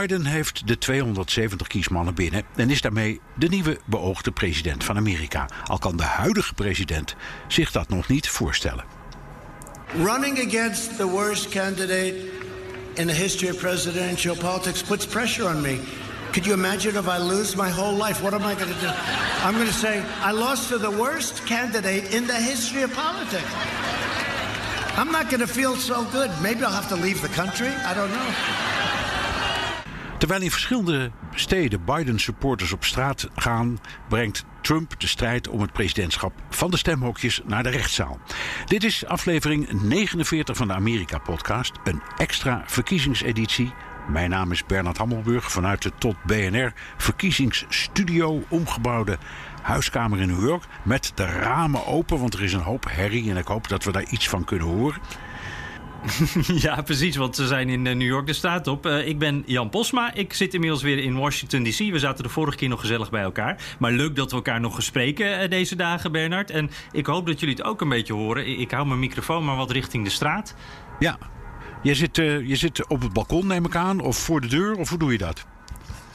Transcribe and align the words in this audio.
Biden 0.00 0.24
heeft 0.24 0.66
de 0.66 0.78
270 0.78 1.66
kiesmannen 1.66 2.14
binnen 2.14 2.42
en 2.56 2.70
is 2.70 2.80
daarmee 2.80 3.20
de 3.34 3.48
nieuwe 3.48 3.78
beoogde 3.84 4.30
president 4.30 4.84
van 4.84 4.96
Amerika. 4.96 5.48
Al 5.64 5.78
kan 5.78 5.96
de 5.96 6.02
huidige 6.02 6.54
president 6.54 7.14
zich 7.48 7.70
dat 7.70 7.88
nog 7.88 8.08
niet 8.08 8.28
voorstellen. 8.28 8.84
Running 9.96 10.46
against 10.46 10.96
the 10.96 11.06
worst 11.06 11.48
candidate 11.48 12.14
in 12.94 13.06
the 13.06 13.12
history 13.12 13.50
of 13.50 13.58
presidential 13.58 14.36
politics 14.36 14.82
puts 14.82 15.06
pressure 15.06 15.48
on 15.48 15.60
me. 15.60 15.78
Could 16.30 16.46
you 16.46 16.58
imagine 16.58 16.98
if 16.98 17.06
I 17.06 17.22
lose 17.22 17.56
my 17.56 17.70
whole 17.70 18.06
life? 18.06 18.22
What 18.22 18.32
am 18.32 18.40
I 18.52 18.54
going 18.54 18.72
to 18.72 18.80
do? 18.80 18.92
I'm 19.44 19.54
going 19.54 19.72
to 19.72 19.78
say, 19.78 20.02
I 20.22 20.32
lost 20.32 20.68
to 20.68 20.78
the 20.78 20.90
worst 20.90 21.46
candidate 21.46 22.14
in 22.14 22.26
the 22.26 22.40
history 22.50 22.84
of 22.84 22.92
politics. 22.92 23.52
I'm 24.96 25.10
not 25.10 25.24
going 25.30 25.46
to 25.46 25.52
feel 25.52 25.76
so 25.76 26.04
good. 26.12 26.30
Maybe 26.40 26.64
I'll 26.64 26.82
have 26.82 26.88
to 26.88 26.96
leave 26.96 27.20
the 27.20 27.34
country. 27.42 27.68
I 27.68 27.94
don't 27.94 28.10
know. 28.10 28.73
Terwijl 30.24 30.44
in 30.44 30.50
verschillende 30.50 31.10
steden 31.34 31.84
Biden-supporters 31.84 32.72
op 32.72 32.84
straat 32.84 33.28
gaan, 33.36 33.78
brengt 34.08 34.44
Trump 34.60 35.00
de 35.00 35.06
strijd 35.06 35.48
om 35.48 35.60
het 35.60 35.72
presidentschap 35.72 36.32
van 36.50 36.70
de 36.70 36.76
stemhokjes 36.76 37.40
naar 37.46 37.62
de 37.62 37.68
rechtszaal. 37.68 38.18
Dit 38.64 38.84
is 38.84 39.06
aflevering 39.06 39.82
49 39.82 40.56
van 40.56 40.66
de 40.66 40.74
Amerika-podcast, 40.74 41.72
een 41.84 42.02
extra 42.16 42.62
verkiezingseditie. 42.66 43.72
Mijn 44.08 44.30
naam 44.30 44.52
is 44.52 44.66
Bernard 44.66 44.96
Hammelburg 44.96 45.52
vanuit 45.52 45.82
de 45.82 45.92
tot 45.98 46.16
BNR 46.22 46.72
verkiezingsstudio 46.96 48.44
omgebouwde 48.48 49.18
huiskamer 49.62 50.20
in 50.20 50.28
New 50.28 50.46
York. 50.46 50.64
Met 50.82 51.12
de 51.14 51.24
ramen 51.24 51.86
open, 51.86 52.18
want 52.18 52.34
er 52.34 52.42
is 52.42 52.52
een 52.52 52.60
hoop 52.60 52.86
herrie 52.88 53.30
en 53.30 53.36
ik 53.36 53.46
hoop 53.46 53.68
dat 53.68 53.84
we 53.84 53.92
daar 53.92 54.08
iets 54.08 54.28
van 54.28 54.44
kunnen 54.44 54.66
horen. 54.66 55.00
ja, 56.66 56.82
precies, 56.82 57.16
want 57.16 57.36
ze 57.36 57.46
zijn 57.46 57.68
in 57.68 57.86
eh, 57.86 57.94
New 57.94 58.08
York 58.08 58.26
de 58.26 58.32
staat 58.32 58.66
op. 58.66 58.86
Uh, 58.86 59.08
ik 59.08 59.18
ben 59.18 59.42
Jan 59.46 59.70
Posma. 59.70 60.14
Ik 60.14 60.32
zit 60.32 60.54
inmiddels 60.54 60.82
weer 60.82 60.98
in 60.98 61.16
Washington 61.16 61.64
D.C. 61.64 61.78
We 61.78 61.98
zaten 61.98 62.24
de 62.24 62.30
vorige 62.30 62.56
keer 62.56 62.68
nog 62.68 62.80
gezellig 62.80 63.10
bij 63.10 63.22
elkaar. 63.22 63.62
Maar 63.78 63.92
leuk 63.92 64.16
dat 64.16 64.30
we 64.30 64.36
elkaar 64.36 64.60
nog 64.60 64.74
gespreken 64.74 65.42
uh, 65.42 65.50
deze 65.50 65.76
dagen, 65.76 66.12
Bernard. 66.12 66.50
En 66.50 66.70
ik 66.92 67.06
hoop 67.06 67.26
dat 67.26 67.40
jullie 67.40 67.54
het 67.54 67.64
ook 67.64 67.80
een 67.80 67.88
beetje 67.88 68.12
horen. 68.12 68.48
Ik, 68.48 68.58
ik 68.58 68.70
hou 68.70 68.86
mijn 68.86 69.00
microfoon 69.00 69.44
maar 69.44 69.56
wat 69.56 69.70
richting 69.70 70.04
de 70.04 70.10
straat. 70.10 70.54
Ja, 70.98 71.18
je 71.82 71.94
zit, 71.94 72.16
je 72.16 72.56
zit 72.56 72.88
op 72.88 73.02
het 73.02 73.12
balkon, 73.12 73.46
neem 73.46 73.64
ik 73.64 73.76
aan, 73.76 74.00
of 74.00 74.16
voor 74.16 74.40
de 74.40 74.46
deur, 74.46 74.76
of 74.76 74.88
hoe 74.88 74.98
doe 74.98 75.12
je 75.12 75.18
dat? 75.18 75.46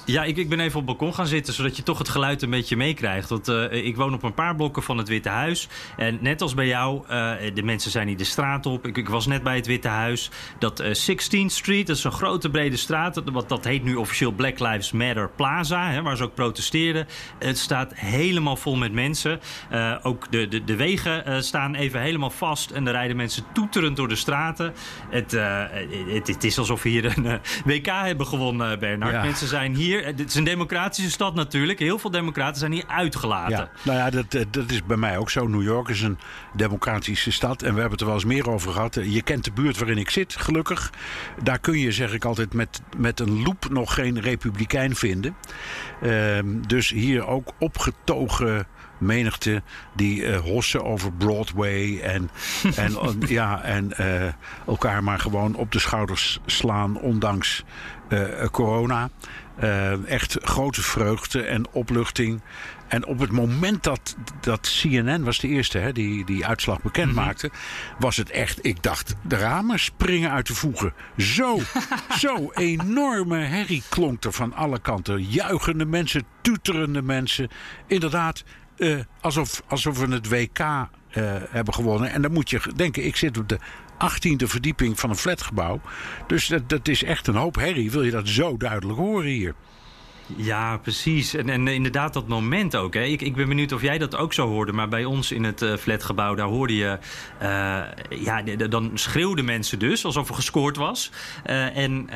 Ja, 0.09 0.23
ik, 0.23 0.37
ik 0.37 0.49
ben 0.49 0.59
even 0.59 0.79
op 0.79 0.87
het 0.87 0.97
balkon 0.97 1.15
gaan 1.15 1.27
zitten, 1.27 1.53
zodat 1.53 1.77
je 1.77 1.83
toch 1.83 1.97
het 1.97 2.09
geluid 2.09 2.41
een 2.41 2.49
beetje 2.49 2.75
meekrijgt. 2.75 3.29
Want 3.29 3.49
uh, 3.49 3.71
ik 3.71 3.95
woon 3.95 4.13
op 4.13 4.23
een 4.23 4.33
paar 4.33 4.55
blokken 4.55 4.83
van 4.83 4.97
het 4.97 5.07
Witte 5.07 5.29
Huis. 5.29 5.67
En 5.97 6.17
net 6.21 6.41
als 6.41 6.53
bij 6.53 6.67
jou, 6.67 7.03
uh, 7.03 7.31
de 7.53 7.63
mensen 7.63 7.91
zijn 7.91 8.07
niet 8.07 8.17
de 8.17 8.23
straat 8.23 8.65
op. 8.65 8.87
Ik, 8.87 8.97
ik 8.97 9.09
was 9.09 9.27
net 9.27 9.43
bij 9.43 9.55
het 9.55 9.67
Witte 9.67 9.87
Huis. 9.87 10.29
Dat 10.59 10.81
uh, 10.81 10.87
16th 10.87 11.45
Street, 11.45 11.87
dat 11.87 11.97
is 11.97 12.03
een 12.03 12.11
grote 12.11 12.49
brede 12.49 12.77
straat. 12.77 13.21
Wat, 13.31 13.49
dat 13.49 13.63
heet 13.63 13.83
nu 13.83 13.95
officieel 13.95 14.31
Black 14.31 14.59
Lives 14.59 14.91
Matter 14.91 15.29
Plaza, 15.35 15.91
hè, 15.91 16.01
waar 16.01 16.17
ze 16.17 16.23
ook 16.23 16.33
protesteerden. 16.33 17.07
Het 17.39 17.57
staat 17.57 17.91
helemaal 17.95 18.55
vol 18.55 18.75
met 18.75 18.93
mensen. 18.93 19.39
Ook 20.01 20.31
de, 20.31 20.47
de, 20.47 20.63
de 20.63 20.75
wegen 20.75 21.43
staan 21.43 21.75
even 21.75 22.01
helemaal 22.01 22.29
vast. 22.29 22.71
En 22.71 22.87
er 22.87 22.93
rijden 22.93 23.15
mensen 23.15 23.43
toeterend 23.53 23.95
door 23.95 24.07
de 24.07 24.15
straten. 24.15 24.73
Het, 25.09 25.31
het, 26.11 26.27
het 26.27 26.43
is 26.43 26.57
alsof 26.57 26.83
we 26.83 26.89
hier 26.89 27.17
een 27.17 27.39
WK 27.65 27.85
hebben 27.85 28.27
gewonnen, 28.27 28.79
Bernard. 28.79 29.13
Ja. 29.13 29.21
Mensen 29.21 29.47
zijn 29.47 29.75
hier 29.75 29.98
het 30.05 30.19
is 30.19 30.35
een 30.35 30.43
democratische 30.43 31.11
stad 31.11 31.35
natuurlijk. 31.35 31.79
Heel 31.79 31.99
veel 31.99 32.11
democraten 32.11 32.59
zijn 32.59 32.71
hier 32.71 32.87
uitgelaten. 32.87 33.57
Ja, 33.57 33.69
nou 33.83 33.97
ja, 33.97 34.09
dat, 34.09 34.45
dat 34.53 34.71
is 34.71 34.85
bij 34.85 34.97
mij 34.97 35.17
ook 35.17 35.29
zo. 35.29 35.47
New 35.47 35.63
York 35.63 35.87
is 35.87 36.01
een 36.01 36.17
democratische 36.53 37.31
stad. 37.31 37.61
En 37.61 37.73
we 37.73 37.79
hebben 37.79 37.91
het 37.91 37.99
er 37.99 38.05
wel 38.05 38.15
eens 38.15 38.25
meer 38.25 38.49
over 38.49 38.71
gehad. 38.71 38.99
Je 39.03 39.21
kent 39.21 39.43
de 39.43 39.51
buurt 39.51 39.77
waarin 39.77 39.97
ik 39.97 40.09
zit, 40.09 40.35
gelukkig. 40.35 40.91
Daar 41.43 41.59
kun 41.59 41.79
je, 41.79 41.91
zeg 41.91 42.13
ik 42.13 42.25
altijd, 42.25 42.53
met, 42.53 42.81
met 42.97 43.19
een 43.19 43.43
loep 43.43 43.69
nog 43.69 43.93
geen 43.93 44.19
republikein 44.21 44.95
vinden. 44.95 45.35
Uh, 46.03 46.39
dus 46.67 46.89
hier 46.89 47.27
ook 47.27 47.51
opgetogen 47.59 48.67
menigte 48.99 49.61
die 49.95 50.21
uh, 50.21 50.37
hossen 50.37 50.83
over 50.83 51.11
Broadway 51.11 51.99
en, 51.99 52.29
en, 52.75 52.95
ja, 53.27 53.61
en 53.61 53.93
uh, 53.99 54.23
elkaar 54.67 55.03
maar 55.03 55.19
gewoon 55.19 55.55
op 55.55 55.71
de 55.71 55.79
schouders 55.79 56.39
slaan, 56.45 56.99
ondanks 56.99 57.63
uh, 58.09 58.45
corona. 58.51 59.09
Echt 60.05 60.37
grote 60.41 60.81
vreugde 60.81 61.41
en 61.41 61.71
opluchting. 61.71 62.41
En 62.87 63.05
op 63.05 63.19
het 63.19 63.31
moment 63.31 63.83
dat, 63.83 64.15
dat 64.41 64.75
CNN 64.81 65.23
was 65.23 65.39
de 65.39 65.47
eerste 65.47 65.77
hè, 65.77 65.91
die 65.91 66.25
die 66.25 66.45
uitslag 66.45 66.81
bekend 66.81 67.13
maakte, 67.13 67.47
mm 67.47 67.53
-hmm. 67.53 67.95
was 67.99 68.17
het 68.17 68.29
echt. 68.29 68.65
Ik 68.65 68.83
dacht, 68.83 69.15
de 69.21 69.35
ramen 69.35 69.79
springen 69.79 70.31
uit 70.31 70.47
de 70.47 70.55
voegen. 70.55 70.93
Zo, 71.17 71.59
zo 72.23 72.51
enorme 72.53 73.37
herrie 73.37 73.83
klonk 73.89 74.23
er 74.23 74.33
van 74.33 74.53
alle 74.53 74.79
kanten. 74.79 75.23
Juichende 75.23 75.85
mensen, 75.85 76.23
tuterende 76.41 77.01
mensen. 77.01 77.49
Inderdaad, 77.87 78.43
uh, 78.77 78.99
alsof, 79.21 79.63
alsof 79.67 79.99
we 79.99 80.13
het 80.13 80.29
WK 80.29 80.59
uh, 80.59 80.77
hebben 81.49 81.73
gewonnen. 81.73 82.11
En 82.11 82.21
dan 82.21 82.31
moet 82.31 82.49
je 82.49 82.61
denken, 82.75 83.05
ik 83.05 83.15
zit 83.15 83.37
op 83.37 83.49
de 83.49 83.59
18e 84.03 84.45
verdieping 84.45 84.99
van 84.99 85.09
een 85.09 85.15
flatgebouw. 85.15 85.81
Dus 86.27 86.47
dat, 86.47 86.69
dat 86.69 86.87
is 86.87 87.03
echt 87.03 87.27
een 87.27 87.35
hoop 87.35 87.55
herrie. 87.55 87.91
Wil 87.91 88.03
je 88.03 88.11
dat 88.11 88.27
zo 88.27 88.57
duidelijk 88.57 88.99
horen 88.99 89.29
hier? 89.29 89.53
Ja, 90.35 90.77
precies. 90.77 91.33
En, 91.35 91.49
en 91.49 91.67
inderdaad 91.67 92.13
dat 92.13 92.27
moment 92.27 92.75
ook. 92.75 92.93
Hè. 92.93 93.03
Ik, 93.03 93.21
ik 93.21 93.35
ben 93.35 93.47
benieuwd 93.47 93.71
of 93.71 93.81
jij 93.81 93.97
dat 93.97 94.15
ook 94.15 94.33
zo 94.33 94.47
hoorde. 94.47 94.71
Maar 94.71 94.87
bij 94.87 95.05
ons 95.05 95.31
in 95.31 95.43
het 95.43 95.61
uh, 95.61 95.75
flatgebouw, 95.75 96.35
daar 96.35 96.47
hoorde 96.47 96.75
je... 96.75 96.97
Uh, 97.41 97.81
ja, 98.09 98.41
dan 98.69 98.91
schreeuwden 98.93 99.45
mensen 99.45 99.79
dus, 99.79 100.05
alsof 100.05 100.29
er 100.29 100.35
gescoord 100.35 100.77
was. 100.77 101.11
En 101.43 102.09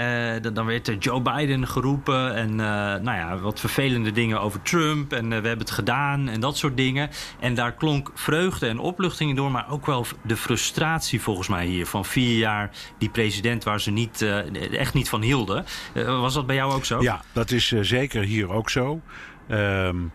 dan 0.53 0.65
werd 0.65 0.91
Joe 0.99 1.21
Biden 1.21 1.67
geroepen. 1.67 2.35
En 2.35 2.55
nou 2.55 3.17
ja, 3.17 3.37
wat 3.37 3.59
vervelende 3.59 4.11
dingen 4.11 4.41
over 4.41 4.61
Trump. 4.61 5.13
En 5.13 5.29
we 5.29 5.33
hebben 5.33 5.57
het 5.57 5.71
gedaan 5.71 6.29
en 6.29 6.39
dat 6.39 6.57
soort 6.57 6.77
dingen. 6.77 7.09
En 7.39 7.53
daar 7.53 7.73
klonk 7.73 8.11
vreugde 8.13 8.67
en 8.67 8.79
opluchting 8.79 9.35
door. 9.35 9.51
Maar 9.51 9.69
ook 9.69 9.85
wel 9.85 10.05
de 10.21 10.37
frustratie 10.37 11.21
volgens 11.21 11.47
mij 11.47 11.65
hier. 11.65 11.85
Van 11.85 12.05
vier 12.05 12.37
jaar 12.37 12.71
die 12.97 13.09
president 13.09 13.63
waar 13.63 13.81
ze 13.81 13.91
niet, 13.91 14.25
echt 14.71 14.93
niet 14.93 15.09
van 15.09 15.21
hielden. 15.21 15.65
was 15.93 16.33
dat 16.33 16.45
bij 16.45 16.55
jou 16.55 16.73
ook 16.73 16.85
zo? 16.85 17.01
Ja, 17.01 17.21
dat 17.31 17.51
is 17.51 17.67
zeker 17.67 18.02
zeker 18.03 18.23
hier 18.23 18.49
ook 18.49 18.69
zo. 18.69 19.01
Um, 19.49 20.11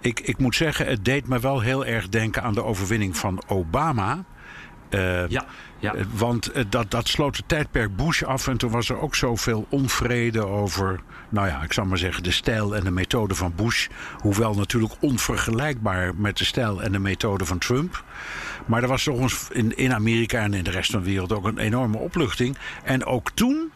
ik, 0.00 0.20
ik 0.20 0.38
moet 0.38 0.54
zeggen, 0.54 0.86
het 0.86 1.04
deed 1.04 1.28
me 1.28 1.38
wel 1.40 1.60
heel 1.60 1.86
erg 1.86 2.08
denken 2.08 2.42
aan 2.42 2.54
de 2.54 2.64
overwinning 2.64 3.16
van 3.16 3.42
Obama. 3.46 4.24
Uh, 4.90 5.28
ja, 5.28 5.44
ja. 5.78 5.94
Want 6.14 6.52
dat, 6.68 6.90
dat 6.90 7.08
sloot 7.08 7.36
het 7.36 7.48
tijdperk 7.48 7.96
Bush 7.96 8.22
af. 8.22 8.48
En 8.48 8.56
toen 8.56 8.70
was 8.70 8.88
er 8.88 9.00
ook 9.00 9.14
zoveel 9.14 9.66
onvrede 9.68 10.46
over, 10.46 11.00
nou 11.28 11.46
ja, 11.46 11.62
ik 11.62 11.72
zal 11.72 11.84
maar 11.84 11.98
zeggen, 11.98 12.22
de 12.22 12.30
stijl 12.30 12.76
en 12.76 12.84
de 12.84 12.90
methode 12.90 13.34
van 13.34 13.52
Bush. 13.56 13.88
Hoewel 14.18 14.54
natuurlijk 14.54 14.94
onvergelijkbaar 15.00 16.14
met 16.16 16.38
de 16.38 16.44
stijl 16.44 16.82
en 16.82 16.92
de 16.92 16.98
methode 16.98 17.44
van 17.44 17.58
Trump. 17.58 18.04
Maar 18.66 18.82
er 18.82 18.88
was 18.88 19.04
toch 19.04 19.50
in, 19.52 19.76
in 19.76 19.94
Amerika 19.94 20.40
en 20.42 20.54
in 20.54 20.64
de 20.64 20.70
rest 20.70 20.90
van 20.90 21.00
de 21.00 21.06
wereld 21.06 21.32
ook 21.32 21.46
een 21.46 21.58
enorme 21.58 21.98
opluchting. 21.98 22.56
En 22.84 23.04
ook 23.04 23.30
toen 23.30 23.72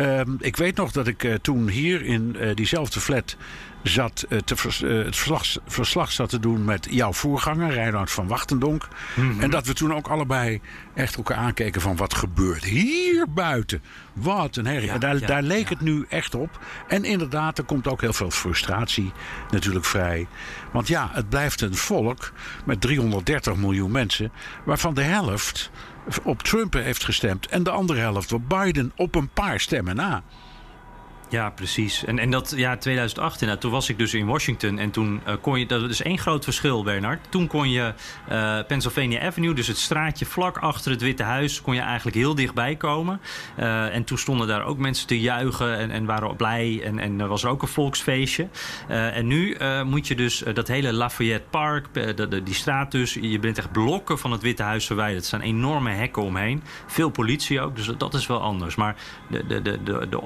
Uh, 0.00 0.20
ik 0.38 0.56
weet 0.56 0.76
nog 0.76 0.90
dat 0.92 1.06
ik 1.06 1.22
uh, 1.22 1.34
toen 1.34 1.68
hier 1.68 2.02
in 2.02 2.36
uh, 2.40 2.54
diezelfde 2.54 3.00
flat 3.00 3.36
zat 3.82 4.26
uh, 4.28 4.38
te 4.38 4.56
vers, 4.56 4.78
het 4.78 5.16
verslag, 5.16 5.44
verslag 5.66 6.12
zat 6.12 6.28
te 6.28 6.38
doen 6.38 6.64
met 6.64 6.86
jouw 6.90 7.12
voorganger, 7.12 7.72
Reinhard 7.72 8.10
van 8.10 8.26
Wachtendonk. 8.26 8.88
Mm 9.14 9.30
-hmm. 9.30 9.40
En 9.40 9.50
dat 9.50 9.66
we 9.66 9.72
toen 9.72 9.94
ook 9.94 10.08
allebei 10.08 10.60
echt 10.94 11.16
elkaar 11.16 11.36
aankeken 11.36 11.80
van 11.80 11.96
wat 11.96 12.14
gebeurt 12.14 12.64
hier 12.64 13.26
buiten. 13.28 13.82
Wat 14.12 14.56
een 14.56 14.66
herrie. 14.66 14.86
Ja, 14.86 14.98
daar, 14.98 15.18
ja, 15.18 15.26
daar 15.26 15.42
leek 15.42 15.68
ja. 15.68 15.74
het 15.74 15.80
nu 15.80 16.06
echt 16.08 16.34
op. 16.34 16.60
En 16.88 17.04
inderdaad, 17.04 17.58
er 17.58 17.64
komt 17.64 17.88
ook 17.88 18.00
heel 18.00 18.12
veel 18.12 18.30
frustratie 18.30 19.12
natuurlijk 19.50 19.84
vrij. 19.84 20.26
Want 20.72 20.88
ja, 20.88 21.10
het 21.12 21.28
blijft 21.28 21.60
een 21.60 21.74
volk 21.74 22.32
met 22.64 22.80
330 22.80 23.56
miljoen 23.56 23.90
mensen, 23.90 24.32
waarvan 24.64 24.94
de 24.94 25.02
helft 25.02 25.70
op 26.22 26.42
Trump 26.42 26.72
heeft 26.72 27.04
gestemd 27.04 27.46
en 27.46 27.62
de 27.62 27.70
andere 27.70 27.98
helft 27.98 28.32
op 28.32 28.48
Biden 28.48 28.92
op 28.96 29.14
een 29.14 29.28
paar 29.28 29.60
stemmen 29.60 29.96
na. 29.96 30.22
Ja, 31.30 31.50
precies. 31.50 32.04
En, 32.04 32.18
en 32.18 32.30
dat 32.30 32.52
ja, 32.56 32.76
2008, 32.76 33.40
nou, 33.40 33.58
toen 33.58 33.70
was 33.70 33.88
ik 33.88 33.98
dus 33.98 34.14
in 34.14 34.26
Washington. 34.26 34.78
En 34.78 34.90
toen 34.90 35.20
uh, 35.28 35.34
kon 35.40 35.58
je. 35.58 35.66
Dat 35.66 35.90
is 35.90 36.02
één 36.02 36.18
groot 36.18 36.44
verschil, 36.44 36.82
Bernard. 36.82 37.26
Toen 37.28 37.46
kon 37.46 37.70
je 37.70 37.92
uh, 38.30 38.58
Pennsylvania 38.66 39.26
Avenue, 39.26 39.54
dus 39.54 39.66
het 39.66 39.78
straatje 39.78 40.26
vlak 40.26 40.58
achter 40.58 40.90
het 40.90 41.02
Witte 41.02 41.22
Huis, 41.22 41.62
kon 41.62 41.74
je 41.74 41.80
eigenlijk 41.80 42.16
heel 42.16 42.34
dichtbij 42.34 42.76
komen. 42.76 43.20
Uh, 43.58 43.94
en 43.94 44.04
toen 44.04 44.18
stonden 44.18 44.46
daar 44.46 44.64
ook 44.64 44.78
mensen 44.78 45.06
te 45.06 45.20
juichen 45.20 45.78
en, 45.78 45.90
en 45.90 46.04
waren 46.04 46.36
blij. 46.36 46.80
En, 46.84 46.98
en 46.98 47.28
was 47.28 47.42
er 47.42 47.50
ook 47.50 47.62
een 47.62 47.68
volksfeestje. 47.68 48.48
en 48.88 49.26
nu 49.26 49.56
moet 49.84 50.06
je 50.06 50.14
dus 50.14 50.42
dat 50.54 50.68
hele 50.68 50.92
Lafayette 50.92 51.48
Park, 51.50 51.86
die 52.44 52.54
straat 52.54 52.90
dus, 52.90 53.14
je 53.14 53.38
bent 53.38 53.58
echt 53.58 53.72
blokken 53.72 54.18
van 54.18 54.32
het 54.32 54.42
Witte 54.42 54.62
Huis 54.62 54.86
verwijderd. 54.86 55.20
Er 55.20 55.26
staan 55.26 55.40
enorme 55.40 55.90
hekken 55.90 56.22
omheen. 56.22 56.62
Veel 56.86 57.10
politie 57.10 57.60
ook, 57.60 57.76
dus 57.76 57.90
dat 57.96 58.14
is 58.14 58.26
wel 58.26 58.40
anders. 58.40 58.74
Maar 58.74 58.96
de, 59.28 59.46
de, 59.46 59.62
de, 59.62 59.82
de, 59.82 60.06
de 60.08 60.20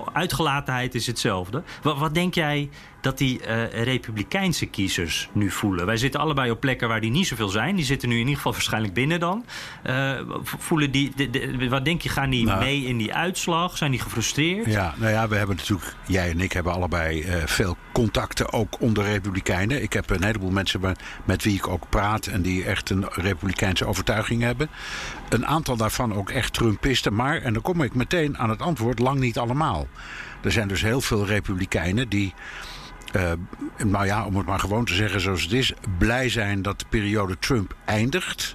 is 0.94 1.06
hetzelfde. 1.06 1.62
Wat, 1.82 1.99
wat 1.99 2.14
denk 2.14 2.35
jij 2.35 2.69
dat 3.00 3.19
die 3.19 3.41
uh, 3.41 3.82
republikeinse 3.85 4.67
kiezers 4.67 5.29
nu 5.32 5.50
voelen? 5.50 5.87
Wij 5.87 5.96
zitten 5.96 6.20
allebei 6.20 6.50
op 6.50 6.61
plekken 6.61 6.88
waar 6.88 7.00
die 7.00 7.11
niet 7.11 7.26
zoveel 7.26 7.49
zijn. 7.49 7.76
Die 7.76 7.85
zitten 7.85 8.08
nu 8.08 8.14
in 8.14 8.20
ieder 8.20 8.37
geval 8.37 8.52
waarschijnlijk 8.52 8.94
binnen 8.94 9.20
dan. 9.20 9.44
Uh, 9.87 10.20
voelen 10.44 10.91
die, 10.91 11.31
de, 11.31 11.69
wat 11.69 11.85
denk 11.85 12.02
je, 12.02 12.08
gaan 12.08 12.31
die 12.31 12.44
nou, 12.44 12.64
mee 12.64 12.85
in 12.85 12.96
die 12.96 13.14
uitslag? 13.14 13.76
Zijn 13.76 13.91
die 13.91 14.00
gefrustreerd? 14.00 14.67
Ja, 14.67 14.94
nou 14.96 15.12
ja, 15.12 15.29
we 15.29 15.37
hebben 15.37 15.56
natuurlijk, 15.56 15.94
jij 16.06 16.31
en 16.31 16.41
ik 16.41 16.52
hebben 16.52 16.73
allebei 16.73 17.23
uh, 17.23 17.35
veel 17.47 17.76
contacten 17.93 18.52
ook 18.52 18.81
onder 18.81 19.05
republikeinen. 19.05 19.82
Ik 19.82 19.93
heb 19.93 20.11
een 20.11 20.25
heleboel 20.25 20.50
mensen 20.50 20.81
met, 20.81 21.00
met 21.25 21.44
wie 21.44 21.55
ik 21.55 21.69
ook 21.69 21.88
praat 21.88 22.26
en 22.26 22.43
die 22.43 22.64
echt 22.64 22.90
een 22.90 23.06
republikeinse 23.11 23.87
overtuiging 23.87 24.43
hebben. 24.43 24.69
Een 25.29 25.47
aantal 25.47 25.76
daarvan 25.76 26.14
ook 26.14 26.31
echt 26.31 26.52
Trumpisten, 26.52 27.14
maar, 27.14 27.43
en 27.43 27.52
dan 27.52 27.62
kom 27.62 27.82
ik 27.82 27.94
meteen 27.94 28.38
aan 28.38 28.50
het 28.50 28.62
antwoord, 28.62 28.99
lang 28.99 29.19
niet 29.19 29.38
allemaal. 29.38 29.88
Er 30.44 30.52
zijn 30.52 30.69
dus 30.69 30.82
heel 30.82 31.00
veel 31.00 31.26
republikeinen 31.26 32.08
die. 32.08 32.35
Uh, 33.17 33.32
nou 33.85 34.06
ja, 34.06 34.26
om 34.26 34.37
het 34.37 34.46
maar 34.46 34.58
gewoon 34.58 34.85
te 34.85 34.94
zeggen 34.94 35.20
zoals 35.20 35.43
het 35.43 35.52
is, 35.52 35.73
blij 35.99 36.29
zijn 36.29 36.62
dat 36.62 36.79
de 36.79 36.85
periode 36.88 37.38
Trump 37.38 37.75
eindigt. 37.85 38.55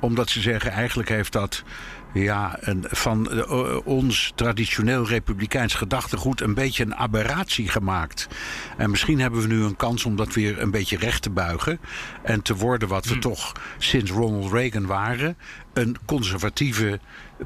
Omdat 0.00 0.30
ze 0.30 0.40
zeggen, 0.40 0.70
eigenlijk 0.70 1.08
heeft 1.08 1.32
dat 1.32 1.64
ja, 2.12 2.56
een, 2.60 2.84
van 2.88 3.28
uh, 3.32 3.86
ons 3.86 4.32
traditioneel 4.34 5.06
republikeins 5.06 5.74
gedachtegoed 5.74 6.40
een 6.40 6.54
beetje 6.54 6.84
een 6.84 6.94
aberratie 6.94 7.68
gemaakt. 7.68 8.28
En 8.76 8.90
misschien 8.90 9.20
hebben 9.20 9.40
we 9.40 9.46
nu 9.46 9.62
een 9.62 9.76
kans 9.76 10.04
om 10.04 10.16
dat 10.16 10.34
weer 10.34 10.60
een 10.60 10.70
beetje 10.70 10.96
recht 10.96 11.22
te 11.22 11.30
buigen. 11.30 11.80
En 12.22 12.42
te 12.42 12.56
worden 12.56 12.88
wat 12.88 13.04
we 13.04 13.14
hm. 13.14 13.20
toch 13.20 13.52
sinds 13.78 14.10
Ronald 14.10 14.52
Reagan 14.52 14.86
waren: 14.86 15.36
een 15.72 15.96
conservatieve, 16.04 17.00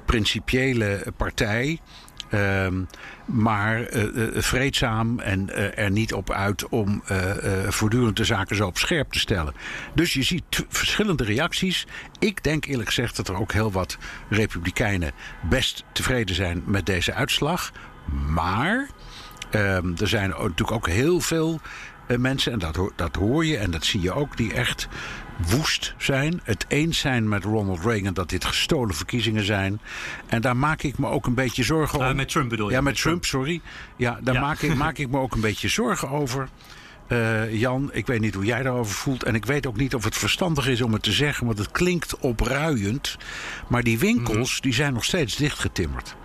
principiële 0.05 1.07
partij 1.17 1.81
Ehm, 2.35 2.83
maar 3.25 3.95
uh, 3.95 4.43
vreedzaam 4.43 5.19
en 5.19 5.49
uh, 5.49 5.79
er 5.79 5.91
niet 5.91 6.13
op 6.15 6.31
uit 6.31 6.69
om 6.69 7.03
voortdurend 7.69 8.17
de 8.17 8.25
zaken 8.25 8.57
zo 8.57 8.67
op 8.67 8.79
scherp 8.79 9.13
te 9.13 9.19
stellen. 9.19 9.55
Dus 9.95 10.13
je 10.13 10.23
ziet 10.23 10.67
verschillende 10.69 11.25
reacties. 11.25 11.87
Ik 12.19 12.43
denk 12.43 12.65
eerlijk 12.65 12.89
gezegd 12.89 13.17
dat 13.17 13.29
er 13.29 13.37
ook 13.37 13.53
heel 13.53 13.73
wat 13.73 13.99
Republikeinen 14.29 15.13
best 15.49 15.85
tevreden 15.93 16.35
zijn 16.35 16.63
met 16.67 16.87
deze 16.87 17.15
uitslag. 17.15 17.73
Maar 18.29 18.89
ehm, 19.51 19.93
er 20.01 20.09
zijn 20.09 20.29
natuurlijk 20.29 20.73
ook 20.73 20.89
heel 20.89 21.21
veel 21.21 21.61
mensen, 22.19 22.53
en 22.53 22.59
dat, 22.59 22.79
dat 22.97 23.17
hoor 23.17 23.47
je 23.47 23.57
en 23.57 23.71
dat 23.71 23.85
zie 23.85 24.01
je 24.01 24.13
ook, 24.13 24.37
die 24.37 24.53
echt 24.53 24.89
woest 25.37 25.95
zijn. 25.99 26.41
Het 26.43 26.65
eens 26.69 26.99
zijn 26.99 27.29
met 27.29 27.45
Ronald 27.45 27.85
Reagan 27.85 28.15
dat 28.15 28.29
dit 28.29 28.45
gestolen 28.45 28.95
verkiezingen 28.95 29.45
zijn. 29.45 29.81
En 30.27 30.41
daar 30.41 30.57
maak 30.57 30.83
ik 30.83 30.99
me 30.99 31.09
ook 31.09 31.27
een 31.27 31.35
beetje 31.35 31.63
zorgen 31.63 31.99
over. 31.99 32.11
Uh, 32.11 32.17
met 32.17 32.29
Trump 32.29 32.49
bedoel 32.49 32.69
je? 32.69 32.75
Ja, 32.75 32.81
met, 32.81 32.97
Trump, 32.97 33.25
sorry. 33.25 33.61
Ja, 33.97 34.19
daar 34.23 34.41
Maak, 34.41 34.61
ik, 34.61 34.75
maak 34.75 34.99
ik 34.99 35.11
me 35.11 35.19
ook 35.19 35.35
een 35.35 35.41
beetje 35.41 35.69
zorgen 35.69 36.11
over. 36.11 36.49
Uh, 37.09 37.55
Jan, 37.61 37.91
ik 37.93 38.07
weet 38.07 38.21
niet 38.21 38.35
hoe 38.35 38.45
jij 38.45 38.63
daarover 38.63 38.95
voelt. 38.95 39.23
En 39.23 39.35
ik 39.35 39.45
weet 39.45 39.67
ook 39.67 39.77
niet 39.77 39.95
of 39.95 40.05
het 40.05 40.17
verstandig 40.17 40.69
is 40.69 40.81
om 40.81 40.93
het 40.93 41.03
te 41.03 41.13
zeggen, 41.13 41.47
want 41.47 41.59
het 41.59 41.71
klinkt 41.71 42.19
opruiend. 42.19 43.17
Maar 43.69 43.83
die 43.83 43.99
winkels 43.99 44.53
mhm. 44.53 44.63
die 44.63 44.75
zijn 44.75 44.93
nog 44.93 45.05
steeds 45.05 45.37
dichtgetimmerd. 45.37 46.17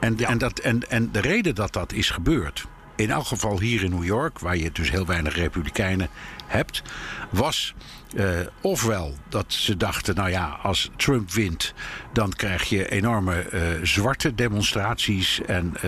En, 0.00 0.18
en, 0.18 0.38
dat, 0.38 0.58
en, 0.58 0.90
en 0.90 1.12
de 1.12 1.20
reden 1.20 1.54
dat 1.54 1.72
dat 1.72 1.92
is 1.92 2.10
gebeurd, 2.10 2.66
in 2.96 3.10
elk 3.10 3.26
geval 3.26 3.60
hier 3.60 3.82
in 3.82 3.90
New 3.90 4.04
York, 4.04 4.38
waar 4.38 4.56
je 4.56 4.72
dus 4.72 4.90
heel 4.90 5.06
weinig 5.06 5.34
Republikeinen 5.34 6.08
hebt, 6.50 6.82
was 7.30 7.74
uh, 8.14 8.26
ofwel 8.60 9.14
dat 9.28 9.52
ze 9.52 9.76
dachten, 9.76 10.14
nou 10.14 10.30
ja, 10.30 10.58
als 10.62 10.90
Trump 10.96 11.30
wint, 11.30 11.74
dan 12.12 12.32
krijg 12.32 12.64
je 12.64 12.90
enorme 12.90 13.46
uh, 13.52 13.60
zwarte 13.82 14.34
demonstraties 14.34 15.40
en 15.46 15.72
uh, 15.74 15.80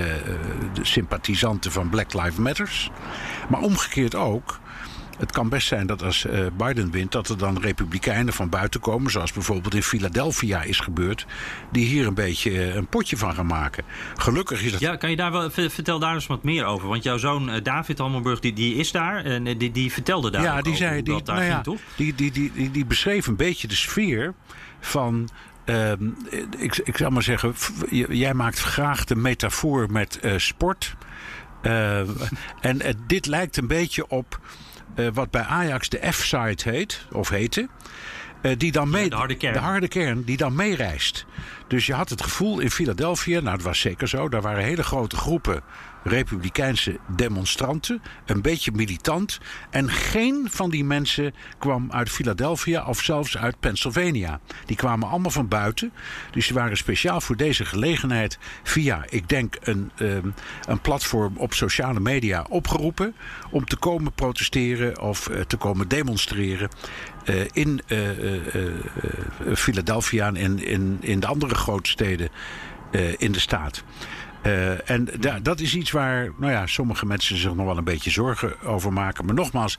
de 0.72 0.84
sympathisanten 0.84 1.72
van 1.72 1.88
Black 1.88 2.12
Lives 2.14 2.36
Matters. 2.36 2.90
Maar 3.48 3.60
omgekeerd 3.60 4.14
ook 4.14 4.60
het 5.18 5.32
kan 5.32 5.48
best 5.48 5.66
zijn 5.66 5.86
dat 5.86 6.02
als 6.02 6.26
uh, 6.26 6.46
Biden 6.56 6.90
wint, 6.90 7.12
dat 7.12 7.28
er 7.28 7.38
dan 7.38 7.58
republikeinen 7.58 8.32
van 8.32 8.48
buiten 8.48 8.80
komen, 8.80 9.10
zoals 9.10 9.32
bijvoorbeeld 9.32 9.74
in 9.74 9.82
Philadelphia 9.82 10.62
is 10.62 10.80
gebeurd, 10.80 11.26
die 11.70 11.86
hier 11.86 12.06
een 12.06 12.14
beetje 12.14 12.50
uh, 12.50 12.74
een 12.74 12.86
potje 12.86 13.16
van 13.16 13.34
gaan 13.34 13.46
maken. 13.46 13.84
Gelukkig 14.16 14.62
is 14.62 14.72
dat. 14.72 14.80
Ja, 14.80 14.96
kan 14.96 15.10
je 15.10 15.16
daar 15.16 15.32
wel, 15.32 15.50
vertel 15.50 15.98
daar 15.98 16.14
eens 16.14 16.26
wat 16.26 16.42
meer 16.42 16.64
over? 16.64 16.88
Want 16.88 17.02
jouw 17.02 17.16
zoon 17.16 17.54
uh, 17.54 17.62
David 17.62 18.00
Almenburg, 18.00 18.40
die, 18.40 18.52
die 18.52 18.74
is 18.74 18.92
daar 18.92 19.24
en 19.24 19.58
die, 19.58 19.72
die 19.72 19.92
vertelde 19.92 20.30
daar. 20.30 20.42
Ja, 20.42 20.62
die 20.62 20.76
zei, 20.76 21.02
die, 21.02 21.22
daar 21.22 21.36
nou 21.36 21.48
ja, 21.48 21.60
toch? 21.60 21.80
Die, 21.96 22.14
die, 22.14 22.30
die, 22.30 22.52
die, 22.52 22.70
die 22.70 22.86
beschreef 22.86 23.26
een 23.26 23.36
beetje 23.36 23.68
de 23.68 23.76
sfeer 23.76 24.34
van. 24.80 25.28
Uh, 25.64 25.92
ik, 26.58 26.76
ik 26.84 26.96
zou 26.96 27.12
maar 27.12 27.22
zeggen, 27.22 27.54
jij 28.08 28.34
maakt 28.34 28.58
graag 28.58 29.04
de 29.04 29.16
metafoor 29.16 29.90
met 29.90 30.18
uh, 30.22 30.32
sport. 30.36 30.94
Uh, 31.62 31.98
en 32.60 32.80
dit 33.06 33.26
lijkt 33.26 33.56
een 33.56 33.66
beetje 33.66 34.08
op 34.08 34.40
wat 35.12 35.30
bij 35.30 35.42
Ajax 35.42 35.88
de 35.88 36.12
F-side 36.12 36.70
heet, 36.70 37.06
of 37.12 37.28
heette. 37.28 37.68
Uh, 38.42 38.52
die 38.56 38.72
dan 38.72 38.90
mee, 38.90 39.02
ja, 39.02 39.08
de, 39.08 39.16
harde 39.16 39.36
kern. 39.36 39.52
de 39.52 39.58
harde 39.58 39.88
kern, 39.88 40.22
die 40.24 40.36
dan 40.36 40.54
meereist. 40.54 41.26
Dus 41.66 41.86
je 41.86 41.94
had 41.94 42.08
het 42.08 42.22
gevoel 42.22 42.58
in 42.58 42.70
Philadelphia, 42.70 43.40
nou 43.40 43.56
dat 43.56 43.66
was 43.66 43.80
zeker 43.80 44.08
zo, 44.08 44.28
daar 44.28 44.42
waren 44.42 44.64
hele 44.64 44.82
grote 44.82 45.16
groepen 45.16 45.62
republikeinse 46.04 46.98
demonstranten, 47.16 48.02
een 48.26 48.42
beetje 48.42 48.72
militant. 48.72 49.40
En 49.70 49.90
geen 49.90 50.46
van 50.50 50.70
die 50.70 50.84
mensen 50.84 51.34
kwam 51.58 51.92
uit 51.92 52.10
Philadelphia 52.10 52.86
of 52.86 53.00
zelfs 53.00 53.36
uit 53.36 53.60
Pennsylvania. 53.60 54.40
Die 54.66 54.76
kwamen 54.76 55.08
allemaal 55.08 55.30
van 55.30 55.48
buiten. 55.48 55.92
Dus 56.30 56.46
die 56.46 56.54
waren 56.54 56.76
speciaal 56.76 57.20
voor 57.20 57.36
deze 57.36 57.64
gelegenheid 57.64 58.38
via, 58.62 59.04
ik 59.08 59.28
denk, 59.28 59.56
een, 59.60 59.90
um, 59.98 60.34
een 60.68 60.80
platform 60.80 61.36
op 61.36 61.54
sociale 61.54 62.00
media 62.00 62.46
opgeroepen. 62.48 63.14
om 63.50 63.64
te 63.64 63.76
komen 63.76 64.12
protesteren 64.12 65.00
of 65.00 65.28
uh, 65.28 65.40
te 65.40 65.56
komen 65.56 65.88
demonstreren. 65.88 66.68
Uh, 67.24 67.44
in 67.52 67.80
uh, 67.88 68.08
Philadelphia 69.54 70.26
en 70.34 70.58
in, 70.58 70.98
in 71.00 71.20
de 71.20 71.26
andere 71.26 71.54
grote 71.54 71.90
steden 71.90 72.28
in 73.18 73.32
de 73.32 73.40
staat. 73.40 73.84
En 74.84 75.08
da 75.20 75.38
dat 75.40 75.60
is 75.60 75.74
iets 75.74 75.90
waar 75.90 76.30
nou 76.36 76.52
ja, 76.52 76.66
sommige 76.66 77.06
mensen 77.06 77.36
zich 77.36 77.54
nog 77.54 77.66
wel 77.66 77.76
een 77.76 77.84
beetje 77.84 78.10
zorgen 78.10 78.60
over 78.62 78.92
maken. 78.92 79.24
Maar 79.24 79.34
nogmaals, 79.34 79.78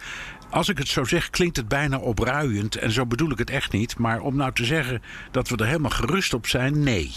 als 0.49 0.69
ik 0.69 0.77
het 0.77 0.87
zo 0.87 1.03
zeg, 1.03 1.29
klinkt 1.29 1.57
het 1.57 1.67
bijna 1.67 1.97
opruiend. 1.97 2.75
En 2.75 2.91
zo 2.91 3.05
bedoel 3.05 3.31
ik 3.31 3.37
het 3.37 3.49
echt 3.49 3.71
niet. 3.71 3.97
Maar 3.97 4.19
om 4.19 4.35
nou 4.35 4.53
te 4.53 4.65
zeggen 4.65 5.01
dat 5.31 5.49
we 5.49 5.57
er 5.57 5.65
helemaal 5.65 5.91
gerust 5.91 6.33
op 6.33 6.47
zijn, 6.47 6.83
nee. 6.83 7.11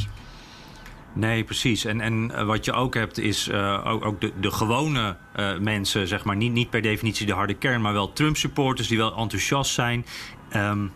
Nee, 1.16 1.44
precies. 1.44 1.84
En, 1.84 2.00
en 2.00 2.46
wat 2.46 2.64
je 2.64 2.72
ook 2.72 2.94
hebt 2.94 3.18
is 3.18 3.48
uh, 3.48 3.86
ook, 3.86 4.04
ook, 4.04 4.20
de, 4.20 4.32
de 4.40 4.50
gewone 4.50 5.16
uh, 5.36 5.58
mensen, 5.58 6.08
zeg 6.08 6.24
maar, 6.24 6.36
niet, 6.36 6.52
niet 6.52 6.70
per 6.70 6.82
definitie 6.82 7.26
de 7.26 7.32
harde 7.32 7.54
kern, 7.54 7.80
maar 7.80 7.92
wel 7.92 8.12
Trump-supporters 8.12 8.88
die 8.88 8.98
wel 8.98 9.16
enthousiast 9.16 9.72
zijn. 9.72 10.06
Um, 10.54 10.92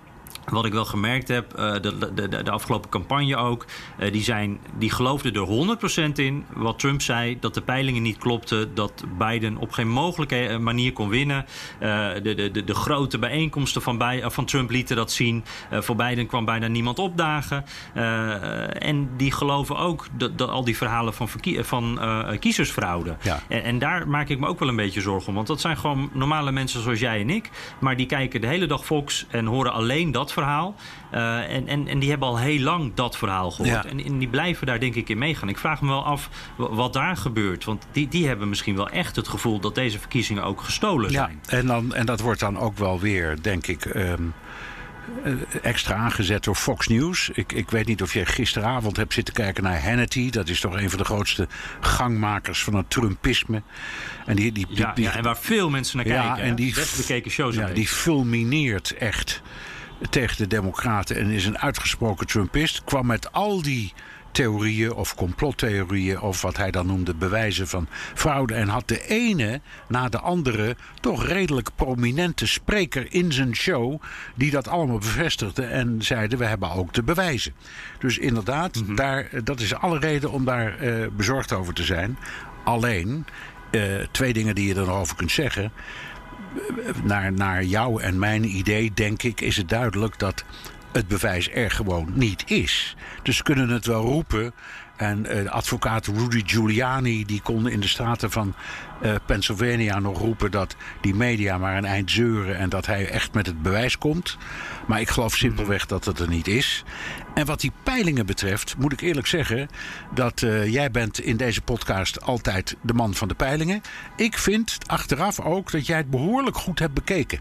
wat 0.51 0.65
ik 0.65 0.73
wel 0.73 0.85
gemerkt 0.85 1.29
heb, 1.29 1.59
uh, 1.59 1.73
de, 1.73 2.13
de, 2.15 2.29
de, 2.29 2.51
afgelopen 2.51 2.91
campagne 2.91 3.37
ook, 3.37 3.67
uh, 4.01 4.13
die, 4.13 4.23
zijn, 4.23 4.59
die 4.79 4.91
geloofden 4.91 5.35
er 5.35 5.79
100% 6.11 6.13
in 6.15 6.45
wat 6.53 6.79
Trump 6.79 7.03
zei, 7.03 7.39
dat 7.41 7.55
de 7.55 7.61
peilingen 7.61 8.03
niet 8.03 8.19
klopten, 8.19 8.75
dat 8.75 9.05
Biden 9.19 9.57
op 9.57 9.73
geen 9.73 9.89
mogelijke 9.89 10.47
eh, 10.47 10.59
manier 10.59 10.93
kon 10.93 11.09
winnen. 11.09 11.45
De, 11.79 12.51
de, 12.53 12.65
de, 12.65 12.75
grote 12.75 13.19
bijeenkomsten 13.19 13.83
van, 13.83 13.99
bij, 13.99 14.31
van 14.31 14.45
Trump 14.45 14.71
lieten 14.71 14.97
dat 14.97 15.13
zien. 15.13 15.45
voor 15.71 15.97
Biden 15.97 16.27
kwam 16.27 16.45
bijna 16.45 16.67
niemand 16.67 16.99
opdagen. 16.99 17.65
en 18.79 19.11
die 19.17 19.33
geloven 19.33 19.77
ook 19.77 20.07
dat, 20.13 20.39
dat 20.39 20.49
al 20.49 20.65
die 20.65 20.77
verhalen 20.77 21.15
van, 21.15 21.29
van 21.61 21.99
kiezersfraude. 22.39 23.17
Ja. 23.23 23.43
En, 23.49 23.63
en, 23.63 23.79
daar 23.79 24.09
maak 24.09 24.29
ik 24.29 24.39
me 24.39 24.47
ook 24.47 24.59
wel 24.59 24.69
een 24.69 24.77
beetje 24.77 25.01
zorgen 25.01 25.29
om, 25.29 25.35
want 25.35 25.47
dat 25.47 25.61
zijn 25.61 25.77
gewoon 25.77 26.11
normale 26.13 26.53
mensen 26.53 26.83
zoals 26.83 27.01
jij 27.01 27.21
en 27.21 27.31
ik, 27.31 27.51
maar 27.79 27.97
die 27.97 28.07
kijken 28.07 28.41
de 28.41 28.47
hele 28.47 28.67
dag 28.67 28.85
Fox 28.85 29.27
en 29.31 29.47
horen 29.47 29.73
alleen 29.73 30.13
dat 30.13 30.33
verhaal. 30.33 30.40
Uh, 31.15 31.55
en, 31.55 31.69
en, 31.69 31.89
en 31.89 31.99
die 31.99 32.11
hebben 32.11 32.29
al 32.29 32.39
heel 32.39 32.61
lang 32.61 32.95
dat 32.95 33.17
verhaal 33.17 33.51
gehoord. 33.51 33.85
Ja. 33.85 33.85
En, 33.85 34.05
en, 34.05 34.19
die 34.19 34.29
blijven 34.29 34.67
daar 34.67 34.81
denk 34.81 34.95
ik 34.95 35.09
in 35.09 35.19
meegaan. 35.19 35.49
Ik 35.49 35.59
vraag 35.59 35.81
me 35.81 35.89
wel 35.89 36.05
af 36.05 36.29
wat 36.57 36.93
daar 36.93 37.17
gebeurt. 37.17 37.65
Want 37.65 37.87
die, 37.93 38.09
die 38.09 38.27
hebben 38.27 38.49
misschien 38.49 38.77
wel 38.77 38.89
echt 38.89 39.17
het 39.17 39.29
gevoel 39.29 39.61
dat 39.61 39.75
deze 39.75 39.99
verkiezingen 39.99 40.45
ook 40.45 40.61
gestolen 40.61 41.11
zijn. 41.11 41.41
Ja, 41.43 41.59
en, 41.59 41.67
dan, 41.67 41.95
en 41.95 42.07
dat 42.07 42.21
wordt 42.21 42.41
dan 42.41 42.59
ook 42.59 42.79
wel 42.79 43.01
weer, 43.01 43.43
denk 43.43 43.67
ik. 43.67 43.85
Um 43.95 44.35
eh, 45.25 45.33
extra 45.63 45.95
aangezet 45.95 46.45
door 46.45 46.55
Fox 46.55 46.89
News. 46.89 47.31
Ik, 47.33 47.53
ik 47.53 47.71
weet 47.71 47.87
niet 47.87 48.03
of 48.03 48.15
jij 48.15 48.27
gisteravond 48.27 48.97
hebt 48.97 49.13
zitten 49.13 49.35
kijken 49.35 49.63
naar 49.63 49.83
Hannity. 49.83 50.31
Dat 50.31 50.49
is 50.49 50.61
toch 50.61 50.75
een 50.75 50.91
van 50.91 50.99
de 50.99 51.05
grootste 51.05 51.49
gangmakers 51.81 52.63
van 52.65 52.75
het 52.75 52.91
Trumpisme. 52.91 53.63
En, 54.27 54.37
die, 54.37 54.53
die, 54.53 54.67
ja, 54.69 54.93
ja, 54.95 55.17
en 55.17 55.23
waar 55.23 55.39
veel 55.39 55.71
mensen 55.71 55.97
naar 55.97 56.07
kijken. 56.07 56.37
Ja, 56.37 56.39
en 56.39 56.55
die 56.55 56.75
best 56.75 56.97
bekeken 56.97 57.31
shows. 57.31 57.55
Ja, 57.55 57.67
die 57.67 57.89
fulmineert 57.89 58.95
echt 58.95 59.43
tegen 60.11 60.37
de 60.37 60.47
Democraten 60.47 61.17
en 61.17 61.31
is 61.31 61.47
een 61.47 61.59
uitgesproken 61.59 62.27
Trumpist. 62.27 62.85
Kwam 62.85 63.07
met 63.07 63.33
al 63.33 63.63
die 63.63 63.93
theorieën 64.33 64.93
of 64.93 65.15
complottheorieën 65.15 66.21
of 66.21 66.43
wat 66.43 66.57
hij 66.57 66.71
dan 66.71 66.87
noemde 66.87 67.15
bewijzen 67.15 67.69
van 67.69 67.87
fraude. 68.15 68.55
En 68.55 68.69
had 68.69 68.89
de 68.89 69.07
ene 69.07 69.61
na 69.89 70.09
de 70.09 70.19
andere 70.19 70.77
toch 71.01 71.27
redelijk 71.27 71.71
prominente 71.75 72.47
spreker 72.47 73.07
in 73.15 73.33
zijn 73.33 73.57
show 73.57 74.03
die 74.35 74.51
dat 74.51 74.69
allemaal 74.69 74.99
bevestigde 74.99 75.63
en 75.63 76.03
zeiden 76.03 76.39
we 76.39 76.45
hebben 76.45 76.71
ook 76.71 76.93
de 76.93 77.03
bewijzen. 77.03 77.53
Dus 77.99 78.19
inderdaad, 78.19 78.81
mhm. 78.81 78.95
daar, 78.95 79.29
dat 79.45 79.61
is 79.61 79.75
alle 79.75 79.99
reden 79.99 80.31
om 80.31 80.45
daar 80.45 80.85
uh, 80.85 81.07
bezorgd 81.17 81.53
over 81.53 81.75
te 81.75 81.85
zijn. 81.85 82.19
Alleen, 82.65 83.27
uh, 83.71 83.83
twee 84.11 84.33
dingen 84.33 84.55
die 84.55 84.69
je 84.69 84.75
nog 84.75 84.89
over 84.89 85.17
kunt 85.17 85.31
zeggen. 85.31 85.73
Naar, 87.05 87.33
naar 87.33 87.65
jou 87.65 88.03
en 88.03 88.19
mijn 88.19 88.57
idee, 88.57 88.93
denk 88.95 89.23
ik, 89.23 89.41
is 89.41 89.57
het 89.57 89.69
duidelijk 89.69 90.19
dat 90.19 90.45
het 90.93 91.09
bewijs 91.09 91.51
er 91.51 91.71
gewoon 91.71 92.09
niet 92.15 92.51
is. 92.51 92.97
Dus 93.23 93.43
kunnen 93.43 93.69
het 93.69 93.87
wel 93.87 94.03
roepen. 94.03 94.53
En 95.01 95.27
uh, 95.31 95.51
advocaat 95.51 96.07
Rudy 96.07 96.43
Giuliani 96.47 97.25
die 97.25 97.41
kon 97.43 97.69
in 97.69 97.81
de 97.81 97.89
straten 97.89 98.31
van 98.31 98.55
uh, 99.03 99.15
Pennsylvania 99.27 99.99
nog 99.99 100.19
roepen 100.19 100.51
dat 100.51 100.77
die 101.01 101.15
media 101.15 101.59
maar 101.59 101.77
een 101.77 101.85
eind 101.85 102.11
zeuren 102.11 102.57
en 102.57 102.69
dat 102.69 102.87
hij 102.87 103.09
echt 103.09 103.35
met 103.35 103.47
het 103.47 103.63
bewijs 103.63 103.99
komt. 103.99 104.37
Maar 104.87 105.01
ik 105.01 105.09
geloof 105.09 105.35
simpelweg 105.35 105.87
dat 105.87 106.05
het 106.05 106.19
er 106.19 106.29
niet 106.29 106.49
is. 106.49 106.85
En 107.35 107.47
wat 107.47 107.61
die 107.61 107.73
peilingen 107.83 108.27
betreft, 108.27 108.75
moet 108.79 108.93
ik 108.93 109.01
eerlijk 109.01 109.27
zeggen 109.27 109.69
dat 110.15 110.43
uh, 110.43 110.73
jij 110.73 110.91
bent 110.91 111.21
in 111.21 111.37
deze 111.37 111.63
podcast 111.63 112.23
altijd 112.23 112.77
de 112.81 112.95
man 112.95 113.15
van 113.15 113.29
de 113.29 113.35
peilingen. 113.35 113.81
Ik 114.17 114.39
vind 114.39 114.79
achteraf 114.87 115.41
ook 115.41 115.71
dat 115.71 115.87
jij 115.87 115.97
het 115.97 116.11
behoorlijk 116.11 116.57
goed 116.57 116.79
hebt 116.79 116.95
bekeken. 116.95 117.41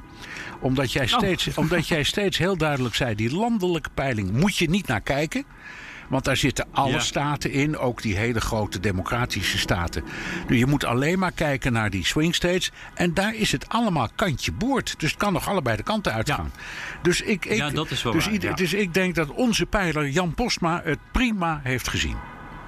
Omdat 0.60 0.92
jij 0.92 1.04
oh. 1.04 1.18
steeds, 1.18 1.58
omdat 1.58 1.88
jij 1.88 2.04
steeds 2.04 2.38
heel 2.38 2.58
duidelijk 2.58 2.96
zei: 2.96 3.16
die 3.16 3.36
landelijke 3.36 3.90
peiling 3.94 4.32
moet 4.32 4.58
je 4.58 4.70
niet 4.70 4.88
naar 4.88 5.02
kijken. 5.02 5.46
Want 6.10 6.26
daar 6.26 6.38
zitten 6.38 6.68
alle 6.72 7.00
staten 7.00 7.52
in, 7.52 7.78
ook 7.78 8.02
die 8.02 8.16
hele 8.18 8.42
grote 8.42 8.80
democratische 8.80 9.58
staten. 9.58 10.04
Dus 10.48 10.60
je 10.60 10.66
moet 10.66 10.84
alleen 10.84 11.20
maar 11.20 11.32
kijken 11.32 11.74
naar 11.74 11.90
die 11.90 12.06
swing 12.06 12.36
states. 12.36 12.72
En 12.94 13.14
daar 13.14 13.36
is 13.36 13.52
het 13.52 13.70
allemaal 13.70 14.10
kantje 14.16 14.52
boord. 14.52 15.00
Dus 15.00 15.10
het 15.10 15.20
kan 15.20 15.34
nog 15.34 15.48
allebei 15.48 15.78
de 15.78 15.84
kanten 15.84 16.14
uitgaan. 16.14 16.52
Dus, 17.02 17.22
ik, 17.22 17.46
ik, 17.46 17.58
ja, 17.58 17.70
dat 17.70 17.92
is 17.92 18.04
wel 18.04 18.14
dus, 18.14 18.26
waar, 18.26 18.56
dus 18.56 18.74
ik 18.74 18.94
denk 18.94 19.16
dat 19.16 19.30
onze 19.30 19.66
pijler 19.66 20.10
Jan 20.10 20.34
Postma 20.34 20.82
het 20.84 21.00
prima 21.12 21.60
heeft 21.64 21.88
gezien. 21.88 22.16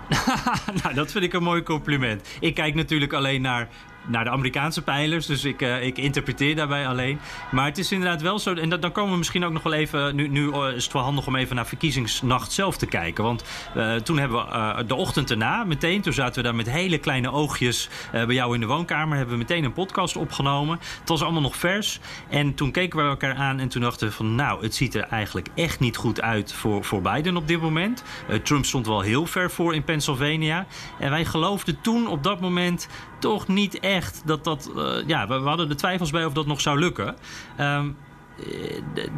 nou, 0.83 0.93
dat 0.93 1.11
vind 1.11 1.23
ik 1.23 1.33
een 1.33 1.43
mooi 1.43 1.63
compliment. 1.63 2.27
Ik 2.39 2.55
kijk 2.55 2.75
natuurlijk 2.75 3.13
alleen 3.13 3.41
naar 3.41 3.67
naar 4.05 4.23
de 4.23 4.29
Amerikaanse 4.29 4.81
pijlers. 4.81 5.25
Dus 5.25 5.43
ik, 5.43 5.61
uh, 5.61 5.83
ik 5.83 5.97
interpreteer 5.97 6.55
daarbij 6.55 6.87
alleen. 6.87 7.19
Maar 7.51 7.65
het 7.65 7.77
is 7.77 7.91
inderdaad 7.91 8.21
wel 8.21 8.39
zo. 8.39 8.53
En 8.53 8.69
dat, 8.69 8.81
dan 8.81 8.91
komen 8.91 9.11
we 9.11 9.17
misschien 9.17 9.43
ook 9.45 9.51
nog 9.51 9.63
wel 9.63 9.73
even. 9.73 10.15
Nu, 10.15 10.27
nu 10.27 10.51
eh, 10.51 10.67
is 10.75 10.83
het 10.83 10.93
wel 10.93 11.01
handig 11.01 11.27
om 11.27 11.35
even 11.35 11.55
naar 11.55 11.67
verkiezingsnacht 11.67 12.51
zelf 12.51 12.77
te 12.77 12.85
kijken. 12.85 13.23
Want 13.23 13.43
uh, 13.77 13.95
toen 13.95 14.17
hebben 14.17 14.45
we 14.45 14.85
de 14.85 14.95
ochtend 14.95 15.31
erna 15.31 15.63
meteen. 15.63 16.01
Toen 16.01 16.13
zaten 16.13 16.35
we 16.35 16.41
daar 16.41 16.55
met 16.55 16.69
hele 16.69 16.97
kleine 16.97 17.31
oogjes 17.31 17.89
bij 18.11 18.35
jou 18.35 18.53
in 18.53 18.59
de 18.59 18.65
woonkamer. 18.65 19.17
Hebben 19.17 19.35
we 19.35 19.41
meteen 19.41 19.63
een 19.63 19.73
podcast 19.73 20.15
opgenomen. 20.15 20.79
Het 20.99 21.09
was 21.09 21.21
allemaal 21.21 21.41
nog 21.41 21.55
vers. 21.55 21.99
En 22.29 22.53
toen 22.53 22.71
keken 22.71 22.99
we 22.99 23.09
elkaar 23.09 23.35
aan. 23.35 23.59
En 23.59 23.67
toen 23.67 23.81
dachten 23.81 24.07
we 24.07 24.13
van. 24.13 24.35
Nou, 24.35 24.63
het 24.63 24.75
ziet 24.75 24.95
er 24.95 25.03
eigenlijk 25.03 25.47
echt 25.55 25.79
niet 25.79 25.97
goed 25.97 26.21
uit 26.21 26.53
voor, 26.53 26.83
voor 26.83 27.01
Biden 27.01 27.37
op 27.37 27.47
dit 27.47 27.61
moment. 27.61 28.03
Trump 28.43 28.65
stond 28.65 28.87
wel 28.87 29.01
heel 29.01 29.25
ver 29.25 29.51
voor 29.51 29.75
in 29.75 29.83
Pennsylvania. 29.83 30.65
En 30.99 31.09
wij 31.09 31.25
geloofden 31.25 31.81
toen 31.81 32.07
op 32.07 32.23
dat 32.23 32.39
moment 32.39 32.87
toch 33.21 33.47
niet 33.47 33.79
echt 33.79 34.21
dat 34.25 34.43
dat. 34.43 34.71
Uh, 34.75 35.07
ja, 35.07 35.27
we, 35.27 35.33
hadden 35.33 35.69
de 35.69 35.75
twijfels 35.75 36.11
bij 36.11 36.25
of 36.25 36.33
dat 36.33 36.45
nog 36.45 36.61
zou 36.61 36.79
lukken. 36.79 37.15
Um, 37.59 37.97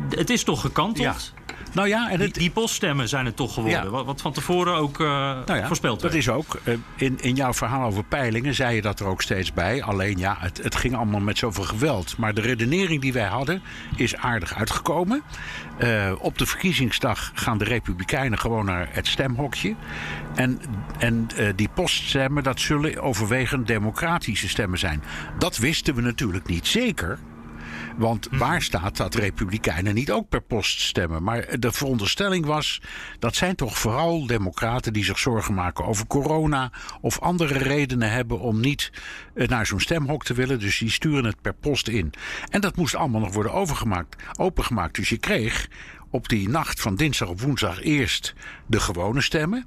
het 0.10 0.30
is 0.30 0.44
toch 0.44 0.62
gekanteld. 0.62 1.34
Nou 1.74 1.88
ja, 1.88 2.10
en 2.10 2.20
het... 2.20 2.34
die, 2.34 2.44
die, 2.44 2.52
poststemmen 2.52 3.10
zijn 3.10 3.26
het 3.26 3.36
toch 3.36 3.54
geworden. 3.54 3.92
Wat, 3.92 4.06
wat, 4.06 4.22
van 4.22 4.34
tevoren 4.34 4.76
ook 4.76 5.00
uh, 5.00 5.08
nou 5.08 5.56
ja, 5.56 5.68
voorspeld 5.68 6.02
werd. 6.02 6.14
Dat 6.14 6.22
is 6.22 6.30
ook. 6.30 6.60
Uh, 6.64 6.76
in, 6.96 7.18
in 7.22 7.36
jouw 7.36 7.54
verhaal 7.54 7.88
over 7.88 8.04
peilingen 8.04 8.54
zei 8.54 8.76
je 8.76 8.82
dat 8.82 9.00
er 9.00 9.06
ook 9.06 9.22
steeds 9.22 9.54
bij. 9.54 9.84
Alleen 9.84 10.18
ja, 10.18 10.36
het, 10.40 10.64
het 10.64 10.76
ging 10.76 10.96
allemaal 10.96 11.20
met 11.20 11.38
zoveel 11.38 11.64
geweld. 11.64 12.18
Maar 12.18 12.34
de 12.34 12.42
redenering 12.42 13.02
die 13.02 13.14
wij 13.14 13.28
hadden 13.28 13.62
is 13.96 14.16
aardig 14.16 14.56
uitgekomen. 14.56 15.22
Uh, 15.84 16.12
op 16.20 16.38
de 16.38 16.46
verkiezingsdag 16.46 17.32
gaan 17.34 17.58
de 17.58 17.66
Republikeinen 17.66 18.40
gewoon 18.40 18.66
naar 18.66 18.88
het 18.92 19.08
stemhokje. 19.08 19.76
En, 20.36 20.62
en 21.00 21.28
die 21.56 21.70
poststemmen, 21.74 22.44
dat 22.44 22.60
zullen 22.60 23.02
overwegend 23.02 23.68
democratische 23.68 24.50
stemmen 24.50 24.80
zijn. 24.80 25.04
Dat 25.40 25.58
wisten 25.58 25.96
we 25.96 26.02
natuurlijk 26.02 26.48
niet 26.48 26.68
zeker. 26.68 27.20
Want 27.98 28.28
waar 28.32 28.62
staat 28.62 28.98
dat 28.98 29.16
Republikeinen 29.16 29.94
niet 29.94 30.12
ook 30.12 30.30
per 30.30 30.42
post 30.42 30.82
stemmen? 30.82 31.24
Maar 31.24 31.60
de 31.60 31.72
veronderstelling 31.72 32.46
was 32.46 32.82
dat 33.20 33.36
zijn 33.36 33.56
toch 33.56 33.78
vooral 33.78 34.26
democraten 34.26 34.94
die 34.94 35.04
zich 35.04 35.20
zorgen 35.20 35.54
maken 35.54 35.86
over 35.86 36.08
corona 36.08 36.72
of 37.02 37.20
andere 37.20 37.58
redenen 37.58 38.12
hebben 38.12 38.40
om 38.40 38.60
niet 38.60 38.92
eh, 39.34 39.48
naar 39.48 39.66
zo'n 39.66 39.80
stemhok 39.80 40.24
te 40.24 40.34
willen. 40.34 40.60
Dus 40.60 40.78
die 40.78 40.92
sturen 40.92 41.26
het 41.26 41.42
per 41.42 41.54
post 41.54 41.88
in. 41.88 42.14
En 42.50 42.62
dat 42.62 42.76
moest 42.76 42.96
allemaal 42.96 43.22
nog 43.22 43.34
worden 43.34 43.54
overgemaakt, 43.54 44.24
opengemaakt. 44.38 44.96
Dus 44.96 45.10
je 45.10 45.18
kreeg 45.18 45.68
op 46.10 46.30
die 46.30 46.50
nacht 46.50 46.82
van 46.82 46.96
dinsdag 46.96 47.28
op 47.28 47.42
woensdag 47.42 47.82
eerst 47.82 48.34
de 48.66 48.80
gewone 48.80 49.22
stemmen. 49.22 49.66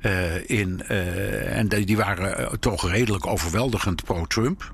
Uh, 0.00 0.50
in, 0.50 0.82
uh, 0.88 1.58
en 1.58 1.68
die 1.68 1.96
waren 1.96 2.60
toch 2.60 2.90
redelijk 2.90 3.26
overweldigend 3.26 4.04
pro-Trump. 4.04 4.72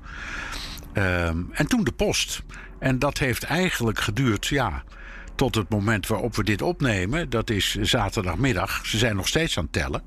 Uh, 0.93 1.25
en 1.27 1.67
toen 1.67 1.83
de 1.83 1.91
post. 1.91 2.43
En 2.83 2.99
dat 2.99 3.17
heeft 3.17 3.43
eigenlijk 3.43 3.99
geduurd, 3.99 4.47
ja, 4.47 4.83
tot 5.35 5.55
het 5.55 5.69
moment 5.69 6.07
waarop 6.07 6.35
we 6.35 6.43
dit 6.43 6.61
opnemen. 6.61 7.29
Dat 7.29 7.49
is 7.49 7.75
zaterdagmiddag. 7.81 8.85
Ze 8.85 8.97
zijn 8.97 9.15
nog 9.15 9.27
steeds 9.27 9.57
aan 9.57 9.63
het 9.63 9.73
tellen. 9.73 10.01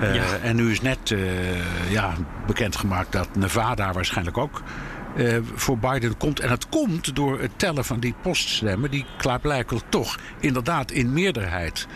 Uh, 0.00 0.44
En 0.44 0.56
nu 0.56 0.70
is 0.70 0.80
net 0.80 1.10
uh, 1.10 1.90
ja, 1.90 2.14
bekendgemaakt 2.46 3.12
dat 3.12 3.36
Nevada 3.36 3.92
waarschijnlijk 3.92 4.38
ook 4.38 4.62
uh, 5.16 5.38
voor 5.54 5.78
Biden 5.78 6.16
komt. 6.16 6.40
En 6.40 6.50
het 6.50 6.68
komt 6.68 7.14
door 7.16 7.40
het 7.40 7.58
tellen 7.58 7.84
van 7.84 8.00
die 8.00 8.14
poststemmen, 8.22 8.90
die 8.90 9.06
klaarblijkelijk 9.16 9.86
toch 9.88 10.18
inderdaad 10.40 10.90
in 10.90 11.12
meerderheid 11.12 11.86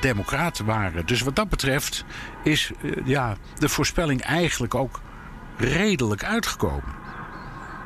democraten 0.00 0.64
waren. 0.64 1.06
Dus 1.06 1.20
wat 1.20 1.36
dat 1.36 1.48
betreft 1.48 2.04
is 2.42 2.70
ja, 3.04 3.36
de 3.58 3.68
voorspelling 3.68 4.20
eigenlijk 4.20 4.74
ook 4.74 5.00
redelijk 5.56 6.24
uitgekomen. 6.24 7.03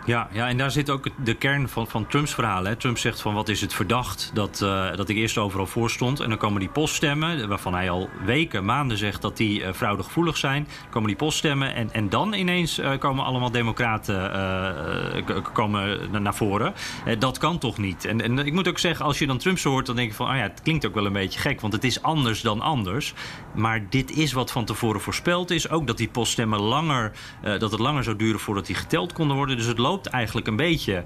Ja, 0.09 0.29
ja, 0.33 0.49
en 0.49 0.57
daar 0.57 0.71
zit 0.71 0.91
ook 0.91 1.09
de 1.25 1.35
kern 1.35 1.69
van, 1.69 1.87
van 1.87 2.07
Trumps 2.07 2.35
verhaal. 2.35 2.65
Hè. 2.65 2.77
Trump 2.77 2.99
zegt 2.99 3.21
van 3.21 3.35
wat 3.35 3.49
is 3.49 3.61
het 3.61 3.75
verdacht 3.75 4.31
dat, 4.35 4.61
uh, 4.63 4.97
dat 4.97 5.09
ik 5.09 5.17
eerst 5.17 5.39
overal 5.39 5.67
voor 5.67 5.91
stond. 5.91 6.21
En 6.21 6.29
dan 6.29 6.39
komen 6.39 6.61
die 6.61 6.69
poststemmen, 6.69 7.49
waarvan 7.49 7.75
hij 7.75 7.91
al 7.91 8.09
weken, 8.25 8.65
maanden 8.65 8.99
zegt 8.99 9.23
dat 9.23 9.37
die 9.37 9.61
uh, 9.61 9.73
fraudegevoelig 9.73 10.37
zijn. 10.37 10.69
Komen 10.91 11.09
die 11.09 11.17
poststemmen 11.17 11.75
en, 11.75 11.93
en 11.93 12.09
dan 12.09 12.33
ineens 12.33 12.79
uh, 12.79 12.99
komen 12.99 13.25
allemaal 13.25 13.51
democraten 13.51 14.17
komen 15.53 16.11
naar 16.23 16.35
voren. 16.35 16.75
dat 17.19 17.39
kan 17.39 17.59
toch 17.59 17.79
niet? 17.79 18.05
En, 18.05 18.21
en 18.21 18.39
ik 18.39 18.53
moet 18.53 18.69
ook 18.69 18.79
zeggen, 18.79 19.05
als 19.05 19.19
je 19.19 19.27
dan 19.27 19.39
Trump 19.39 19.59
hoort, 19.59 19.87
dan 19.87 19.97
denk 19.97 20.11
je 20.11 20.17
van, 20.17 20.27
ah 20.27 20.37
ja, 20.37 20.43
het 20.43 20.63
klinkt 20.63 20.87
ook 20.87 20.95
wel 20.95 21.07
een 21.07 21.13
beetje 21.13 21.41
gek, 21.41 21.61
want 21.61 21.73
het 21.73 21.85
is 21.85 22.03
anders 22.03 22.41
dan 22.41 22.61
anders. 22.61 23.15
Maar 23.55 23.87
dit 23.89 24.11
is 24.11 24.33
wat 24.33 24.51
van 24.51 24.65
tevoren 24.65 25.01
voorspeld 25.01 25.51
is. 25.51 25.71
Ook 25.71 25.87
dat 25.87 25.97
die 25.97 26.09
poststemmen 26.09 26.61
langer, 26.61 27.13
dat 27.43 27.71
het 27.71 27.81
langer 27.81 28.05
zou 28.05 28.17
duren 28.17 28.41
voordat 28.41 28.67
die 28.67 28.75
geteld 28.75 29.13
konden 29.13 29.37
worden. 29.37 29.57
Dus 29.57 29.67
het 29.67 29.79
loopt 29.79 29.98
eigenlijk 30.07 30.47
een 30.47 30.57
beetje 30.57 31.05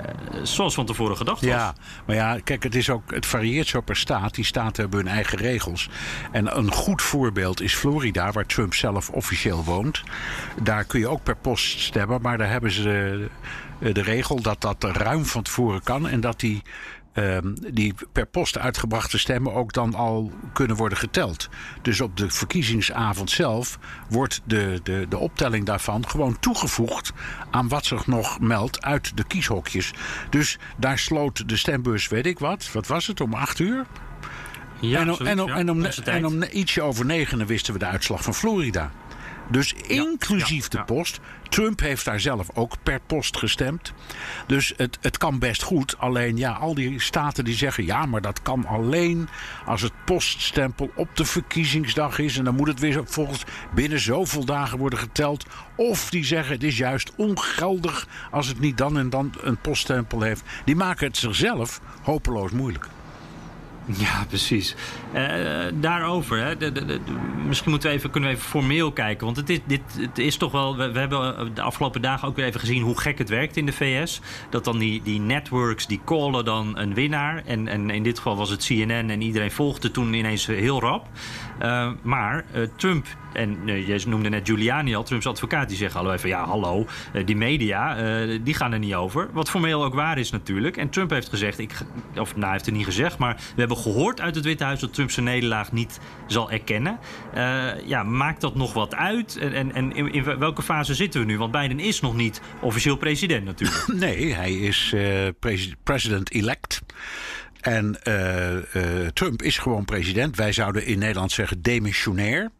uh, 0.00 0.40
zoals 0.42 0.74
van 0.74 0.86
tevoren 0.86 1.16
gedacht 1.16 1.40
was. 1.40 1.50
Ja, 1.50 1.74
maar 2.06 2.16
ja, 2.16 2.38
kijk, 2.44 2.62
het, 2.62 2.74
is 2.74 2.90
ook, 2.90 3.14
het 3.14 3.26
varieert 3.26 3.66
zo 3.66 3.80
per 3.80 3.96
staat. 3.96 4.34
Die 4.34 4.44
staten 4.44 4.82
hebben 4.82 5.00
hun 5.00 5.14
eigen 5.14 5.38
regels. 5.38 5.88
En 6.32 6.56
een 6.56 6.72
goed 6.72 7.02
voorbeeld 7.02 7.60
is 7.60 7.74
Florida, 7.74 8.32
waar 8.32 8.46
Trump 8.46 8.74
zelf 8.74 9.10
officieel 9.10 9.64
woont. 9.64 10.02
Daar 10.62 10.84
kun 10.84 11.00
je 11.00 11.08
ook 11.08 11.22
per 11.22 11.36
post 11.36 11.80
stemmen, 11.80 12.22
maar 12.22 12.38
daar 12.38 12.50
hebben 12.50 12.70
ze 12.70 12.82
de, 13.78 13.92
de 13.92 14.02
regel 14.02 14.42
dat 14.42 14.60
dat 14.60 14.84
ruim 14.84 15.24
van 15.24 15.42
tevoren 15.42 15.82
kan 15.82 16.08
en 16.08 16.20
dat 16.20 16.40
die 16.40 16.62
Ehm, 17.12 17.54
die 17.72 17.94
per 18.12 18.26
post 18.26 18.58
uitgebrachte 18.58 19.18
stemmen 19.18 19.54
ook 19.54 19.72
dan 19.72 19.94
al 19.94 20.32
kunnen 20.52 20.76
worden 20.76 20.98
geteld. 20.98 21.48
Dus 21.82 22.00
op 22.00 22.16
de 22.16 22.30
verkiezingsavond 22.30 23.30
zelf 23.30 23.78
wordt 24.08 24.40
de, 24.44 24.80
de, 24.82 25.06
de 25.08 25.18
optelling 25.18 25.66
daarvan 25.66 26.08
gewoon 26.08 26.38
toegevoegd 26.38 27.12
aan 27.50 27.68
wat 27.68 27.84
zich 27.84 28.06
nog 28.06 28.40
meldt 28.40 28.82
uit 28.82 29.16
de 29.16 29.24
kieshokjes. 29.24 29.92
Dus 30.30 30.58
daar 30.76 30.98
sloot 30.98 31.48
de 31.48 31.56
stembus, 31.56 32.08
weet 32.08 32.26
ik 32.26 32.38
wat, 32.38 32.72
wat 32.72 32.86
was 32.86 33.06
het, 33.06 33.20
om 33.20 33.34
acht 33.34 33.58
uur? 33.58 33.86
Ja, 34.80 35.00
en, 35.00 35.10
om, 35.10 35.26
en, 35.26 35.40
om, 35.40 35.50
en, 35.50 35.70
om, 35.70 35.84
en 35.84 36.26
om 36.26 36.42
ietsje 36.42 36.82
over 36.82 37.06
negenen 37.06 37.46
wisten 37.46 37.72
we 37.72 37.78
de 37.78 37.86
uitslag 37.86 38.22
van 38.22 38.34
Florida. 38.34 38.90
Dus 39.50 39.72
inclusief 39.86 40.68
de 40.68 40.84
post. 40.84 41.20
Trump 41.48 41.80
heeft 41.80 42.04
daar 42.04 42.20
zelf 42.20 42.48
ook 42.54 42.76
per 42.82 43.00
post 43.06 43.36
gestemd. 43.36 43.92
Dus 44.46 44.72
het, 44.76 44.98
het 45.00 45.18
kan 45.18 45.38
best 45.38 45.62
goed. 45.62 45.98
Alleen 45.98 46.36
ja, 46.36 46.52
al 46.52 46.74
die 46.74 47.00
staten 47.00 47.44
die 47.44 47.54
zeggen... 47.54 47.84
ja, 47.84 48.06
maar 48.06 48.20
dat 48.20 48.42
kan 48.42 48.66
alleen 48.66 49.28
als 49.64 49.82
het 49.82 49.92
poststempel 50.04 50.90
op 50.94 51.16
de 51.16 51.24
verkiezingsdag 51.24 52.18
is... 52.18 52.38
en 52.38 52.44
dan 52.44 52.54
moet 52.54 52.68
het 52.68 52.80
weer 52.80 53.02
volgens 53.04 53.44
binnen 53.74 54.00
zoveel 54.00 54.44
dagen 54.44 54.78
worden 54.78 54.98
geteld. 54.98 55.46
Of 55.76 56.10
die 56.10 56.24
zeggen 56.24 56.54
het 56.54 56.62
is 56.62 56.78
juist 56.78 57.12
ongeldig 57.16 58.06
als 58.30 58.46
het 58.46 58.60
niet 58.60 58.78
dan 58.78 58.98
en 58.98 59.10
dan 59.10 59.32
een 59.40 59.58
poststempel 59.58 60.20
heeft. 60.20 60.42
Die 60.64 60.76
maken 60.76 61.06
het 61.06 61.16
zichzelf 61.16 61.80
hopeloos 62.02 62.50
moeilijk. 62.50 62.88
Ja, 63.98 64.24
precies. 64.28 64.74
Uh, 65.14 65.64
daarover, 65.74 66.38
hè, 66.38 66.56
de, 66.56 66.72
de, 66.72 67.00
misschien 67.46 67.70
moeten 67.70 67.88
we 67.88 67.94
even, 67.94 68.10
kunnen 68.10 68.30
we 68.30 68.36
even 68.36 68.48
formeel 68.48 68.92
kijken. 68.92 69.24
Want 69.24 69.36
het 69.36 69.50
is, 69.50 69.58
dit, 69.66 69.80
het 69.96 70.18
is 70.18 70.36
toch 70.36 70.52
wel. 70.52 70.76
We, 70.76 70.98
hebben 70.98 71.54
de 71.54 71.62
afgelopen 71.62 72.02
dagen 72.02 72.28
ook 72.28 72.36
weer 72.36 72.44
even 72.44 72.60
gezien 72.60 72.82
hoe 72.82 73.00
gek 73.00 73.18
het 73.18 73.28
werkt 73.28 73.56
in 73.56 73.66
de 73.66 73.72
VS. 73.72 74.20
Dat 74.50 74.64
dan 74.64 74.78
die, 74.78 75.02
die 75.02 75.20
networks 75.20 75.86
die 75.86 76.00
callen 76.04 76.44
dan 76.44 76.78
een 76.78 76.94
winnaar. 76.94 77.42
En, 77.46 77.68
en 77.68 77.90
in 77.90 78.02
dit 78.02 78.16
geval 78.16 78.36
was 78.36 78.50
het 78.50 78.64
CNN 78.64 79.10
en 79.10 79.22
iedereen 79.22 79.50
volgde 79.50 79.90
toen 79.90 80.12
ineens 80.12 80.46
heel 80.46 80.80
rap. 80.80 81.08
Uh, 81.62 81.90
maar 82.02 82.44
Trump 82.76 83.06
en 83.32 83.58
uh, 83.68 83.86
je 83.86 84.00
noemde 84.06 84.28
net 84.28 84.48
Giuliani 84.48 84.94
al, 84.94 85.02
Trumps 85.02 85.26
advocaat, 85.26 85.68
die 85.68 85.88
allebei 85.88 86.18
van 86.18 86.28
ja, 86.28 86.44
hallo, 86.44 86.86
die 87.24 87.36
media, 87.36 87.96
die 88.42 88.54
gaan 88.54 88.72
er 88.72 88.78
niet 88.78 88.94
over. 88.94 89.28
Wat 89.32 89.50
formeel 89.50 89.84
ook 89.84 89.94
waar 89.94 90.18
is 90.18 90.30
natuurlijk. 90.30 90.76
En 90.76 90.90
Trump 90.90 91.10
heeft 91.10 91.28
gezegd, 91.28 91.58
ik, 91.58 91.72
of 92.16 92.30
nou, 92.30 92.42
hij 92.42 92.52
heeft 92.52 92.66
het 92.66 92.74
niet 92.74 92.84
gezegd, 92.84 93.18
maar 93.18 93.34
we 93.34 93.60
hebben 93.60 93.76
gehoord 93.76 94.20
uit 94.20 94.34
het 94.34 94.44
Witte 94.44 94.64
Huis 94.64 94.80
dat 94.80 94.94
Trump 94.94 95.10
zijn 95.10 95.26
nederlaag 95.26 95.72
niet 95.72 96.00
zal 96.26 96.50
erkennen. 96.50 96.98
ja, 97.86 98.02
maakt 98.02 98.40
dat 98.40 98.54
nog 98.54 98.72
wat 98.72 98.94
uit? 98.94 99.36
En, 99.36 99.52
en, 99.52 99.74
en 99.74 99.94
in, 99.94 100.12
in, 100.12 100.38
welke 100.38 100.62
fase 100.62 100.94
zitten 100.94 101.20
we 101.20 101.26
nu? 101.26 101.38
Want 101.38 101.52
Biden 101.52 101.80
is 101.80 102.00
nog 102.00 102.14
niet 102.14 102.40
officieel 102.60 102.96
president 102.96 103.44
natuurlijk. 103.44 103.88
Nee, 104.00 104.34
hij 104.34 104.52
is 104.52 104.94
president-elect. 105.82 106.82
En 107.60 107.98
Trump 109.12 109.42
is 109.42 109.58
gewoon 109.58 109.84
president. 109.84 110.36
Wij 110.36 110.52
zouden 110.52 110.86
in 110.86 110.98
Nederland 110.98 111.32
zeggen 111.32 111.62
demissionair. 111.62 112.50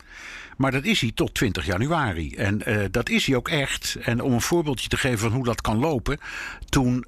Maar 0.57 0.71
dat 0.71 0.85
is 0.85 1.01
hij 1.01 1.13
tot 1.15 1.35
20 1.35 1.67
januari. 1.67 2.35
En 2.35 2.63
uh, 2.67 2.85
dat 2.91 3.09
is 3.09 3.27
hij 3.27 3.37
ook 3.37 3.49
echt. 3.49 3.97
En 4.03 4.21
om 4.21 4.33
een 4.33 4.41
voorbeeldje 4.41 4.89
te 4.89 4.97
geven 4.97 5.19
van 5.19 5.33
hoe 5.33 5.45
dat 5.45 5.61
kan 5.61 5.79
lopen. 5.79 6.19
Toen 6.69 7.07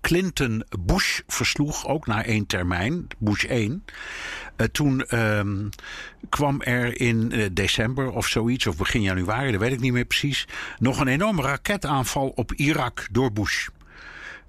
Clinton 0.00 0.64
Bush 0.80 1.20
versloeg, 1.26 1.86
ook 1.86 2.06
na 2.06 2.24
één 2.24 2.46
termijn, 2.46 3.06
Bush 3.18 3.44
1. 3.44 3.84
Uh, 4.56 4.66
toen 4.66 5.18
um, 5.18 5.68
kwam 6.28 6.62
er 6.62 7.00
in 7.00 7.50
december 7.52 8.10
of 8.10 8.26
zoiets, 8.26 8.66
of 8.66 8.76
begin 8.76 9.02
januari, 9.02 9.50
dat 9.50 9.60
weet 9.60 9.72
ik 9.72 9.80
niet 9.80 9.92
meer 9.92 10.04
precies, 10.04 10.46
nog 10.78 11.00
een 11.00 11.08
enorme 11.08 11.42
raketaanval 11.42 12.28
op 12.28 12.52
Irak 12.52 13.06
door 13.10 13.32
Bush. 13.32 13.68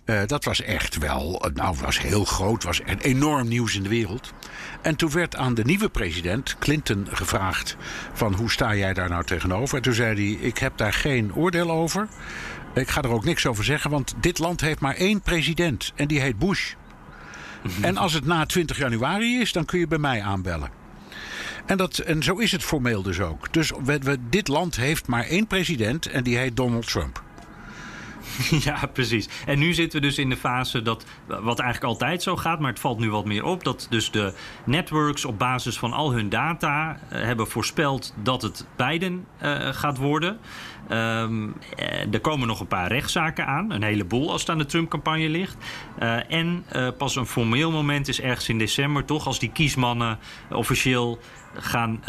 Uh, 0.08 0.22
dat 0.26 0.44
was 0.44 0.62
echt 0.62 0.98
wel, 0.98 1.52
nou 1.54 1.76
was 1.82 2.02
heel 2.02 2.26
groot, 2.26 2.64
was 2.64 2.82
enorm 3.02 3.48
nieuws 3.48 3.76
in 3.76 3.84
de 3.84 3.90
wereld. 3.90 4.34
En 4.82 4.96
toen 4.96 5.12
werd 5.12 5.36
aan 5.36 5.54
de 5.54 5.64
nieuwe 5.64 5.90
president, 5.90 6.56
Clinton, 6.60 7.08
gevraagd 7.12 7.78
van 8.14 8.34
hoe 8.34 8.52
sta 8.52 8.76
jij 8.76 8.94
daar 8.94 9.10
nou 9.10 9.24
tegenover? 9.24 9.78
En 9.78 9.84
toen 9.84 9.94
zei 9.94 10.16
hij, 10.16 10.48
ik 10.48 10.58
heb 10.58 10.78
daar 10.78 10.94
geen 10.94 11.36
oordeel 11.36 11.72
over. 11.72 12.08
Ik 12.74 12.90
ga 12.90 13.02
er 13.02 13.10
ook 13.10 13.26
niks 13.26 13.46
over 13.46 13.64
zeggen, 13.64 13.90
want 13.90 14.16
dit 14.20 14.40
land 14.40 14.62
heeft 14.62 14.80
maar 14.80 14.96
één 14.96 15.22
president 15.22 15.92
en 15.96 16.08
die 16.08 16.20
heet 16.20 16.40
Bush. 16.40 16.74
En 17.82 17.98
als 17.98 18.14
het 18.14 18.26
na 18.26 18.46
20 18.46 18.78
januari 18.78 19.40
is, 19.40 19.52
dan 19.52 19.66
kun 19.66 19.80
je 19.80 19.88
bij 19.88 19.98
mij 19.98 20.22
aanbellen. 20.22 20.70
En, 21.66 21.78
dat, 21.78 21.98
en 21.98 22.24
zo 22.24 22.36
is 22.36 22.52
het 22.52 22.64
formeel 22.64 23.02
dus 23.02 23.20
ook. 23.20 23.54
Dus 23.54 23.72
we, 23.84 23.98
we, 23.98 24.18
dit 24.30 24.48
land 24.48 24.76
heeft 24.76 25.08
maar 25.08 25.24
één 25.24 25.48
president 25.48 26.06
en 26.06 26.24
die 26.24 26.38
heet 26.38 26.56
Donald 26.56 26.88
Trump. 26.88 27.26
Ja, 28.68 28.86
precies. 28.94 29.30
En 29.46 29.60
nu 29.60 29.74
zitten 29.74 30.02
we 30.02 30.08
dus 30.08 30.18
in 30.18 30.30
de 30.30 30.38
fase 30.38 30.82
dat, 30.82 31.06
wat 31.28 31.60
eigenlijk 31.60 31.84
altijd 31.84 32.24
zo 32.24 32.36
gaat, 32.36 32.60
maar 32.60 32.70
het 32.70 32.80
valt 32.80 33.00
nu 33.00 33.10
wat 33.10 33.26
meer 33.26 33.44
op, 33.44 33.64
dat 33.64 33.88
dus 33.90 34.12
de 34.12 34.34
networks 34.66 35.26
op 35.26 35.40
basis 35.40 35.78
van 35.78 35.94
al 35.94 36.12
hun 36.14 36.30
data 36.30 36.90
uh, 36.90 37.22
hebben 37.22 37.48
voorspeld 37.48 38.14
dat 38.24 38.42
het 38.42 38.66
Biden 38.76 39.26
uh, 39.42 39.68
gaat 39.72 39.98
worden. 39.98 40.40
Um, 40.92 41.56
er 42.12 42.20
komen 42.22 42.48
nog 42.48 42.60
een 42.60 42.68
paar 42.68 42.88
rechtszaken 42.88 43.46
aan, 43.46 43.72
een 43.72 43.84
heleboel 43.84 44.32
als 44.32 44.42
het 44.42 44.50
aan 44.50 44.58
de 44.58 44.66
Trump-campagne 44.66 45.30
ligt. 45.30 45.58
En 46.28 46.66
pas 46.98 47.16
een 47.16 47.26
formeel 47.26 47.72
moment 47.72 48.08
is 48.08 48.22
ergens 48.22 48.50
in 48.50 48.58
december, 48.58 49.06
toch, 49.06 49.28
als 49.28 49.40
die 49.40 49.52
kiesmannen 49.52 50.20
officieel 50.52 51.20
gaan 51.54 52.04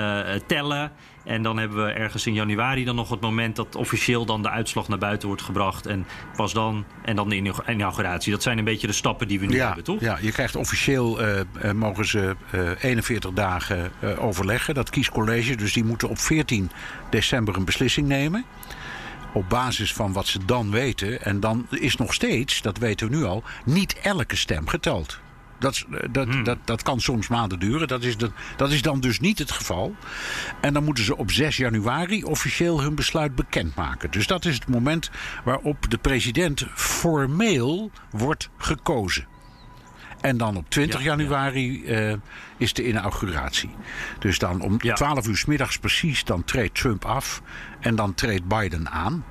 tellen. 0.46 0.92
En 1.28 1.42
dan 1.42 1.58
hebben 1.58 1.84
we 1.84 1.90
ergens 1.90 2.26
in 2.26 2.34
januari 2.34 2.84
dan 2.84 2.94
nog 2.94 3.10
het 3.10 3.20
moment 3.20 3.56
dat 3.56 3.76
officieel 3.76 4.24
dan 4.24 4.42
de 4.42 4.50
uitslag 4.50 4.88
naar 4.88 4.98
buiten 4.98 5.28
wordt 5.28 5.42
gebracht. 5.42 5.86
En 5.86 6.06
pas 6.36 6.52
dan, 6.52 6.84
en 7.02 7.16
dan 7.16 7.28
de 7.28 7.52
inauguratie. 7.66 8.32
Dat 8.32 8.42
zijn 8.42 8.58
een 8.58 8.64
beetje 8.64 8.86
de 8.86 8.92
stappen 8.92 9.28
die 9.28 9.40
we 9.40 9.46
nu 9.46 9.56
ja, 9.56 9.66
hebben, 9.66 9.84
toch? 9.84 10.00
Ja, 10.00 10.18
je 10.20 10.32
krijgt 10.32 10.56
officieel, 10.56 11.22
uh, 11.22 11.72
mogen 11.72 12.06
ze 12.06 12.36
uh, 12.54 12.70
41 12.80 13.32
dagen 13.32 13.90
uh, 14.00 14.24
overleggen. 14.24 14.74
Dat 14.74 14.90
kiescollege, 14.90 15.56
dus 15.56 15.72
die 15.72 15.84
moeten 15.84 16.08
op 16.08 16.18
14 16.18 16.70
december 17.10 17.56
een 17.56 17.64
beslissing 17.64 18.06
nemen 18.06 18.44
op 19.32 19.48
basis 19.48 19.92
van 19.92 20.12
wat 20.12 20.26
ze 20.26 20.44
dan 20.44 20.70
weten. 20.70 21.22
En 21.22 21.40
dan 21.40 21.66
is 21.70 21.96
nog 21.96 22.14
steeds, 22.14 22.62
dat 22.62 22.78
weten 22.78 23.10
we 23.10 23.16
nu 23.16 23.24
al, 23.24 23.42
niet 23.64 23.98
elke 24.02 24.36
stem 24.36 24.68
geteld. 24.68 25.20
Dat, 25.58 25.84
dat, 26.10 26.28
hmm. 26.28 26.44
dat, 26.44 26.58
dat 26.64 26.82
kan 26.82 27.00
soms 27.00 27.28
maanden 27.28 27.58
duren. 27.58 27.88
Dat 27.88 28.02
is, 28.02 28.16
dat, 28.16 28.30
dat 28.56 28.70
is 28.70 28.82
dan 28.82 29.00
dus 29.00 29.20
niet 29.20 29.38
het 29.38 29.50
geval. 29.50 29.94
En 30.60 30.72
dan 30.72 30.84
moeten 30.84 31.04
ze 31.04 31.16
op 31.16 31.30
6 31.30 31.56
januari 31.56 32.24
officieel 32.24 32.80
hun 32.80 32.94
besluit 32.94 33.34
bekendmaken. 33.34 34.10
Dus 34.10 34.26
dat 34.26 34.44
is 34.44 34.54
het 34.54 34.68
moment 34.68 35.10
waarop 35.44 35.90
de 35.90 35.98
president 35.98 36.66
formeel 36.74 37.90
wordt 38.10 38.50
gekozen. 38.56 39.26
En 40.20 40.36
dan 40.36 40.56
op 40.56 40.70
20 40.70 40.98
ja, 41.00 41.06
januari 41.06 41.86
ja. 41.86 42.10
Uh, 42.10 42.16
is 42.56 42.72
de 42.72 42.86
inauguratie. 42.86 43.70
Dus 44.18 44.38
dan 44.38 44.60
om 44.60 44.76
ja. 44.78 44.94
12 44.94 45.26
uur 45.26 45.36
s 45.36 45.44
middags 45.44 45.78
precies, 45.78 46.24
dan 46.24 46.44
treedt 46.44 46.74
Trump 46.74 47.04
af. 47.04 47.42
En 47.80 47.96
dan 47.96 48.14
treedt 48.14 48.48
Biden 48.48 48.90
aan. 48.90 49.24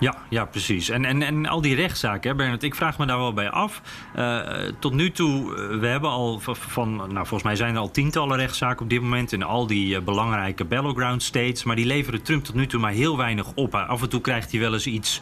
Ja, 0.00 0.14
ja 0.28 0.44
precies. 0.44 0.88
En, 0.88 1.04
en, 1.04 1.22
en 1.22 1.46
al 1.46 1.60
die 1.60 1.74
rechtszaken, 1.74 2.30
hè, 2.30 2.36
Bernard, 2.36 2.62
ik 2.62 2.74
vraag 2.74 2.98
me 2.98 3.06
daar 3.06 3.18
wel 3.18 3.32
bij 3.32 3.50
af. 3.50 3.82
Uh, 4.16 4.40
tot 4.78 4.92
nu 4.94 5.10
toe, 5.10 5.54
we 5.80 5.86
hebben 5.86 6.10
al 6.10 6.40
van, 6.50 6.96
nou 6.96 7.12
volgens 7.12 7.42
mij 7.42 7.56
zijn 7.56 7.74
er 7.74 7.80
al 7.80 7.90
tientallen 7.90 8.36
rechtszaken 8.36 8.82
op 8.82 8.90
dit 8.90 9.00
moment 9.00 9.32
in 9.32 9.42
al 9.42 9.66
die 9.66 9.94
uh, 9.94 10.00
belangrijke 10.00 10.64
battleground 10.64 11.22
states. 11.22 11.64
Maar 11.64 11.76
die 11.76 11.86
leveren 11.86 12.22
Trump 12.22 12.44
tot 12.44 12.54
nu 12.54 12.66
toe 12.66 12.80
maar 12.80 12.92
heel 12.92 13.16
weinig 13.16 13.52
op. 13.54 13.74
Af 13.74 14.02
en 14.02 14.08
toe 14.08 14.20
krijgt 14.20 14.50
hij 14.50 14.60
wel 14.60 14.72
eens 14.72 14.86
iets, 14.86 15.20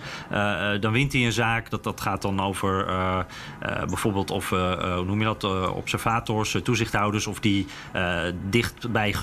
dan 0.81 0.93
wint 0.93 1.12
hij 1.12 1.25
een 1.25 1.33
zaak. 1.33 1.71
Dat, 1.71 1.85
dat 1.85 2.01
gaat 2.01 2.23
dan 2.23 2.41
over 2.41 2.87
bijvoorbeeld 3.87 4.31
of, 4.31 4.49
hoe 4.49 5.05
noem 5.07 5.19
je 5.19 5.25
dat, 5.25 5.45
observators, 5.75 6.57
toezichthouders, 6.62 7.27
of 7.27 7.41
die 7.41 7.67
dicht 8.51 8.93
bij 8.93 9.14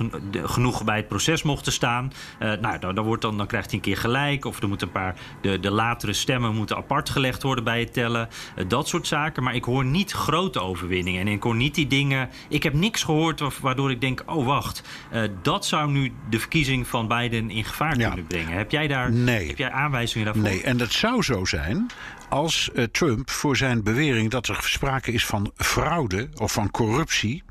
genoeg 0.44 0.84
bij 0.84 0.96
het 0.96 1.08
proces 1.08 1.44
mochten 1.44 1.72
staan. 1.72 2.12
nou, 2.40 2.80
dan, 2.80 2.96
dan, 2.96 3.06
wordt 3.06 3.22
dan, 3.22 3.38
dan 3.38 3.48
krijgt 3.48 3.70
hij 3.70 3.76
een 3.76 3.86
keer 3.86 3.98
gelijk, 3.98 4.46
of 4.46 4.62
er 4.62 4.68
moeten 4.68 4.88
een 4.88 4.94
paar 4.94 5.16
de, 5.46 5.60
de 5.60 5.72
latere 5.72 6.14
stemmen 6.14 6.56
moeten 6.56 6.76
apart 6.76 7.10
gelegd 7.10 7.44
worden 7.44 7.64
bij 7.64 7.80
het 7.80 7.94
tellen. 7.94 8.30
Uh, 8.58 8.66
dat 8.68 8.88
soort 8.88 9.08
zaken. 9.08 9.44
Maar 9.44 9.56
ik 9.56 9.64
hoor 9.64 9.86
niet 9.86 10.12
grote 10.12 10.60
overwinningen. 10.60 11.22
En 11.22 11.28
ik 11.28 11.44
hoor 11.44 11.56
niet 11.56 11.76
die 11.76 11.88
dingen. 11.88 12.30
Ik 12.50 12.64
heb 12.64 12.74
niks 12.74 13.04
gehoord 13.04 13.60
waardoor 13.60 13.92
ik 13.92 14.02
denk: 14.02 14.24
oh 14.26 14.46
wacht, 14.46 14.84
uh, 15.14 15.22
dat 15.42 15.66
zou 15.66 15.92
nu 15.92 16.14
de 16.30 16.40
verkiezing 16.40 16.88
van 16.88 17.08
Biden 17.08 17.50
in 17.50 17.64
gevaar 17.64 17.98
ja. 17.98 18.08
kunnen 18.08 18.28
brengen. 18.28 18.58
Heb 18.58 18.72
jij 18.72 18.88
daar 18.88 19.12
nee. 19.12 19.48
heb 19.48 19.58
jij 19.58 19.72
aanwijzingen 19.72 20.26
daarvoor? 20.26 20.44
Nee, 20.44 20.64
en 20.64 20.78
dat 20.78 20.92
zou 20.92 21.22
zo 21.22 21.46
zijn 21.46 21.88
als 22.30 22.70
uh, 22.74 22.84
Trump 22.84 23.30
voor 23.30 23.58
zijn 23.58 23.84
bewering 23.84 24.30
dat 24.30 24.48
er 24.48 24.58
sprake 24.62 25.12
is 25.12 25.26
van 25.26 25.52
fraude 25.56 26.30
of 26.36 26.52
van 26.52 26.72
corruptie. 26.72 27.44